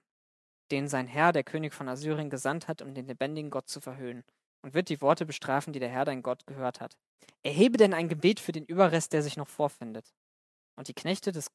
den 0.72 0.88
sein 0.88 1.08
Herr, 1.08 1.32
der 1.32 1.44
König 1.44 1.74
von 1.74 1.90
Assyrien, 1.90 2.30
gesandt 2.30 2.68
hat, 2.68 2.82
um 2.82 2.94
den 2.94 3.08
lebendigen 3.08 3.50
Gott 3.50 3.70
zu 3.70 3.82
verhöhnen 3.82 4.24
und 4.62 4.74
wird 4.74 4.90
die 4.90 5.02
Worte 5.02 5.26
bestrafen, 5.26 5.74
die 5.74 5.80
der 5.80 5.90
Herr 5.90 6.06
dein 6.06 6.24
Gott 6.24 6.46
gehört 6.48 6.82
hat. 6.82 6.98
Erhebe 7.44 7.78
denn 7.78 7.94
ein 7.94 8.10
Gebet 8.10 8.40
für 8.40 8.52
den 8.52 8.66
Überrest, 8.66 9.14
der 9.14 9.24
sich 9.24 9.38
noch 9.38 9.48
vorfindet. 9.48 10.14
Und 10.76 10.88
die 10.88 10.94
Knechte 10.94 11.32
des 11.32 11.52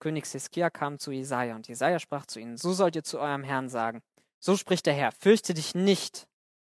Königs 0.00 0.32
Hiskia 0.32 0.70
kamen 0.70 0.98
zu 0.98 1.10
Jesaja, 1.10 1.56
und 1.56 1.68
Jesaja 1.68 1.98
sprach 1.98 2.26
zu 2.26 2.40
ihnen: 2.40 2.56
So 2.56 2.72
sollt 2.72 2.96
ihr 2.96 3.04
zu 3.04 3.18
eurem 3.18 3.44
Herrn 3.44 3.68
sagen: 3.68 4.02
So 4.38 4.56
spricht 4.56 4.86
der 4.86 4.94
Herr, 4.94 5.12
fürchte 5.12 5.54
dich 5.54 5.74
nicht 5.74 6.26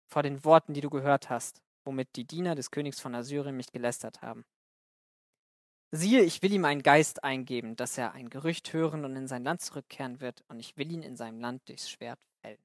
vor 0.08 0.24
den 0.24 0.44
Worten, 0.44 0.74
die 0.74 0.82
du 0.82 0.90
gehört 0.90 1.30
hast, 1.30 1.62
womit 1.86 2.16
die 2.16 2.26
Diener 2.26 2.56
des 2.56 2.72
Königs 2.72 3.00
von 3.00 3.16
Assyrien 3.16 3.56
mich 3.56 3.72
gelästert 3.72 4.22
haben. 4.22 4.44
Siehe, 5.92 6.22
ich 6.22 6.44
will 6.44 6.54
ihm 6.54 6.66
einen 6.66 6.84
Geist 6.84 7.24
eingeben, 7.24 7.76
dass 7.76 7.98
er 7.98 8.12
ein 8.14 8.30
Gerücht 8.30 8.74
hören 8.74 9.06
und 9.06 9.16
in 9.16 9.28
sein 9.28 9.44
Land 9.44 9.62
zurückkehren 9.62 10.22
wird, 10.22 10.44
und 10.48 10.60
ich 10.60 10.78
will 10.78 10.92
ihn 10.92 11.02
in 11.02 11.16
seinem 11.16 11.40
Land 11.40 11.68
durchs 11.68 11.90
Schwert 11.90 12.20
fällen. 12.42 12.60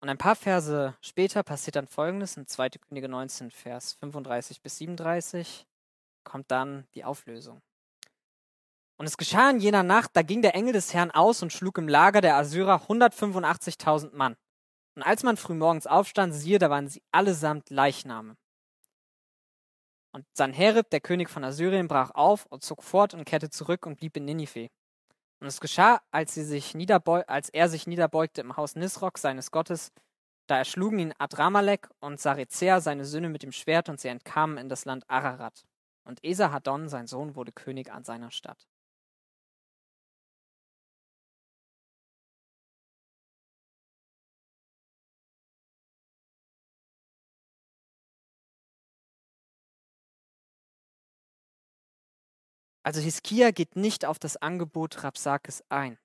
Und 0.00 0.08
ein 0.08 0.18
paar 0.18 0.36
Verse 0.36 0.94
später 1.00 1.42
passiert 1.42 1.74
dann 1.74 1.88
folgendes, 1.88 2.36
in 2.36 2.46
2. 2.46 2.70
Könige 2.88 3.08
19, 3.08 3.50
Vers 3.50 3.94
35 3.94 4.62
bis 4.62 4.78
37, 4.78 5.66
kommt 6.22 6.50
dann 6.52 6.86
die 6.94 7.02
Auflösung. 7.02 7.60
Und 8.96 9.06
es 9.06 9.16
geschah 9.16 9.50
in 9.50 9.58
jener 9.58 9.82
Nacht, 9.82 10.10
da 10.14 10.22
ging 10.22 10.42
der 10.42 10.54
Engel 10.54 10.72
des 10.72 10.94
Herrn 10.94 11.10
aus 11.10 11.42
und 11.42 11.52
schlug 11.52 11.78
im 11.78 11.88
Lager 11.88 12.20
der 12.20 12.36
Assyrer 12.36 12.82
185.000 12.88 14.14
Mann. 14.14 14.36
Und 14.94 15.02
als 15.02 15.24
man 15.24 15.36
frühmorgens 15.36 15.88
aufstand, 15.88 16.32
siehe, 16.32 16.60
da 16.60 16.70
waren 16.70 16.88
sie 16.88 17.02
allesamt 17.10 17.70
Leichname. 17.70 18.36
Und 20.18 20.26
Sanherib, 20.36 20.90
der 20.90 21.00
König 21.00 21.30
von 21.30 21.44
Assyrien, 21.44 21.86
brach 21.86 22.10
auf 22.10 22.46
und 22.46 22.64
zog 22.64 22.82
fort 22.82 23.14
und 23.14 23.24
kehrte 23.24 23.50
zurück 23.50 23.86
und 23.86 23.98
blieb 24.00 24.16
in 24.16 24.24
Ninive. 24.24 24.68
Und 25.40 25.46
es 25.46 25.60
geschah, 25.60 26.00
als, 26.10 26.36
als 26.36 27.48
er 27.50 27.68
sich 27.68 27.86
niederbeugte 27.86 28.40
im 28.40 28.56
Haus 28.56 28.74
Nisroch, 28.74 29.12
seines 29.16 29.52
Gottes, 29.52 29.92
da 30.48 30.58
erschlugen 30.58 30.98
ihn 30.98 31.14
Adramalek 31.18 31.88
und 32.00 32.18
Sarezea, 32.18 32.80
seine 32.80 33.04
Söhne, 33.04 33.28
mit 33.28 33.44
dem 33.44 33.52
Schwert, 33.52 33.88
und 33.88 34.00
sie 34.00 34.08
entkamen 34.08 34.58
in 34.58 34.68
das 34.68 34.86
Land 34.86 35.08
Ararat. 35.08 35.64
Und 36.02 36.18
Esarhaddon, 36.24 36.88
sein 36.88 37.06
Sohn, 37.06 37.36
wurde 37.36 37.52
König 37.52 37.92
an 37.92 38.02
seiner 38.02 38.32
Stadt. 38.32 38.66
Also 52.88 53.02
Hiskia 53.02 53.50
geht 53.50 53.76
nicht 53.76 54.06
auf 54.06 54.18
das 54.18 54.38
Angebot 54.38 55.04
Rapsakes 55.04 55.62
ein. 55.68 55.98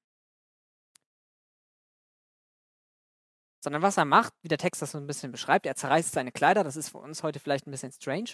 Sondern 3.64 3.82
was 3.82 3.96
er 3.96 4.04
macht, 4.04 4.34
wie 4.42 4.50
der 4.50 4.58
Text 4.58 4.82
das 4.82 4.92
so 4.92 4.98
ein 4.98 5.08
bisschen 5.08 5.32
beschreibt, 5.32 5.66
er 5.66 5.78
zerreißt 5.78 6.12
seine 6.12 6.34
Kleider, 6.34 6.66
das 6.66 6.76
ist 6.76 6.90
für 6.90 6.98
uns 6.98 7.24
heute 7.24 7.40
vielleicht 7.40 7.68
ein 7.68 7.72
bisschen 7.72 7.94
strange. 7.94 8.32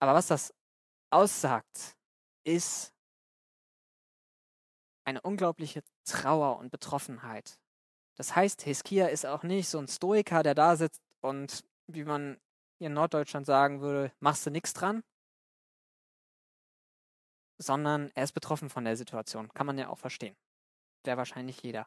Aber 0.00 0.14
was 0.14 0.26
das 0.26 0.52
aussagt, 1.10 1.96
ist 2.42 2.92
eine 5.04 5.20
unglaubliche 5.20 5.84
Trauer 6.04 6.58
und 6.58 6.72
Betroffenheit. 6.72 7.60
Das 8.16 8.34
heißt, 8.34 8.62
Hiskia 8.62 9.06
ist 9.06 9.26
auch 9.26 9.44
nicht 9.44 9.68
so 9.68 9.78
ein 9.78 9.86
Stoiker, 9.86 10.42
der 10.42 10.56
da 10.56 10.74
sitzt 10.74 11.02
und, 11.20 11.62
wie 11.86 12.02
man 12.02 12.40
hier 12.78 12.88
in 12.88 12.94
Norddeutschland 12.94 13.46
sagen 13.46 13.80
würde, 13.80 14.12
machst 14.18 14.44
du 14.44 14.50
nichts 14.50 14.72
dran, 14.72 15.04
sondern 17.60 18.10
er 18.14 18.24
ist 18.24 18.32
betroffen 18.32 18.70
von 18.70 18.84
der 18.84 18.96
Situation. 18.96 19.52
Kann 19.52 19.66
man 19.66 19.78
ja 19.78 19.88
auch 19.88 19.98
verstehen. 19.98 20.36
Wäre 21.04 21.18
wahrscheinlich 21.18 21.62
jeder. 21.62 21.86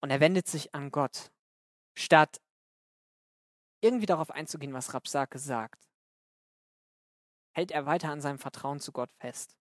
Und 0.00 0.10
er 0.10 0.20
wendet 0.20 0.46
sich 0.46 0.74
an 0.74 0.90
Gott, 0.90 1.32
statt 1.96 2.40
irgendwie 3.80 4.06
darauf 4.06 4.30
einzugehen, 4.30 4.74
was 4.74 4.94
Rapsake 4.94 5.38
sagt. 5.38 5.88
Hält 7.54 7.70
er 7.70 7.86
weiter 7.86 8.10
an 8.10 8.20
seinem 8.20 8.38
Vertrauen 8.38 8.80
zu 8.80 8.92
Gott 8.92 9.12
fest. 9.12 9.56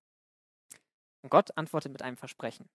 Und 1.23 1.29
Gott 1.29 1.55
antwortet 1.57 1.91
mit 1.91 2.01
einem 2.01 2.17
Versprechen. 2.17 2.69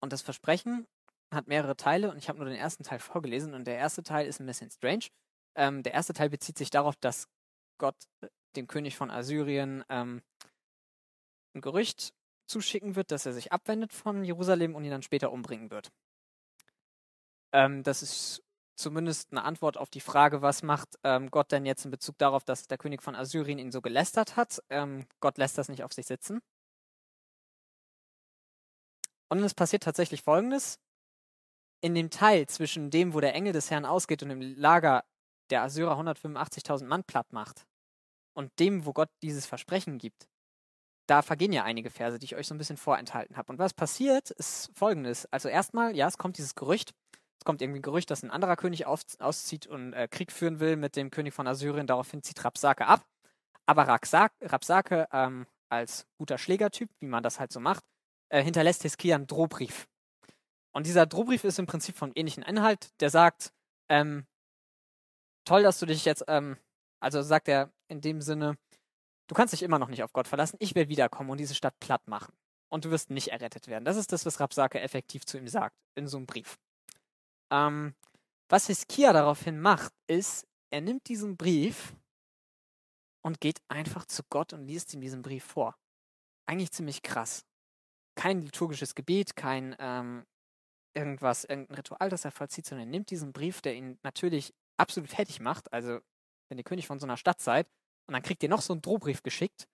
Und 0.00 0.12
das 0.12 0.22
Versprechen 0.22 0.86
hat 1.32 1.46
mehrere 1.46 1.76
Teile 1.76 2.10
und 2.10 2.18
ich 2.18 2.28
habe 2.28 2.38
nur 2.38 2.48
den 2.48 2.58
ersten 2.58 2.84
Teil 2.84 2.98
vorgelesen 3.00 3.54
und 3.54 3.66
der 3.66 3.76
erste 3.76 4.02
Teil 4.02 4.26
ist 4.26 4.40
ein 4.40 4.46
bisschen 4.46 4.70
strange. 4.70 5.06
Ähm, 5.56 5.82
der 5.82 5.94
erste 5.94 6.12
Teil 6.12 6.30
bezieht 6.30 6.58
sich 6.58 6.70
darauf, 6.70 6.96
dass 6.96 7.28
Gott 7.78 7.96
dem 8.56 8.66
König 8.66 8.96
von 8.96 9.10
Assyrien 9.10 9.84
ähm, 9.88 10.22
ein 11.58 11.60
Gerücht 11.60 12.12
zuschicken 12.46 12.96
wird, 12.96 13.10
dass 13.10 13.26
er 13.26 13.32
sich 13.32 13.52
abwendet 13.52 13.92
von 13.92 14.24
Jerusalem 14.24 14.74
und 14.74 14.84
ihn 14.84 14.90
dann 14.90 15.02
später 15.02 15.30
umbringen 15.32 15.70
wird. 15.70 15.90
Ähm, 17.52 17.82
das 17.82 18.02
ist 18.02 18.42
zumindest 18.76 19.32
eine 19.32 19.44
Antwort 19.44 19.76
auf 19.76 19.90
die 19.90 20.00
Frage, 20.00 20.40
was 20.40 20.62
macht 20.62 20.98
ähm, 21.02 21.30
Gott 21.30 21.52
denn 21.52 21.66
jetzt 21.66 21.84
in 21.84 21.90
Bezug 21.90 22.16
darauf, 22.18 22.44
dass 22.44 22.66
der 22.66 22.78
König 22.78 23.02
von 23.02 23.14
Assyrien 23.14 23.58
ihn 23.58 23.72
so 23.72 23.80
gelästert 23.80 24.36
hat. 24.36 24.62
Ähm, 24.70 25.06
Gott 25.20 25.36
lässt 25.38 25.58
das 25.58 25.68
nicht 25.68 25.82
auf 25.82 25.92
sich 25.92 26.06
sitzen. 26.06 26.40
Und 29.28 29.42
es 29.42 29.54
passiert 29.54 29.82
tatsächlich 29.82 30.22
Folgendes. 30.22 30.78
In 31.80 31.94
dem 31.94 32.10
Teil 32.10 32.46
zwischen 32.46 32.90
dem, 32.90 33.14
wo 33.14 33.20
der 33.20 33.34
Engel 33.34 33.52
des 33.52 33.70
Herrn 33.70 33.84
ausgeht 33.84 34.22
und 34.22 34.30
dem 34.30 34.40
Lager 34.40 35.04
der 35.50 35.62
Assyrer 35.62 35.98
185.000 35.98 36.86
Mann 36.86 37.04
platt 37.04 37.32
macht 37.32 37.66
und 38.34 38.58
dem, 38.58 38.84
wo 38.86 38.92
Gott 38.92 39.10
dieses 39.22 39.46
Versprechen 39.46 39.98
gibt, 39.98 40.28
da 41.08 41.22
vergehen 41.22 41.52
ja 41.52 41.64
einige 41.64 41.90
Verse, 41.90 42.18
die 42.18 42.26
ich 42.26 42.36
euch 42.36 42.46
so 42.46 42.54
ein 42.54 42.58
bisschen 42.58 42.76
vorenthalten 42.76 43.36
habe. 43.36 43.50
Und 43.50 43.58
was 43.58 43.74
passiert, 43.74 44.30
ist 44.30 44.70
folgendes. 44.74 45.26
Also 45.32 45.48
erstmal, 45.48 45.96
ja, 45.96 46.06
es 46.06 46.18
kommt 46.18 46.38
dieses 46.38 46.54
Gerücht. 46.54 46.92
Es 47.38 47.44
kommt 47.44 47.62
irgendwie 47.62 47.78
ein 47.80 47.82
Gerücht, 47.82 48.10
dass 48.10 48.22
ein 48.22 48.30
anderer 48.30 48.56
König 48.56 48.86
auf, 48.86 49.00
auszieht 49.18 49.66
und 49.66 49.92
äh, 49.94 50.08
Krieg 50.08 50.32
führen 50.32 50.60
will 50.60 50.76
mit 50.76 50.96
dem 50.96 51.10
König 51.10 51.32
von 51.32 51.46
Assyrien. 51.46 51.86
Daraufhin 51.86 52.22
zieht 52.22 52.44
Rapsake 52.44 52.86
ab. 52.86 53.06
Aber 53.64 53.86
Rapsake 53.88 55.08
ähm, 55.12 55.46
als 55.70 56.06
guter 56.18 56.38
Schlägertyp, 56.38 56.90
wie 57.00 57.06
man 57.06 57.22
das 57.22 57.40
halt 57.40 57.52
so 57.52 57.60
macht, 57.60 57.84
äh, 58.28 58.42
hinterlässt 58.42 58.82
Hiskia 58.82 59.16
einen 59.16 59.26
Drohbrief. 59.26 59.86
Und 60.72 60.86
dieser 60.86 61.06
Drohbrief 61.06 61.44
ist 61.44 61.58
im 61.58 61.66
Prinzip 61.66 61.96
von 61.96 62.12
ähnlichen 62.14 62.42
Inhalt. 62.42 62.90
Der 63.00 63.10
sagt, 63.10 63.52
ähm, 63.88 64.26
toll, 65.44 65.62
dass 65.62 65.78
du 65.78 65.86
dich 65.86 66.04
jetzt, 66.04 66.24
ähm, 66.28 66.58
also 67.00 67.22
sagt 67.22 67.48
er 67.48 67.70
in 67.88 68.00
dem 68.00 68.20
Sinne, 68.20 68.58
du 69.28 69.34
kannst 69.34 69.52
dich 69.52 69.62
immer 69.62 69.78
noch 69.78 69.88
nicht 69.88 70.02
auf 70.02 70.12
Gott 70.12 70.26
verlassen, 70.26 70.56
ich 70.58 70.74
will 70.74 70.88
wiederkommen 70.88 71.30
und 71.30 71.38
diese 71.38 71.54
Stadt 71.54 71.78
platt 71.78 72.06
machen. 72.08 72.34
Und 72.70 72.84
du 72.84 72.90
wirst 72.90 73.10
nicht 73.10 73.28
errettet 73.28 73.68
werden. 73.68 73.84
Das 73.84 73.96
ist 73.96 74.12
das, 74.12 74.26
was 74.26 74.40
Rapsake 74.40 74.80
effektiv 74.80 75.24
zu 75.24 75.38
ihm 75.38 75.48
sagt, 75.48 75.76
in 75.94 76.06
so 76.06 76.18
einem 76.18 76.26
Brief. 76.26 76.58
Ähm, 77.50 77.94
was 78.48 78.66
Hiskia 78.66 79.12
daraufhin 79.12 79.60
macht, 79.60 79.92
ist, 80.06 80.46
er 80.70 80.80
nimmt 80.82 81.08
diesen 81.08 81.36
Brief 81.36 81.94
und 83.22 83.40
geht 83.40 83.60
einfach 83.68 84.04
zu 84.04 84.22
Gott 84.28 84.52
und 84.52 84.66
liest 84.66 84.92
ihm 84.92 85.00
diesen 85.00 85.22
Brief 85.22 85.44
vor. 85.44 85.76
Eigentlich 86.46 86.72
ziemlich 86.72 87.02
krass. 87.02 87.44
Kein 88.16 88.42
liturgisches 88.42 88.94
Gebet, 88.94 89.36
kein 89.36 89.76
ähm, 89.78 90.26
irgendwas, 90.94 91.44
irgendein 91.44 91.76
Ritual, 91.76 92.08
das 92.10 92.24
er 92.24 92.32
vollzieht, 92.32 92.66
sondern 92.66 92.88
er 92.88 92.90
nimmt 92.90 93.10
diesen 93.10 93.32
Brief, 93.32 93.62
der 93.62 93.74
ihn 93.74 93.98
natürlich 94.02 94.52
absolut 94.76 95.08
fertig 95.08 95.40
macht. 95.40 95.72
Also, 95.72 96.00
wenn 96.48 96.58
ihr 96.58 96.64
König 96.64 96.86
von 96.86 96.98
so 96.98 97.06
einer 97.06 97.16
Stadt 97.16 97.40
seid 97.40 97.66
und 98.08 98.14
dann 98.14 98.22
kriegt 98.22 98.42
ihr 98.42 98.48
noch 98.48 98.62
so 98.62 98.72
einen 98.72 98.80
Drohbrief 98.82 99.22
geschickt, 99.22 99.68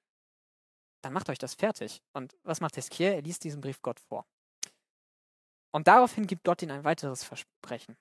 dann 1.02 1.12
macht 1.12 1.30
euch 1.30 1.38
das 1.38 1.54
fertig. 1.54 2.02
Und 2.12 2.36
was 2.42 2.60
macht 2.60 2.74
Hiskia? 2.74 3.10
Er 3.12 3.22
liest 3.22 3.44
diesen 3.44 3.60
Brief 3.60 3.80
Gott 3.80 4.00
vor. 4.00 4.26
Und 5.70 5.86
daraufhin 5.86 6.26
gibt 6.26 6.44
Gott 6.44 6.60
ihm 6.62 6.70
ein 6.70 6.84
weiteres 6.84 7.22
Versprechen. 7.22 7.96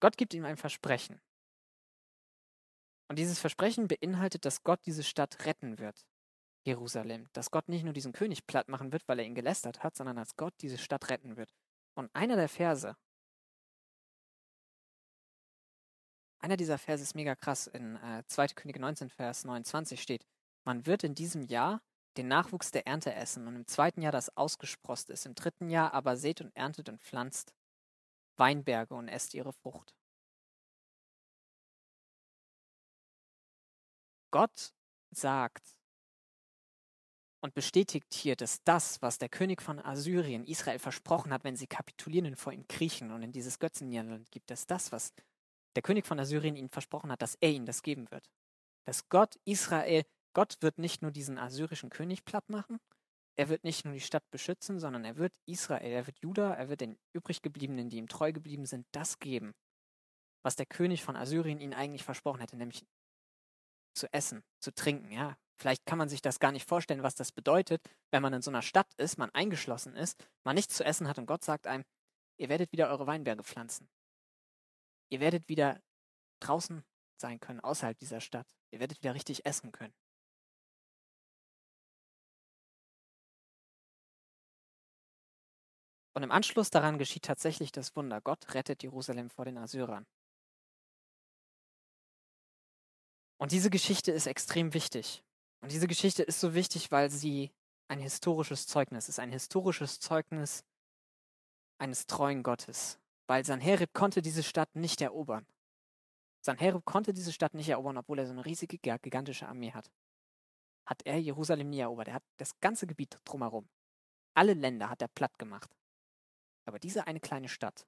Gott 0.00 0.16
gibt 0.16 0.34
ihm 0.34 0.44
ein 0.44 0.56
Versprechen. 0.56 1.20
Und 3.08 3.18
dieses 3.18 3.38
Versprechen 3.38 3.86
beinhaltet, 3.86 4.44
dass 4.44 4.64
Gott 4.64 4.80
diese 4.84 5.04
Stadt 5.04 5.44
retten 5.46 5.78
wird, 5.78 6.06
Jerusalem. 6.64 7.28
Dass 7.32 7.50
Gott 7.50 7.68
nicht 7.68 7.84
nur 7.84 7.92
diesen 7.92 8.12
König 8.12 8.46
platt 8.46 8.68
machen 8.68 8.92
wird, 8.92 9.06
weil 9.06 9.20
er 9.20 9.24
ihn 9.24 9.34
gelästert 9.34 9.84
hat, 9.84 9.96
sondern 9.96 10.16
dass 10.16 10.36
Gott 10.36 10.54
diese 10.60 10.78
Stadt 10.78 11.08
retten 11.08 11.36
wird. 11.36 11.54
Und 11.94 12.14
einer 12.14 12.36
der 12.36 12.48
Verse, 12.48 12.96
einer 16.48 16.56
dieser 16.56 16.78
Verse 16.78 17.02
ist 17.02 17.14
mega 17.14 17.34
krass. 17.34 17.66
In 17.66 17.96
äh, 17.96 18.22
2. 18.26 18.48
Könige 18.48 18.80
19, 18.80 19.10
Vers 19.10 19.44
29 19.44 20.00
steht, 20.00 20.24
man 20.64 20.86
wird 20.86 21.04
in 21.04 21.14
diesem 21.14 21.42
Jahr 21.42 21.82
den 22.16 22.26
Nachwuchs 22.26 22.70
der 22.70 22.86
Ernte 22.86 23.12
essen 23.14 23.46
und 23.46 23.54
im 23.54 23.66
zweiten 23.66 24.00
Jahr 24.00 24.12
das 24.12 24.34
ausgesprost 24.36 25.10
ist, 25.10 25.26
im 25.26 25.34
dritten 25.34 25.68
Jahr 25.68 25.92
aber 25.92 26.16
seht 26.16 26.40
und 26.40 26.54
erntet 26.56 26.88
und 26.88 27.02
pflanzt 27.02 27.52
Weinberge 28.38 28.94
und 28.94 29.08
esst 29.08 29.34
ihre 29.34 29.52
Frucht. 29.52 29.94
Gott 34.30 34.72
sagt 35.10 35.76
und 37.40 37.54
bestätigt 37.54 38.12
hier, 38.14 38.36
dass 38.36 38.62
das, 38.64 39.02
was 39.02 39.18
der 39.18 39.28
König 39.28 39.60
von 39.60 39.78
Assyrien 39.78 40.44
Israel 40.44 40.78
versprochen 40.78 41.32
hat, 41.32 41.44
wenn 41.44 41.56
sie 41.56 41.66
kapitulieren 41.66 42.26
und 42.26 42.36
vor 42.36 42.52
ihm 42.52 42.66
kriechen 42.68 43.12
und 43.12 43.22
in 43.22 43.32
dieses 43.32 43.58
Götzenland 43.58 44.30
gibt, 44.30 44.50
dass 44.50 44.66
das, 44.66 44.92
was 44.92 45.12
der 45.78 45.82
König 45.82 46.06
von 46.06 46.18
Assyrien 46.18 46.56
ihnen 46.56 46.70
versprochen 46.70 47.12
hat, 47.12 47.22
dass 47.22 47.36
er 47.36 47.50
ihnen 47.50 47.64
das 47.64 47.84
geben 47.84 48.10
wird. 48.10 48.28
Dass 48.84 49.08
Gott 49.08 49.38
Israel, 49.44 50.02
Gott 50.34 50.56
wird 50.60 50.76
nicht 50.78 51.02
nur 51.02 51.12
diesen 51.12 51.38
assyrischen 51.38 51.88
König 51.88 52.24
platt 52.24 52.50
machen, 52.50 52.80
er 53.36 53.48
wird 53.48 53.62
nicht 53.62 53.84
nur 53.84 53.94
die 53.94 54.00
Stadt 54.00 54.28
beschützen, 54.32 54.80
sondern 54.80 55.04
er 55.04 55.18
wird 55.18 55.32
Israel, 55.46 55.92
er 55.92 56.08
wird 56.08 56.18
Juda, 56.18 56.52
er 56.52 56.68
wird 56.68 56.80
den 56.80 56.98
übriggebliebenen, 57.12 57.90
die 57.90 57.98
ihm 57.98 58.08
treu 58.08 58.32
geblieben 58.32 58.66
sind, 58.66 58.88
das 58.90 59.20
geben, 59.20 59.54
was 60.42 60.56
der 60.56 60.66
König 60.66 61.04
von 61.04 61.14
Assyrien 61.14 61.60
ihnen 61.60 61.74
eigentlich 61.74 62.02
versprochen 62.02 62.40
hätte, 62.40 62.56
nämlich 62.56 62.84
zu 63.94 64.12
essen, 64.12 64.42
zu 64.58 64.74
trinken, 64.74 65.12
ja. 65.12 65.38
Vielleicht 65.60 65.86
kann 65.86 65.98
man 65.98 66.08
sich 66.08 66.22
das 66.22 66.40
gar 66.40 66.50
nicht 66.50 66.68
vorstellen, 66.68 67.04
was 67.04 67.14
das 67.14 67.30
bedeutet, 67.30 67.88
wenn 68.10 68.22
man 68.22 68.32
in 68.32 68.42
so 68.42 68.50
einer 68.50 68.62
Stadt 68.62 68.92
ist, 68.94 69.16
man 69.16 69.30
eingeschlossen 69.30 69.94
ist, 69.94 70.28
man 70.42 70.56
nichts 70.56 70.74
zu 70.74 70.84
essen 70.84 71.06
hat 71.06 71.18
und 71.20 71.26
Gott 71.26 71.44
sagt 71.44 71.68
einem, 71.68 71.84
ihr 72.36 72.48
werdet 72.48 72.72
wieder 72.72 72.90
eure 72.90 73.06
Weinberge 73.06 73.44
pflanzen. 73.44 73.88
Ihr 75.10 75.20
werdet 75.20 75.48
wieder 75.48 75.80
draußen 76.40 76.84
sein 77.16 77.40
können, 77.40 77.60
außerhalb 77.60 77.98
dieser 77.98 78.20
Stadt. 78.20 78.46
Ihr 78.70 78.80
werdet 78.80 78.98
wieder 79.02 79.14
richtig 79.14 79.46
essen 79.46 79.72
können. 79.72 79.94
Und 86.14 86.24
im 86.24 86.32
Anschluss 86.32 86.70
daran 86.70 86.98
geschieht 86.98 87.24
tatsächlich 87.24 87.70
das 87.70 87.94
Wunder. 87.94 88.20
Gott 88.20 88.52
rettet 88.54 88.82
Jerusalem 88.82 89.30
vor 89.30 89.44
den 89.44 89.56
Assyrern. 89.56 90.04
Und 93.36 93.52
diese 93.52 93.70
Geschichte 93.70 94.10
ist 94.10 94.26
extrem 94.26 94.74
wichtig. 94.74 95.22
Und 95.60 95.70
diese 95.70 95.86
Geschichte 95.86 96.24
ist 96.24 96.40
so 96.40 96.54
wichtig, 96.54 96.90
weil 96.90 97.08
sie 97.08 97.52
ein 97.86 98.00
historisches 98.00 98.66
Zeugnis 98.66 99.08
ist, 99.08 99.20
ein 99.20 99.30
historisches 99.30 100.00
Zeugnis 100.00 100.64
eines 101.78 102.06
treuen 102.06 102.42
Gottes. 102.42 102.98
Weil 103.28 103.44
Sanherib 103.44 103.92
konnte 103.92 104.22
diese 104.22 104.42
Stadt 104.42 104.74
nicht 104.74 105.00
erobern. 105.02 105.46
Sanherib 106.40 106.84
konnte 106.86 107.12
diese 107.12 107.32
Stadt 107.32 107.52
nicht 107.52 107.68
erobern, 107.68 107.98
obwohl 107.98 108.18
er 108.18 108.26
so 108.26 108.32
eine 108.32 108.44
riesige, 108.44 108.78
gigantische 108.78 109.46
Armee 109.46 109.72
hat. 109.72 109.90
Hat 110.86 111.02
er 111.04 111.20
Jerusalem 111.20 111.68
nie 111.68 111.80
erobert. 111.80 112.08
Er 112.08 112.14
hat 112.14 112.24
das 112.38 112.58
ganze 112.60 112.86
Gebiet 112.86 113.20
drumherum. 113.24 113.68
Alle 114.34 114.54
Länder 114.54 114.88
hat 114.88 115.02
er 115.02 115.08
platt 115.08 115.38
gemacht. 115.38 115.76
Aber 116.64 116.78
diese 116.78 117.06
eine 117.06 117.20
kleine 117.20 117.48
Stadt, 117.48 117.86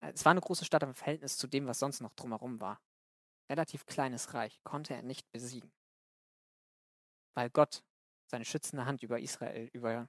äh, 0.00 0.12
es 0.12 0.24
war 0.24 0.32
eine 0.32 0.40
große 0.40 0.64
Stadt 0.64 0.82
im 0.82 0.94
Verhältnis 0.94 1.36
zu 1.36 1.46
dem, 1.46 1.66
was 1.66 1.78
sonst 1.78 2.00
noch 2.00 2.14
drumherum 2.14 2.60
war. 2.60 2.80
Relativ 3.48 3.86
kleines 3.86 4.34
Reich 4.34 4.62
konnte 4.64 4.94
er 4.94 5.02
nicht 5.02 5.30
besiegen. 5.30 5.72
Weil 7.34 7.50
Gott 7.50 7.84
seine 8.26 8.44
schützende 8.44 8.86
Hand 8.86 9.02
über 9.02 9.20
Israel, 9.20 9.68
über 9.72 10.08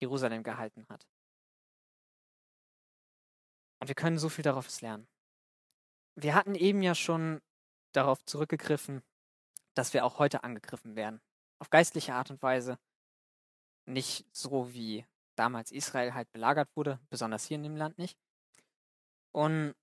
Jerusalem 0.00 0.42
gehalten 0.42 0.86
hat. 0.88 1.06
Und 3.80 3.88
wir 3.88 3.94
können 3.94 4.18
so 4.18 4.28
viel 4.28 4.42
daraus 4.42 4.80
lernen. 4.80 5.08
Wir 6.14 6.34
hatten 6.34 6.54
eben 6.54 6.82
ja 6.82 6.94
schon 6.94 7.40
darauf 7.92 8.24
zurückgegriffen, 8.24 9.02
dass 9.74 9.94
wir 9.94 10.04
auch 10.04 10.18
heute 10.18 10.44
angegriffen 10.44 10.96
werden. 10.96 11.20
Auf 11.58 11.70
geistliche 11.70 12.14
Art 12.14 12.30
und 12.30 12.42
Weise. 12.42 12.78
Nicht 13.86 14.26
so 14.32 14.72
wie 14.74 15.06
damals 15.34 15.72
Israel 15.72 16.14
halt 16.14 16.30
belagert 16.32 16.68
wurde, 16.76 17.00
besonders 17.08 17.46
hier 17.46 17.56
in 17.56 17.62
dem 17.62 17.76
Land 17.76 17.98
nicht. 17.98 18.18
Und 19.32 19.74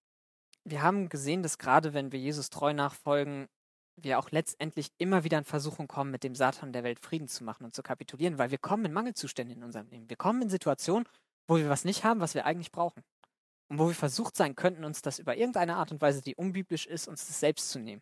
wir 0.63 0.83
haben 0.83 1.09
gesehen, 1.09 1.43
dass 1.43 1.57
gerade 1.57 1.93
wenn 1.93 2.11
wir 2.11 2.19
Jesus 2.19 2.49
treu 2.49 2.73
nachfolgen, 2.73 3.47
wir 3.95 4.19
auch 4.19 4.29
letztendlich 4.29 4.91
immer 4.97 5.23
wieder 5.23 5.39
in 5.39 5.43
Versuchung 5.43 5.87
kommen, 5.87 6.11
mit 6.11 6.23
dem 6.23 6.35
Satan 6.35 6.73
der 6.73 6.83
Welt 6.83 6.99
Frieden 6.99 7.27
zu 7.27 7.43
machen 7.43 7.65
und 7.65 7.73
zu 7.73 7.81
kapitulieren, 7.81 8.37
weil 8.37 8.51
wir 8.51 8.59
kommen 8.59 8.85
in 8.85 8.93
Mangelzustände 8.93 9.53
in 9.53 9.63
unserem 9.63 9.87
Leben. 9.89 10.09
Wir 10.09 10.17
kommen 10.17 10.43
in 10.43 10.49
Situationen, 10.49 11.07
wo 11.47 11.57
wir 11.57 11.69
was 11.69 11.85
nicht 11.85 12.03
haben, 12.03 12.19
was 12.19 12.35
wir 12.35 12.45
eigentlich 12.45 12.71
brauchen. 12.71 13.03
Und 13.69 13.79
wo 13.79 13.87
wir 13.87 13.95
versucht 13.95 14.35
sein 14.35 14.55
könnten, 14.55 14.85
uns 14.85 15.01
das 15.01 15.19
über 15.19 15.35
irgendeine 15.35 15.75
Art 15.75 15.91
und 15.91 16.01
Weise, 16.01 16.21
die 16.21 16.35
unbiblisch 16.35 16.85
ist, 16.85 17.07
uns 17.07 17.27
das 17.27 17.39
selbst 17.39 17.69
zu 17.69 17.79
nehmen. 17.79 18.01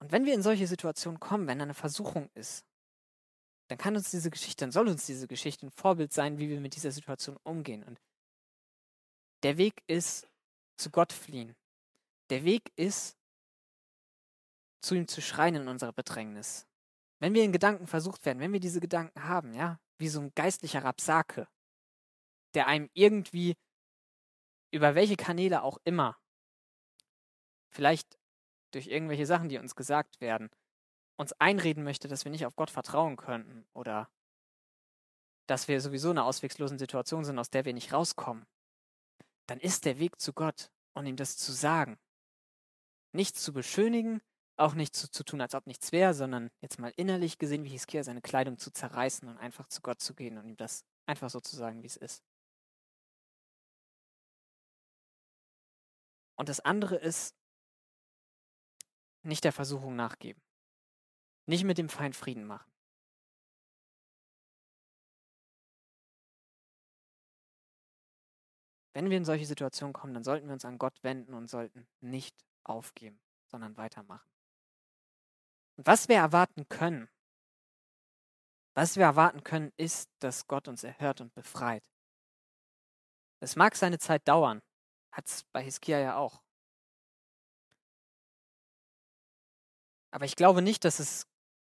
Und 0.00 0.12
wenn 0.12 0.26
wir 0.26 0.34
in 0.34 0.42
solche 0.42 0.66
Situationen 0.66 1.20
kommen, 1.20 1.46
wenn 1.46 1.60
eine 1.60 1.74
Versuchung 1.74 2.28
ist, 2.34 2.64
dann 3.68 3.78
kann 3.78 3.96
uns 3.96 4.10
diese 4.10 4.30
Geschichte, 4.30 4.64
dann 4.64 4.72
soll 4.72 4.88
uns 4.88 5.06
diese 5.06 5.28
Geschichte 5.28 5.66
ein 5.66 5.70
Vorbild 5.70 6.12
sein, 6.12 6.38
wie 6.38 6.48
wir 6.48 6.60
mit 6.60 6.74
dieser 6.74 6.90
Situation 6.90 7.38
umgehen. 7.44 7.84
Und 7.84 8.00
der 9.44 9.56
Weg 9.56 9.82
ist 9.86 10.28
zu 10.76 10.90
Gott 10.90 11.12
fliehen. 11.12 11.56
Der 12.30 12.44
Weg 12.44 12.72
ist 12.76 13.16
zu 14.82 14.94
ihm 14.94 15.06
zu 15.06 15.22
schreien 15.22 15.54
in 15.54 15.68
unserer 15.68 15.92
Bedrängnis. 15.92 16.66
Wenn 17.20 17.34
wir 17.34 17.44
in 17.44 17.52
Gedanken 17.52 17.86
versucht 17.86 18.26
werden, 18.26 18.40
wenn 18.40 18.52
wir 18.52 18.60
diese 18.60 18.80
Gedanken 18.80 19.24
haben, 19.24 19.54
ja, 19.54 19.78
wie 19.98 20.08
so 20.08 20.20
ein 20.20 20.32
geistlicher 20.34 20.82
Rapsake, 20.82 21.46
der 22.54 22.66
einem 22.66 22.88
irgendwie 22.94 23.56
über 24.70 24.94
welche 24.94 25.16
Kanäle 25.16 25.62
auch 25.62 25.78
immer, 25.84 26.16
vielleicht 27.70 28.18
durch 28.72 28.86
irgendwelche 28.86 29.26
Sachen, 29.26 29.48
die 29.48 29.58
uns 29.58 29.74
gesagt 29.74 30.20
werden, 30.20 30.50
uns 31.16 31.32
einreden 31.34 31.84
möchte, 31.84 32.08
dass 32.08 32.24
wir 32.24 32.32
nicht 32.32 32.46
auf 32.46 32.56
Gott 32.56 32.70
vertrauen 32.70 33.16
könnten 33.16 33.66
oder 33.74 34.10
dass 35.46 35.68
wir 35.68 35.80
sowieso 35.80 36.10
in 36.10 36.18
einer 36.18 36.26
ausweglosen 36.26 36.78
Situation 36.78 37.24
sind, 37.24 37.38
aus 37.38 37.50
der 37.50 37.64
wir 37.64 37.74
nicht 37.74 37.92
rauskommen, 37.92 38.46
dann 39.46 39.60
ist 39.60 39.84
der 39.84 39.98
Weg 39.98 40.20
zu 40.20 40.32
Gott 40.32 40.70
und 40.94 41.06
ihm 41.06 41.16
das 41.16 41.36
zu 41.36 41.52
sagen. 41.52 41.98
Nichts 43.12 43.42
zu 43.42 43.52
beschönigen, 43.52 44.22
auch 44.56 44.74
nicht 44.74 44.94
zu, 44.94 45.10
zu 45.10 45.24
tun, 45.24 45.40
als 45.40 45.54
ob 45.54 45.66
nichts 45.66 45.92
wäre, 45.92 46.14
sondern 46.14 46.50
jetzt 46.60 46.78
mal 46.78 46.92
innerlich 46.96 47.38
gesehen, 47.38 47.64
wie 47.64 47.70
Hiskia, 47.70 48.04
seine 48.04 48.22
Kleidung 48.22 48.58
zu 48.58 48.70
zerreißen 48.70 49.28
und 49.28 49.36
einfach 49.38 49.66
zu 49.66 49.82
Gott 49.82 50.00
zu 50.00 50.14
gehen 50.14 50.38
und 50.38 50.46
ihm 50.46 50.56
das 50.56 50.84
einfach 51.06 51.30
so 51.30 51.40
zu 51.40 51.56
sagen, 51.56 51.82
wie 51.82 51.86
es 51.86 51.96
ist. 51.96 52.22
Und 56.42 56.48
das 56.48 56.58
andere 56.58 56.96
ist, 56.96 57.36
nicht 59.22 59.44
der 59.44 59.52
Versuchung 59.52 59.94
nachgeben. 59.94 60.42
Nicht 61.46 61.62
mit 61.62 61.78
dem 61.78 61.88
Feind 61.88 62.16
Frieden 62.16 62.46
machen. 62.46 62.68
Wenn 68.92 69.08
wir 69.08 69.18
in 69.18 69.24
solche 69.24 69.46
Situationen 69.46 69.92
kommen, 69.92 70.14
dann 70.14 70.24
sollten 70.24 70.48
wir 70.48 70.54
uns 70.54 70.64
an 70.64 70.78
Gott 70.78 71.00
wenden 71.04 71.32
und 71.32 71.48
sollten 71.48 71.86
nicht 72.00 72.44
aufgeben, 72.64 73.20
sondern 73.46 73.76
weitermachen. 73.76 74.28
Und 75.76 75.86
was 75.86 76.08
wir 76.08 76.16
erwarten 76.16 76.68
können, 76.68 77.08
was 78.74 78.96
wir 78.96 79.04
erwarten 79.04 79.44
können, 79.44 79.70
ist, 79.76 80.10
dass 80.18 80.48
Gott 80.48 80.66
uns 80.66 80.82
erhört 80.82 81.20
und 81.20 81.32
befreit. 81.34 81.84
Es 83.38 83.54
mag 83.54 83.76
seine 83.76 84.00
Zeit 84.00 84.26
dauern, 84.26 84.60
hat 85.12 85.26
es 85.26 85.44
bei 85.52 85.62
Hiskia 85.62 85.98
ja 85.98 86.16
auch. 86.16 86.42
Aber 90.10 90.24
ich 90.24 90.36
glaube 90.36 90.62
nicht, 90.62 90.84
dass 90.84 90.98
es 90.98 91.26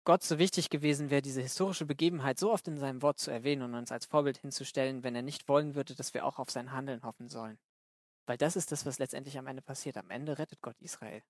Gott 0.04 0.24
so 0.24 0.40
wichtig 0.40 0.70
gewesen 0.70 1.10
wäre, 1.10 1.22
diese 1.22 1.42
historische 1.42 1.86
Begebenheit 1.86 2.40
so 2.40 2.52
oft 2.52 2.68
in 2.68 2.78
seinem 2.78 3.02
Wort 3.02 3.20
zu 3.20 3.32
erwähnen 3.32 3.64
und 3.64 3.76
uns 3.76 3.92
als 3.92 4.06
Vorbild 4.06 4.38
hinzustellen, 4.38 5.04
wenn 5.04 5.16
er 5.16 5.22
nicht 5.22 5.48
wollen 5.50 5.76
würde, 5.76 5.96
dass 5.96 6.14
wir 6.14 6.26
auch 6.26 6.40
auf 6.40 6.50
sein 6.50 6.72
Handeln 6.72 7.04
hoffen 7.04 7.28
sollen. 7.30 7.60
Weil 8.26 8.38
das 8.38 8.56
ist 8.56 8.72
das, 8.72 8.86
was 8.86 9.00
letztendlich 9.00 9.38
am 9.38 9.48
Ende 9.48 9.62
passiert. 9.62 9.98
Am 9.98 10.10
Ende 10.10 10.38
rettet 10.38 10.62
Gott 10.62 10.80
Israel. 10.80 11.24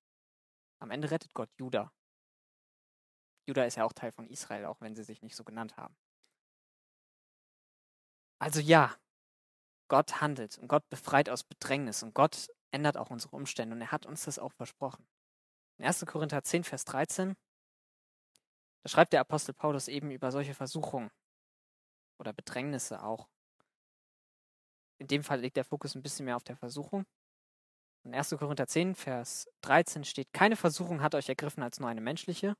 Am 0.79 0.91
Ende 0.91 1.09
rettet 1.09 1.33
Gott 1.33 1.49
Juda. 1.57 1.91
Juda 3.47 3.63
ist 3.63 3.77
ja 3.77 3.85
auch 3.85 3.93
Teil 3.93 4.11
von 4.11 4.27
Israel, 4.27 4.65
auch 4.65 4.81
wenn 4.81 4.95
sie 4.95 5.03
sich 5.03 5.21
nicht 5.21 5.35
so 5.35 5.43
genannt 5.43 5.77
haben. 5.77 5.95
Also 8.39 8.59
ja, 8.59 8.95
Gott 9.87 10.21
handelt 10.21 10.57
und 10.57 10.67
Gott 10.67 10.87
befreit 10.89 11.29
aus 11.29 11.43
Bedrängnis 11.43 12.03
und 12.03 12.13
Gott 12.13 12.49
ändert 12.71 12.97
auch 12.97 13.09
unsere 13.09 13.35
Umstände 13.35 13.75
und 13.75 13.81
er 13.81 13.91
hat 13.91 14.05
uns 14.05 14.25
das 14.25 14.39
auch 14.39 14.51
versprochen. 14.51 15.07
In 15.77 15.85
1. 15.85 16.05
Korinther 16.05 16.43
10, 16.43 16.63
Vers 16.63 16.85
13, 16.85 17.35
da 18.83 18.89
schreibt 18.89 19.13
der 19.13 19.21
Apostel 19.21 19.53
Paulus 19.53 19.87
eben 19.87 20.11
über 20.11 20.31
solche 20.31 20.53
Versuchungen 20.53 21.11
oder 22.19 22.33
Bedrängnisse 22.33 23.03
auch. 23.03 23.29
In 24.99 25.07
dem 25.07 25.23
Fall 25.23 25.39
liegt 25.39 25.57
der 25.57 25.65
Fokus 25.65 25.95
ein 25.95 26.01
bisschen 26.01 26.25
mehr 26.25 26.35
auf 26.35 26.43
der 26.43 26.57
Versuchung. 26.57 27.05
In 28.03 28.15
1. 28.15 28.29
Korinther 28.39 28.67
10, 28.67 28.95
Vers 28.95 29.47
13 29.61 30.03
steht, 30.03 30.33
keine 30.33 30.55
Versuchung 30.55 31.01
hat 31.01 31.13
euch 31.13 31.29
ergriffen 31.29 31.61
als 31.61 31.79
nur 31.79 31.89
eine 31.89 32.01
menschliche. 32.01 32.55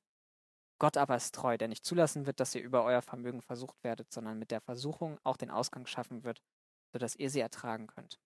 Gott 0.80 0.97
aber 0.97 1.15
ist 1.15 1.34
treu, 1.34 1.57
der 1.57 1.67
nicht 1.67 1.86
zulassen 1.86 2.28
wird, 2.28 2.39
dass 2.39 2.53
ihr 2.53 2.61
über 2.61 2.84
euer 2.84 3.01
Vermögen 3.01 3.41
versucht 3.41 3.84
werdet, 3.84 4.13
sondern 4.13 4.38
mit 4.38 4.51
der 4.51 4.61
Versuchung 4.61 5.17
auch 5.23 5.38
den 5.38 5.49
Ausgang 5.49 5.88
schaffen 5.88 6.23
wird, 6.23 6.43
sodass 6.92 7.16
ihr 7.16 7.30
sie 7.30 7.40
ertragen 7.40 7.88
könnt. 7.88 8.20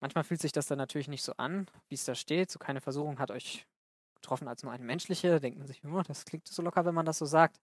Manchmal 0.00 0.24
fühlt 0.24 0.40
sich 0.40 0.52
das 0.52 0.66
dann 0.66 0.78
natürlich 0.78 1.08
nicht 1.08 1.22
so 1.22 1.34
an, 1.36 1.70
wie 1.88 1.94
es 1.94 2.04
da 2.04 2.14
steht. 2.14 2.50
So 2.50 2.58
keine 2.58 2.80
Versuchung 2.80 3.18
hat 3.18 3.30
euch 3.30 3.66
getroffen 4.14 4.48
als 4.48 4.62
nur 4.62 4.72
eine 4.72 4.84
menschliche. 4.84 5.30
Da 5.30 5.38
denkt 5.38 5.58
man 5.58 5.68
sich, 5.68 5.84
oh, 5.84 6.02
das 6.02 6.24
klingt 6.24 6.48
so 6.48 6.62
locker, 6.62 6.84
wenn 6.84 6.94
man 6.94 7.06
das 7.06 7.18
so 7.18 7.26
sagt. 7.26 7.60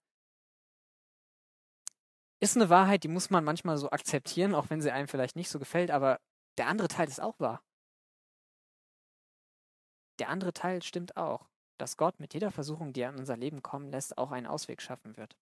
Ist 2.40 2.56
eine 2.56 2.70
Wahrheit, 2.70 3.04
die 3.04 3.08
muss 3.08 3.28
man 3.28 3.44
manchmal 3.44 3.76
so 3.76 3.90
akzeptieren, 3.90 4.54
auch 4.54 4.70
wenn 4.70 4.80
sie 4.80 4.90
einem 4.90 5.08
vielleicht 5.08 5.36
nicht 5.36 5.50
so 5.50 5.58
gefällt, 5.58 5.90
aber 5.90 6.18
der 6.56 6.68
andere 6.68 6.88
Teil 6.88 7.08
ist 7.08 7.20
auch 7.20 7.38
wahr. 7.38 7.62
Der 10.18 10.30
andere 10.30 10.54
Teil 10.54 10.82
stimmt 10.82 11.16
auch 11.18 11.50
dass 11.80 11.96
Gott 11.96 12.20
mit 12.20 12.34
jeder 12.34 12.50
Versuchung, 12.50 12.92
die 12.92 13.00
er 13.00 13.10
in 13.10 13.18
unser 13.18 13.36
Leben 13.36 13.62
kommen 13.62 13.90
lässt, 13.90 14.18
auch 14.18 14.30
einen 14.30 14.46
Ausweg 14.46 14.82
schaffen 14.82 15.16
wird. 15.16 15.36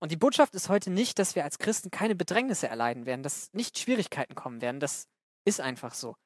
Und 0.00 0.12
die 0.12 0.16
Botschaft 0.16 0.54
ist 0.54 0.68
heute 0.68 0.90
nicht, 0.90 1.18
dass 1.18 1.34
wir 1.34 1.44
als 1.44 1.58
Christen 1.58 1.90
keine 1.90 2.14
Bedrängnisse 2.14 2.68
erleiden 2.68 3.06
werden, 3.06 3.22
dass 3.22 3.52
nicht 3.52 3.78
Schwierigkeiten 3.78 4.34
kommen 4.34 4.60
werden. 4.60 4.80
Das 4.80 5.08
ist 5.44 5.60
einfach 5.60 5.94
so. 5.94 6.16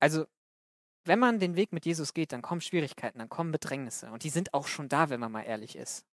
Also, 0.00 0.26
wenn 1.04 1.18
man 1.18 1.38
den 1.38 1.56
Weg 1.56 1.72
mit 1.72 1.84
Jesus 1.84 2.14
geht, 2.14 2.32
dann 2.32 2.42
kommen 2.42 2.60
Schwierigkeiten, 2.60 3.18
dann 3.18 3.28
kommen 3.28 3.52
Bedrängnisse. 3.52 4.10
Und 4.10 4.24
die 4.24 4.30
sind 4.30 4.54
auch 4.54 4.66
schon 4.66 4.88
da, 4.88 5.10
wenn 5.10 5.20
man 5.20 5.32
mal 5.32 5.42
ehrlich 5.42 5.76
ist. 5.76 6.06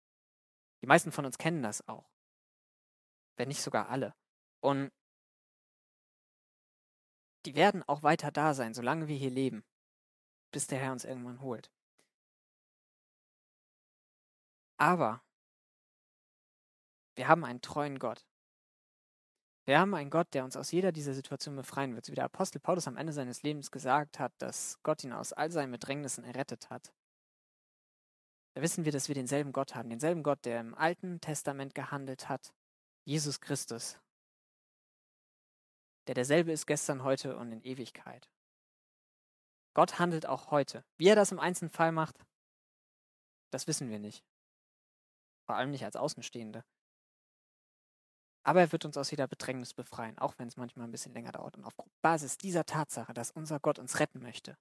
Die 0.82 0.86
meisten 0.86 1.12
von 1.12 1.24
uns 1.24 1.38
kennen 1.38 1.62
das 1.62 1.86
auch. 1.86 2.10
Wenn 3.36 3.48
nicht 3.48 3.62
sogar 3.62 3.88
alle. 3.88 4.14
Und 4.60 4.90
die 7.46 7.54
werden 7.54 7.82
auch 7.84 8.02
weiter 8.02 8.32
da 8.32 8.54
sein, 8.54 8.74
solange 8.74 9.08
wir 9.08 9.16
hier 9.16 9.30
leben, 9.30 9.64
bis 10.50 10.66
der 10.66 10.78
Herr 10.78 10.92
uns 10.92 11.04
irgendwann 11.04 11.40
holt. 11.40 11.70
Aber 14.76 15.22
wir 17.18 17.26
haben 17.26 17.44
einen 17.44 17.60
treuen 17.60 17.98
Gott. 17.98 18.24
Wir 19.64 19.80
haben 19.80 19.92
einen 19.94 20.08
Gott, 20.08 20.32
der 20.34 20.44
uns 20.44 20.56
aus 20.56 20.70
jeder 20.70 20.92
dieser 20.92 21.14
Situationen 21.14 21.56
befreien 21.56 21.96
wird. 21.96 22.06
So 22.06 22.12
wie 22.12 22.16
der 22.16 22.24
Apostel 22.24 22.60
Paulus 22.60 22.86
am 22.86 22.96
Ende 22.96 23.12
seines 23.12 23.42
Lebens 23.42 23.72
gesagt 23.72 24.20
hat, 24.20 24.32
dass 24.38 24.78
Gott 24.84 25.02
ihn 25.02 25.12
aus 25.12 25.32
all 25.32 25.50
seinen 25.50 25.72
Bedrängnissen 25.72 26.22
errettet 26.22 26.70
hat. 26.70 26.94
Da 28.54 28.62
wissen 28.62 28.84
wir, 28.84 28.92
dass 28.92 29.08
wir 29.08 29.16
denselben 29.16 29.52
Gott 29.52 29.74
haben. 29.74 29.90
Denselben 29.90 30.22
Gott, 30.22 30.44
der 30.44 30.60
im 30.60 30.76
Alten 30.76 31.20
Testament 31.20 31.74
gehandelt 31.74 32.28
hat. 32.28 32.54
Jesus 33.04 33.40
Christus. 33.40 33.98
Der 36.06 36.14
derselbe 36.14 36.52
ist 36.52 36.66
gestern, 36.66 37.02
heute 37.02 37.36
und 37.36 37.50
in 37.50 37.62
Ewigkeit. 37.62 38.30
Gott 39.74 39.98
handelt 39.98 40.26
auch 40.26 40.52
heute. 40.52 40.84
Wie 40.98 41.08
er 41.08 41.16
das 41.16 41.32
im 41.32 41.40
einzelnen 41.40 41.70
Fall 41.70 41.90
macht, 41.90 42.24
das 43.50 43.66
wissen 43.66 43.90
wir 43.90 43.98
nicht 43.98 44.24
vor 45.48 45.56
allem 45.56 45.70
nicht 45.70 45.84
als 45.86 45.96
Außenstehende. 45.96 46.62
Aber 48.48 48.60
er 48.60 48.72
wird 48.72 48.86
uns 48.86 48.96
aus 48.96 49.10
jeder 49.10 49.26
Bedrängnis 49.26 49.74
befreien, 49.74 50.16
auch 50.16 50.32
wenn 50.38 50.48
es 50.48 50.56
manchmal 50.56 50.88
ein 50.88 50.90
bisschen 50.90 51.12
länger 51.12 51.32
dauert. 51.32 51.58
Und 51.58 51.66
auf 51.66 51.74
Basis 52.00 52.38
dieser 52.38 52.64
Tatsache, 52.64 53.12
dass 53.12 53.30
unser 53.30 53.60
Gott 53.60 53.78
uns 53.78 54.00
retten 54.00 54.22
möchte, 54.22 54.56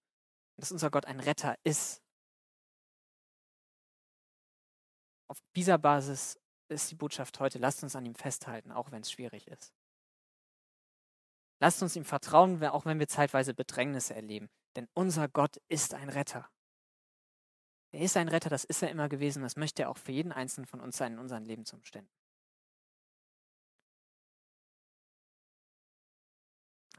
dass 0.58 0.74
unser 0.74 0.92
Gott 0.92 1.06
ein 1.06 1.22
Retter 1.22 1.56
ist, 1.64 2.04
auf 5.30 5.40
dieser 5.56 5.78
Basis 5.78 6.38
ist 6.68 6.92
die 6.92 6.96
Botschaft 6.96 7.40
heute, 7.40 7.60
lasst 7.60 7.82
uns 7.82 7.96
an 7.96 8.06
ihm 8.06 8.16
festhalten, 8.16 8.74
auch 8.74 8.92
wenn 8.92 9.04
es 9.04 9.12
schwierig 9.14 9.48
ist. 9.48 9.74
Lasst 11.62 11.82
uns 11.82 11.96
ihm 11.96 12.04
vertrauen, 12.04 12.62
auch 12.66 12.84
wenn 12.84 13.00
wir 13.00 13.08
zeitweise 13.08 13.54
Bedrängnisse 13.54 14.14
erleben. 14.14 14.50
Denn 14.76 14.90
unser 14.96 15.30
Gott 15.30 15.62
ist 15.70 15.94
ein 15.94 16.10
Retter. 16.10 16.50
Er 17.94 18.02
ist 18.02 18.18
ein 18.18 18.28
Retter, 18.28 18.50
das 18.50 18.66
ist 18.66 18.84
er 18.84 18.92
immer 18.92 19.08
gewesen, 19.08 19.44
das 19.44 19.56
möchte 19.56 19.84
er 19.84 19.90
auch 19.90 19.98
für 19.98 20.12
jeden 20.12 20.34
Einzelnen 20.34 20.68
von 20.68 20.82
uns 20.82 20.98
sein 20.98 21.14
in 21.14 21.20
unseren 21.20 21.46
Lebensumständen. 21.46 22.17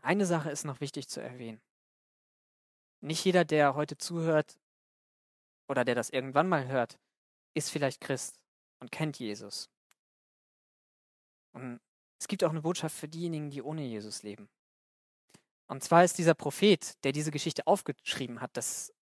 Eine 0.03 0.27
Sache 0.27 0.51
ist 0.51 0.65
noch 0.65 0.81
wichtig 0.81 1.09
zu 1.09 1.21
erwähnen. 1.21 1.61
Nicht 3.01 3.25
jeder, 3.25 3.45
der 3.45 3.75
heute 3.75 3.97
zuhört 3.97 4.59
oder 5.69 5.85
der 5.85 5.95
das 5.95 6.11
irgendwann 6.11 6.49
mal 6.49 6.67
hört, 6.67 6.99
ist 7.55 7.71
vielleicht 7.71 8.01
Christ 8.01 8.41
und 8.81 8.91
kennt 8.91 9.19
Jesus. 9.19 9.69
Und 11.53 11.81
es 12.19 12.29
gibt 12.29 12.43
auch 12.45 12.51
eine 12.51 12.63
Botschaft 12.63 12.97
für 12.97 13.09
diejenigen, 13.09 13.51
die 13.51 13.63
ohne 13.63 13.83
Jesus 13.83 14.23
leben. 14.23 14.49
Und 15.69 15.85
zwar 15.85 16.05
ist 16.05 16.19
dieser 16.19 16.35
Prophet, 16.35 17.03
der 17.05 17.13
diese 17.13 17.31
Geschichte 17.31 17.67
aufgeschrieben 17.67 18.41
hat, 18.41 18.57
das 18.57 18.93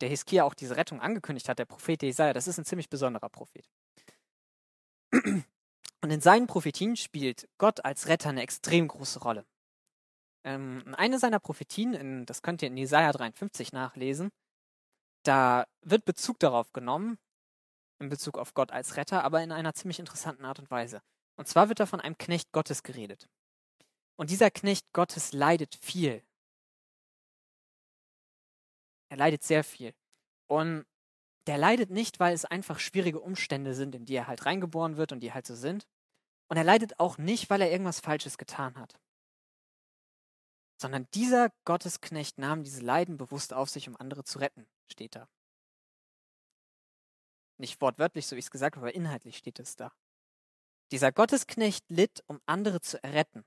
der 0.00 0.08
Hiskia 0.08 0.42
auch 0.44 0.54
diese 0.54 0.76
Rettung 0.76 1.00
angekündigt 1.00 1.48
hat, 1.48 1.60
der 1.60 1.64
Prophet 1.64 2.02
Jesaja, 2.02 2.32
das 2.32 2.48
ist 2.48 2.58
ein 2.58 2.64
ziemlich 2.64 2.88
besonderer 2.88 3.28
Prophet. 3.28 3.70
Und 5.12 6.10
in 6.10 6.20
seinen 6.20 6.48
Prophetien 6.48 6.96
spielt 6.96 7.48
Gott 7.58 7.84
als 7.84 8.08
Retter 8.08 8.30
eine 8.30 8.42
extrem 8.42 8.88
große 8.88 9.20
Rolle. 9.20 9.46
Ähm, 10.44 10.94
eine 10.96 11.18
seiner 11.18 11.40
Prophetien, 11.40 11.94
in, 11.94 12.26
das 12.26 12.42
könnt 12.42 12.62
ihr 12.62 12.68
in 12.68 12.76
Jesaja 12.76 13.12
53 13.12 13.72
nachlesen, 13.72 14.30
da 15.24 15.66
wird 15.82 16.04
Bezug 16.04 16.38
darauf 16.40 16.72
genommen, 16.72 17.18
in 18.00 18.08
Bezug 18.08 18.38
auf 18.38 18.54
Gott 18.54 18.72
als 18.72 18.96
Retter, 18.96 19.24
aber 19.24 19.42
in 19.42 19.52
einer 19.52 19.74
ziemlich 19.74 20.00
interessanten 20.00 20.44
Art 20.44 20.58
und 20.58 20.70
Weise. 20.70 21.00
Und 21.36 21.46
zwar 21.46 21.68
wird 21.68 21.80
da 21.80 21.86
von 21.86 22.00
einem 22.00 22.18
Knecht 22.18 22.50
Gottes 22.52 22.82
geredet. 22.82 23.28
Und 24.16 24.30
dieser 24.30 24.50
Knecht 24.50 24.92
Gottes 24.92 25.32
leidet 25.32 25.76
viel 25.76 26.22
er 29.12 29.18
leidet 29.18 29.42
sehr 29.42 29.62
viel. 29.62 29.92
Und 30.46 30.86
der 31.46 31.58
leidet 31.58 31.90
nicht, 31.90 32.18
weil 32.18 32.32
es 32.32 32.46
einfach 32.46 32.78
schwierige 32.78 33.20
Umstände 33.20 33.74
sind, 33.74 33.94
in 33.94 34.06
die 34.06 34.14
er 34.14 34.26
halt 34.26 34.46
reingeboren 34.46 34.96
wird 34.96 35.12
und 35.12 35.20
die 35.20 35.34
halt 35.34 35.46
so 35.46 35.54
sind. 35.54 35.86
Und 36.48 36.56
er 36.56 36.64
leidet 36.64 36.98
auch 36.98 37.18
nicht, 37.18 37.50
weil 37.50 37.60
er 37.60 37.70
irgendwas 37.70 38.00
Falsches 38.00 38.38
getan 38.38 38.78
hat. 38.78 38.98
Sondern 40.82 41.06
dieser 41.14 41.50
Gottesknecht 41.64 42.38
nahm 42.38 42.64
diese 42.64 42.80
Leiden 42.80 43.16
bewusst 43.16 43.52
auf 43.52 43.70
sich, 43.70 43.88
um 43.88 43.96
andere 43.96 44.24
zu 44.24 44.40
retten, 44.40 44.66
steht 44.90 45.14
da. 45.14 45.28
Nicht 47.56 47.80
wortwörtlich, 47.80 48.26
so 48.26 48.34
wie 48.34 48.40
ich 48.40 48.46
es 48.46 48.50
gesagt 48.50 48.74
habe, 48.74 48.88
aber 48.88 48.94
inhaltlich 48.96 49.36
steht 49.36 49.60
es 49.60 49.76
da. 49.76 49.92
Dieser 50.90 51.12
Gottesknecht 51.12 51.84
litt, 51.88 52.24
um 52.26 52.40
andere 52.46 52.80
zu 52.80 53.00
erretten, 53.00 53.44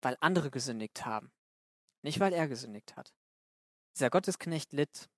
weil 0.00 0.16
andere 0.20 0.50
gesündigt 0.50 1.04
haben, 1.04 1.30
nicht 2.00 2.20
weil 2.20 2.32
er 2.32 2.48
gesündigt 2.48 2.96
hat. 2.96 3.12
Dieser 3.94 4.08
Gottesknecht 4.08 4.72
litt, 4.72 5.10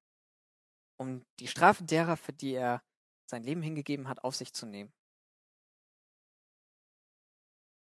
um 0.96 1.24
die 1.38 1.46
Strafe 1.46 1.84
derer, 1.84 2.16
für 2.16 2.32
die 2.32 2.54
er 2.54 2.82
sein 3.30 3.44
Leben 3.44 3.62
hingegeben 3.62 4.08
hat, 4.08 4.24
auf 4.24 4.34
sich 4.34 4.52
zu 4.52 4.66
nehmen. 4.66 4.92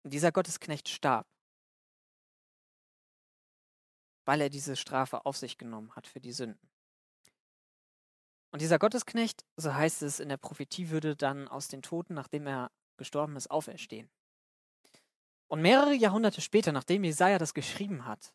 Und 0.03 0.12
dieser 0.12 0.33
Gottesknecht 0.33 0.89
starb, 0.89 1.29
weil 4.25 4.41
er 4.41 4.51
diese 4.51 4.77
Strafe 4.77 5.27
auf 5.27 5.37
sich 5.37 5.59
genommen 5.59 5.95
hat 5.97 6.07
für 6.07 6.20
die 6.20 6.33
Sünden. 6.33 6.68
Und 8.51 8.61
dieser 8.61 8.79
Gottesknecht, 8.79 9.45
so 9.57 9.75
heißt 9.75 10.03
es 10.03 10.20
in 10.20 10.29
der 10.29 10.37
Prophetie, 10.37 10.91
würde 10.91 11.16
dann 11.16 11.49
aus 11.49 11.68
den 11.68 11.83
Toten, 11.83 12.14
nachdem 12.14 12.47
er 12.47 12.70
gestorben 12.97 13.37
ist, 13.37 13.51
auferstehen. 13.51 14.09
Und 15.49 15.61
mehrere 15.61 15.95
Jahrhunderte 15.95 16.41
später, 16.41 16.72
nachdem 16.72 17.05
Jesaja 17.05 17.39
das 17.39 17.55
geschrieben 17.55 18.07
hat, 18.07 18.33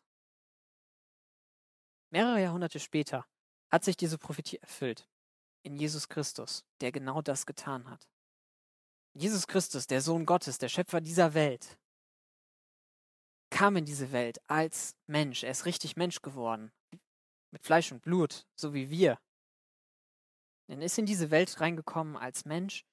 Mehrere 2.10 2.42
Jahrhunderte 2.42 2.80
später 2.80 3.24
hat 3.70 3.84
sich 3.84 3.96
diese 3.96 4.18
Prophetie 4.18 4.58
erfüllt 4.58 5.08
in 5.62 5.76
Jesus 5.76 6.08
Christus, 6.08 6.64
der 6.80 6.90
genau 6.90 7.22
das 7.22 7.46
getan 7.46 7.88
hat. 7.88 8.08
Jesus 9.14 9.46
Christus, 9.46 9.86
der 9.86 10.00
Sohn 10.00 10.26
Gottes, 10.26 10.58
der 10.58 10.68
Schöpfer 10.68 11.00
dieser 11.00 11.34
Welt, 11.34 11.78
kam 13.50 13.76
in 13.76 13.84
diese 13.84 14.12
Welt 14.12 14.40
als 14.48 14.96
Mensch. 15.06 15.42
Er 15.42 15.50
ist 15.50 15.66
richtig 15.66 15.96
Mensch 15.96 16.22
geworden. 16.22 16.72
Mit 17.50 17.62
Fleisch 17.64 17.90
und 17.92 18.02
Blut, 18.02 18.46
so 18.54 18.74
wie 18.74 18.90
wir. 18.90 19.18
Er 20.68 20.80
ist 20.80 20.98
in 20.98 21.06
diese 21.06 21.30
Welt 21.30 21.60
reingekommen 21.60 22.16
als 22.16 22.44
Mensch, 22.44 22.84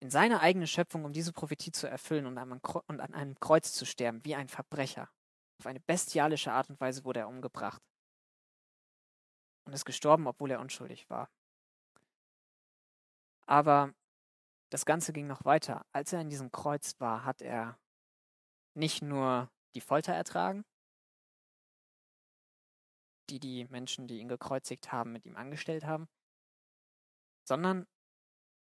in 0.00 0.10
seine 0.10 0.40
eigene 0.40 0.66
Schöpfung, 0.66 1.04
um 1.04 1.12
diese 1.12 1.32
Prophetie 1.32 1.70
zu 1.70 1.88
erfüllen 1.88 2.26
und 2.26 2.38
an 2.38 3.14
einem 3.14 3.38
Kreuz 3.38 3.72
zu 3.72 3.86
sterben, 3.86 4.24
wie 4.24 4.34
ein 4.34 4.48
Verbrecher. 4.48 5.08
Auf 5.60 5.66
eine 5.66 5.80
bestialische 5.80 6.52
Art 6.52 6.70
und 6.70 6.80
Weise 6.80 7.04
wurde 7.04 7.20
er 7.20 7.28
umgebracht. 7.28 7.80
Und 9.64 9.74
ist 9.74 9.84
gestorben, 9.84 10.26
obwohl 10.26 10.50
er 10.50 10.60
unschuldig 10.60 11.08
war. 11.08 11.30
Aber 13.46 13.94
das 14.70 14.84
Ganze 14.84 15.12
ging 15.12 15.26
noch 15.26 15.44
weiter. 15.44 15.84
Als 15.92 16.12
er 16.12 16.20
in 16.20 16.30
diesem 16.30 16.50
Kreuz 16.50 16.98
war, 16.98 17.24
hat 17.24 17.42
er 17.42 17.78
nicht 18.74 19.02
nur 19.02 19.50
die 19.74 19.80
Folter 19.80 20.12
ertragen, 20.12 20.64
die 23.30 23.40
die 23.40 23.66
Menschen, 23.66 24.08
die 24.08 24.18
ihn 24.18 24.28
gekreuzigt 24.28 24.92
haben, 24.92 25.12
mit 25.12 25.24
ihm 25.24 25.36
angestellt 25.36 25.84
haben, 25.84 26.08
sondern 27.44 27.86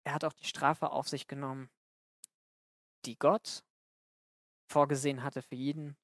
er 0.06 0.14
hat 0.14 0.24
auch 0.24 0.34
die 0.34 0.46
Strafe 0.46 0.92
auf 0.92 1.08
sich 1.08 1.28
genommen, 1.28 1.70
die 3.06 3.18
Gott 3.18 3.64
vorgesehen 4.70 5.24
hatte 5.24 5.42
für 5.42 5.56
jeden 5.56 5.98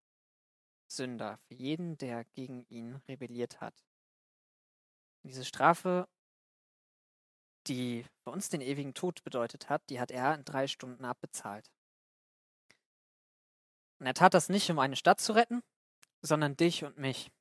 Sünder, 0.87 1.37
für 1.47 1.55
jeden, 1.55 1.97
der 1.97 2.25
gegen 2.25 2.65
ihn 2.69 2.95
rebelliert 3.07 3.61
hat. 3.61 3.83
diese 5.25 5.45
Strafe, 5.45 6.07
die 7.67 8.05
für 8.23 8.31
uns 8.31 8.49
den 8.49 8.61
ewigen 8.61 8.93
Tod 8.93 9.23
bedeutet 9.23 9.69
hat, 9.69 9.89
die 9.89 9.99
hat 9.99 10.11
er 10.11 10.35
in 10.35 10.43
drei 10.45 10.67
Stunden 10.67 11.05
abbezahlt. 11.05 11.71
Und 14.03 14.07
er 14.07 14.15
tat 14.15 14.33
das 14.33 14.49
nicht, 14.49 14.69
um 14.69 14.79
eine 14.79 14.97
Stadt 14.97 15.21
zu 15.21 15.31
retten, 15.31 15.63
sondern 16.21 16.57
dich 16.57 16.83
und 16.83 16.97
mich. 16.97 17.31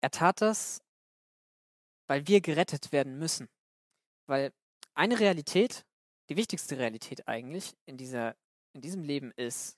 Er 0.00 0.12
tat 0.12 0.40
das, 0.40 0.80
weil 2.06 2.28
wir 2.28 2.40
gerettet 2.40 2.92
werden 2.92 3.18
müssen. 3.18 3.48
Weil 4.26 4.52
eine 4.94 5.18
Realität, 5.18 5.84
die 6.28 6.36
wichtigste 6.36 6.78
Realität 6.78 7.26
eigentlich 7.26 7.76
in, 7.86 7.96
dieser, 7.96 8.36
in 8.72 8.82
diesem 8.82 9.02
Leben 9.02 9.32
ist, 9.32 9.76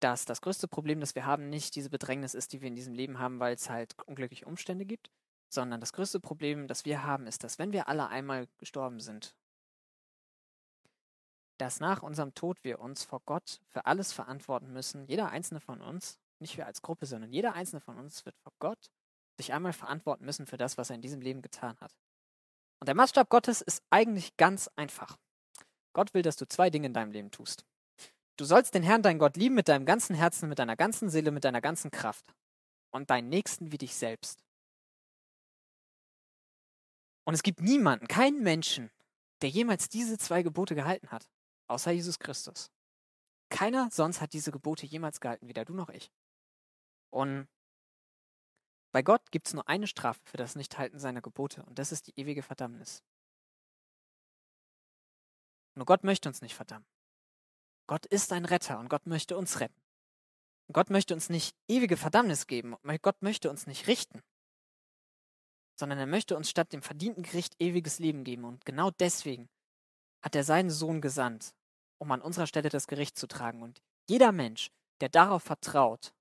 dass 0.00 0.24
das 0.24 0.40
größte 0.40 0.66
Problem, 0.66 0.98
das 0.98 1.14
wir 1.14 1.24
haben, 1.24 1.50
nicht 1.50 1.76
diese 1.76 1.90
Bedrängnis 1.90 2.34
ist, 2.34 2.52
die 2.52 2.62
wir 2.62 2.66
in 2.66 2.74
diesem 2.74 2.94
Leben 2.94 3.20
haben, 3.20 3.38
weil 3.38 3.54
es 3.54 3.70
halt 3.70 3.94
unglückliche 4.06 4.44
Umstände 4.44 4.84
gibt, 4.84 5.08
sondern 5.48 5.78
das 5.78 5.92
größte 5.92 6.18
Problem, 6.18 6.66
das 6.66 6.84
wir 6.84 7.04
haben, 7.04 7.28
ist, 7.28 7.44
dass 7.44 7.60
wenn 7.60 7.72
wir 7.72 7.86
alle 7.86 8.08
einmal 8.08 8.48
gestorben 8.58 8.98
sind, 8.98 9.36
dass 11.58 11.80
nach 11.80 12.02
unserem 12.02 12.34
Tod 12.34 12.62
wir 12.62 12.80
uns 12.80 13.04
vor 13.04 13.20
Gott 13.26 13.60
für 13.68 13.86
alles 13.86 14.12
verantworten 14.12 14.72
müssen, 14.72 15.04
jeder 15.06 15.30
einzelne 15.30 15.60
von 15.60 15.80
uns, 15.80 16.18
nicht 16.38 16.56
wir 16.56 16.66
als 16.66 16.82
Gruppe, 16.82 17.06
sondern 17.06 17.32
jeder 17.32 17.54
einzelne 17.54 17.80
von 17.80 17.98
uns 17.98 18.24
wird 18.24 18.36
vor 18.38 18.52
Gott 18.58 18.90
sich 19.38 19.52
einmal 19.52 19.72
verantworten 19.72 20.24
müssen 20.24 20.46
für 20.46 20.56
das, 20.56 20.78
was 20.78 20.90
er 20.90 20.96
in 20.96 21.02
diesem 21.02 21.20
Leben 21.20 21.42
getan 21.42 21.76
hat. 21.80 21.92
Und 22.80 22.88
der 22.88 22.94
Maßstab 22.94 23.28
Gottes 23.28 23.60
ist 23.60 23.82
eigentlich 23.90 24.36
ganz 24.36 24.68
einfach. 24.76 25.16
Gott 25.92 26.14
will, 26.14 26.22
dass 26.22 26.36
du 26.36 26.46
zwei 26.46 26.70
Dinge 26.70 26.86
in 26.86 26.94
deinem 26.94 27.12
Leben 27.12 27.30
tust. 27.30 27.64
Du 28.36 28.44
sollst 28.44 28.74
den 28.74 28.82
Herrn, 28.82 29.02
dein 29.02 29.18
Gott, 29.18 29.36
lieben 29.36 29.54
mit 29.56 29.68
deinem 29.68 29.84
ganzen 29.84 30.14
Herzen, 30.14 30.48
mit 30.48 30.58
deiner 30.58 30.76
ganzen 30.76 31.10
Seele, 31.10 31.32
mit 31.32 31.44
deiner 31.44 31.60
ganzen 31.60 31.90
Kraft. 31.90 32.34
Und 32.90 33.10
deinen 33.10 33.28
Nächsten 33.28 33.72
wie 33.72 33.78
dich 33.78 33.94
selbst. 33.94 34.42
Und 37.24 37.34
es 37.34 37.42
gibt 37.42 37.60
niemanden, 37.60 38.06
keinen 38.06 38.42
Menschen, 38.42 38.90
der 39.42 39.50
jemals 39.50 39.88
diese 39.88 40.18
zwei 40.18 40.42
Gebote 40.42 40.74
gehalten 40.74 41.10
hat, 41.10 41.28
außer 41.68 41.90
Jesus 41.90 42.18
Christus. 42.18 42.70
Keiner 43.50 43.88
sonst 43.90 44.20
hat 44.20 44.32
diese 44.32 44.52
Gebote 44.52 44.86
jemals 44.86 45.20
gehalten, 45.20 45.48
weder 45.48 45.64
du 45.64 45.74
noch 45.74 45.88
ich. 45.88 46.10
Und 47.10 47.48
bei 48.92 49.02
Gott 49.02 49.30
gibt 49.30 49.46
es 49.46 49.54
nur 49.54 49.68
eine 49.68 49.86
Strafe 49.86 50.20
für 50.24 50.36
das 50.36 50.56
Nichthalten 50.56 50.98
seiner 50.98 51.22
Gebote 51.22 51.64
und 51.64 51.78
das 51.78 51.92
ist 51.92 52.06
die 52.06 52.18
ewige 52.18 52.42
Verdammnis. 52.42 53.02
Nur 55.74 55.86
Gott 55.86 56.04
möchte 56.04 56.28
uns 56.28 56.42
nicht 56.42 56.54
verdammen. 56.54 56.86
Gott 57.86 58.04
ist 58.06 58.32
ein 58.32 58.44
Retter 58.44 58.78
und 58.78 58.88
Gott 58.88 59.06
möchte 59.06 59.36
uns 59.36 59.60
retten. 59.60 59.80
Gott 60.72 60.90
möchte 60.90 61.14
uns 61.14 61.30
nicht 61.30 61.56
ewige 61.66 61.96
Verdammnis 61.96 62.46
geben, 62.46 62.76
Gott 63.00 63.22
möchte 63.22 63.48
uns 63.48 63.66
nicht 63.66 63.86
richten, 63.86 64.22
sondern 65.78 65.98
er 65.98 66.06
möchte 66.06 66.36
uns 66.36 66.50
statt 66.50 66.72
dem 66.72 66.82
verdienten 66.82 67.22
Gericht 67.22 67.54
ewiges 67.58 67.98
Leben 67.98 68.24
geben. 68.24 68.44
Und 68.44 68.66
genau 68.66 68.90
deswegen 68.90 69.48
hat 70.22 70.34
er 70.34 70.44
seinen 70.44 70.70
Sohn 70.70 71.00
gesandt, 71.00 71.54
um 71.98 72.10
an 72.12 72.22
unserer 72.22 72.46
Stelle 72.46 72.68
das 72.68 72.86
Gericht 72.86 73.18
zu 73.18 73.26
tragen. 73.26 73.62
Und 73.62 73.80
jeder 74.08 74.32
Mensch, 74.32 74.70
der 75.00 75.08
darauf 75.08 75.42
vertraut, 75.42 76.12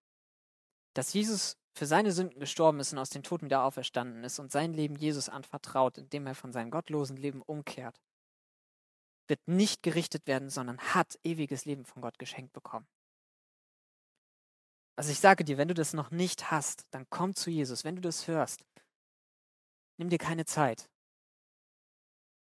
dass 0.94 1.14
Jesus 1.14 1.58
für 1.74 1.86
seine 1.86 2.12
Sünden 2.12 2.40
gestorben 2.40 2.80
ist 2.80 2.92
und 2.92 3.00
aus 3.00 3.12
den 3.12 3.24
Toten 3.24 3.46
wieder 3.46 3.64
auferstanden 3.64 4.24
ist 4.24 4.40
und 4.40 4.52
sein 4.52 4.74
Leben 4.74 4.96
Jesus 4.96 5.30
anvertraut, 5.30 5.98
indem 5.98 6.26
er 6.26 6.36
von 6.36 6.52
seinem 6.52 6.72
gottlosen 6.72 7.18
Leben 7.18 7.42
umkehrt, 7.44 8.02
wird 9.28 9.48
nicht 9.48 9.84
gerichtet 9.84 10.26
werden, 10.26 10.50
sondern 10.50 10.80
hat 10.80 11.20
ewiges 11.24 11.66
Leben 11.66 11.86
von 11.86 12.02
Gott 12.02 12.18
geschenkt 12.18 12.54
bekommen. 12.54 12.88
Also 14.96 15.12
ich 15.12 15.20
sage 15.20 15.44
dir, 15.44 15.58
wenn 15.58 15.68
du 15.68 15.76
das 15.76 15.94
noch 15.94 16.10
nicht 16.10 16.50
hast, 16.50 16.86
dann 16.90 17.06
komm 17.12 17.36
zu 17.36 17.52
Jesus. 17.52 17.84
Wenn 17.84 17.96
du 17.96 18.02
das 18.02 18.28
hörst, 18.28 18.66
nimm 19.98 20.10
dir 20.10 20.18
keine 20.18 20.46
Zeit. 20.46 20.90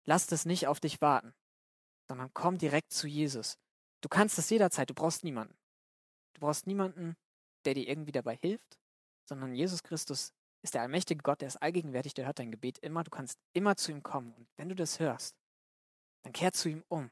Lass 0.05 0.27
das 0.27 0.45
nicht 0.45 0.67
auf 0.67 0.79
dich 0.79 1.01
warten, 1.01 1.33
sondern 2.07 2.31
komm 2.33 2.57
direkt 2.57 2.93
zu 2.93 3.07
Jesus. 3.07 3.57
Du 4.01 4.09
kannst 4.09 4.37
es 4.37 4.49
jederzeit, 4.49 4.89
du 4.89 4.93
brauchst 4.93 5.23
niemanden. 5.23 5.55
Du 6.33 6.41
brauchst 6.41 6.67
niemanden, 6.67 7.15
der 7.65 7.73
dir 7.73 7.87
irgendwie 7.87 8.11
dabei 8.11 8.35
hilft, 8.35 8.77
sondern 9.27 9.55
Jesus 9.55 9.83
Christus 9.83 10.33
ist 10.61 10.73
der 10.73 10.81
allmächtige 10.81 11.21
Gott, 11.21 11.41
der 11.41 11.47
ist 11.47 11.57
allgegenwärtig, 11.57 12.13
der 12.13 12.25
hört 12.25 12.39
dein 12.39 12.51
Gebet 12.51 12.79
immer. 12.79 13.03
Du 13.03 13.11
kannst 13.11 13.39
immer 13.53 13.77
zu 13.77 13.91
ihm 13.91 14.03
kommen. 14.03 14.33
Und 14.33 14.47
wenn 14.57 14.69
du 14.69 14.75
das 14.75 14.99
hörst, 14.99 15.35
dann 16.23 16.33
kehr 16.33 16.51
zu 16.51 16.69
ihm 16.69 16.83
um. 16.87 17.11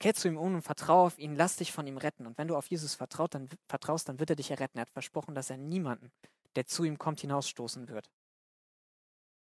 Kehr 0.00 0.14
zu 0.14 0.28
ihm 0.28 0.36
um 0.36 0.56
und 0.56 0.62
vertraue 0.62 1.06
auf 1.06 1.18
ihn, 1.18 1.36
lass 1.36 1.56
dich 1.56 1.72
von 1.72 1.86
ihm 1.86 1.96
retten. 1.96 2.26
Und 2.26 2.36
wenn 2.36 2.48
du 2.48 2.56
auf 2.56 2.66
Jesus 2.66 2.94
vertraut, 2.94 3.34
dann, 3.34 3.48
vertraust, 3.68 4.08
dann 4.08 4.18
wird 4.18 4.30
er 4.30 4.36
dich 4.36 4.50
erretten. 4.50 4.78
Er 4.78 4.82
hat 4.82 4.90
versprochen, 4.90 5.34
dass 5.34 5.50
er 5.50 5.56
niemanden, 5.56 6.12
der 6.56 6.66
zu 6.66 6.84
ihm 6.84 6.98
kommt, 6.98 7.20
hinausstoßen 7.20 7.88
wird. 7.88 8.10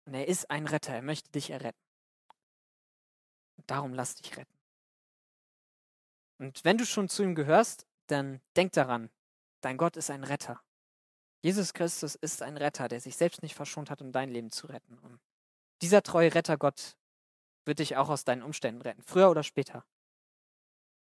Und 0.05 0.13
er 0.13 0.27
ist 0.27 0.51
ein 0.51 0.67
Retter, 0.67 0.93
er 0.93 1.01
möchte 1.01 1.31
dich 1.31 1.49
erretten. 1.49 1.84
Darum 3.67 3.93
lass 3.93 4.15
dich 4.15 4.37
retten. 4.37 4.53
Und 6.37 6.63
wenn 6.65 6.77
du 6.77 6.85
schon 6.85 7.09
zu 7.09 7.23
ihm 7.23 7.35
gehörst, 7.35 7.87
dann 8.07 8.41
denk 8.55 8.73
daran, 8.73 9.09
dein 9.61 9.77
Gott 9.77 9.97
ist 9.97 10.09
ein 10.09 10.23
Retter. 10.23 10.61
Jesus 11.41 11.73
Christus 11.73 12.15
ist 12.15 12.41
ein 12.41 12.57
Retter, 12.57 12.87
der 12.87 12.99
sich 12.99 13.15
selbst 13.15 13.41
nicht 13.43 13.55
verschont 13.55 13.89
hat, 13.89 14.01
um 14.01 14.11
dein 14.11 14.29
Leben 14.29 14.51
zu 14.51 14.67
retten. 14.67 14.97
Und 14.99 15.19
dieser 15.81 16.03
treue 16.03 16.33
Retter 16.33 16.57
Gott 16.57 16.97
wird 17.65 17.79
dich 17.79 17.97
auch 17.97 18.09
aus 18.09 18.23
deinen 18.23 18.43
Umständen 18.43 18.81
retten, 18.81 19.03
früher 19.03 19.29
oder 19.29 19.43
später. 19.43 19.85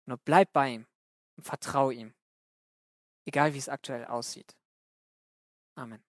Nur 0.05 0.17
bleib 0.17 0.51
bei 0.53 0.69
ihm 0.69 0.87
und 1.37 1.43
vertraue 1.43 1.93
ihm, 1.93 2.13
egal 3.25 3.53
wie 3.53 3.57
es 3.57 3.69
aktuell 3.69 4.05
aussieht. 4.05 4.55
Amen. 5.75 6.03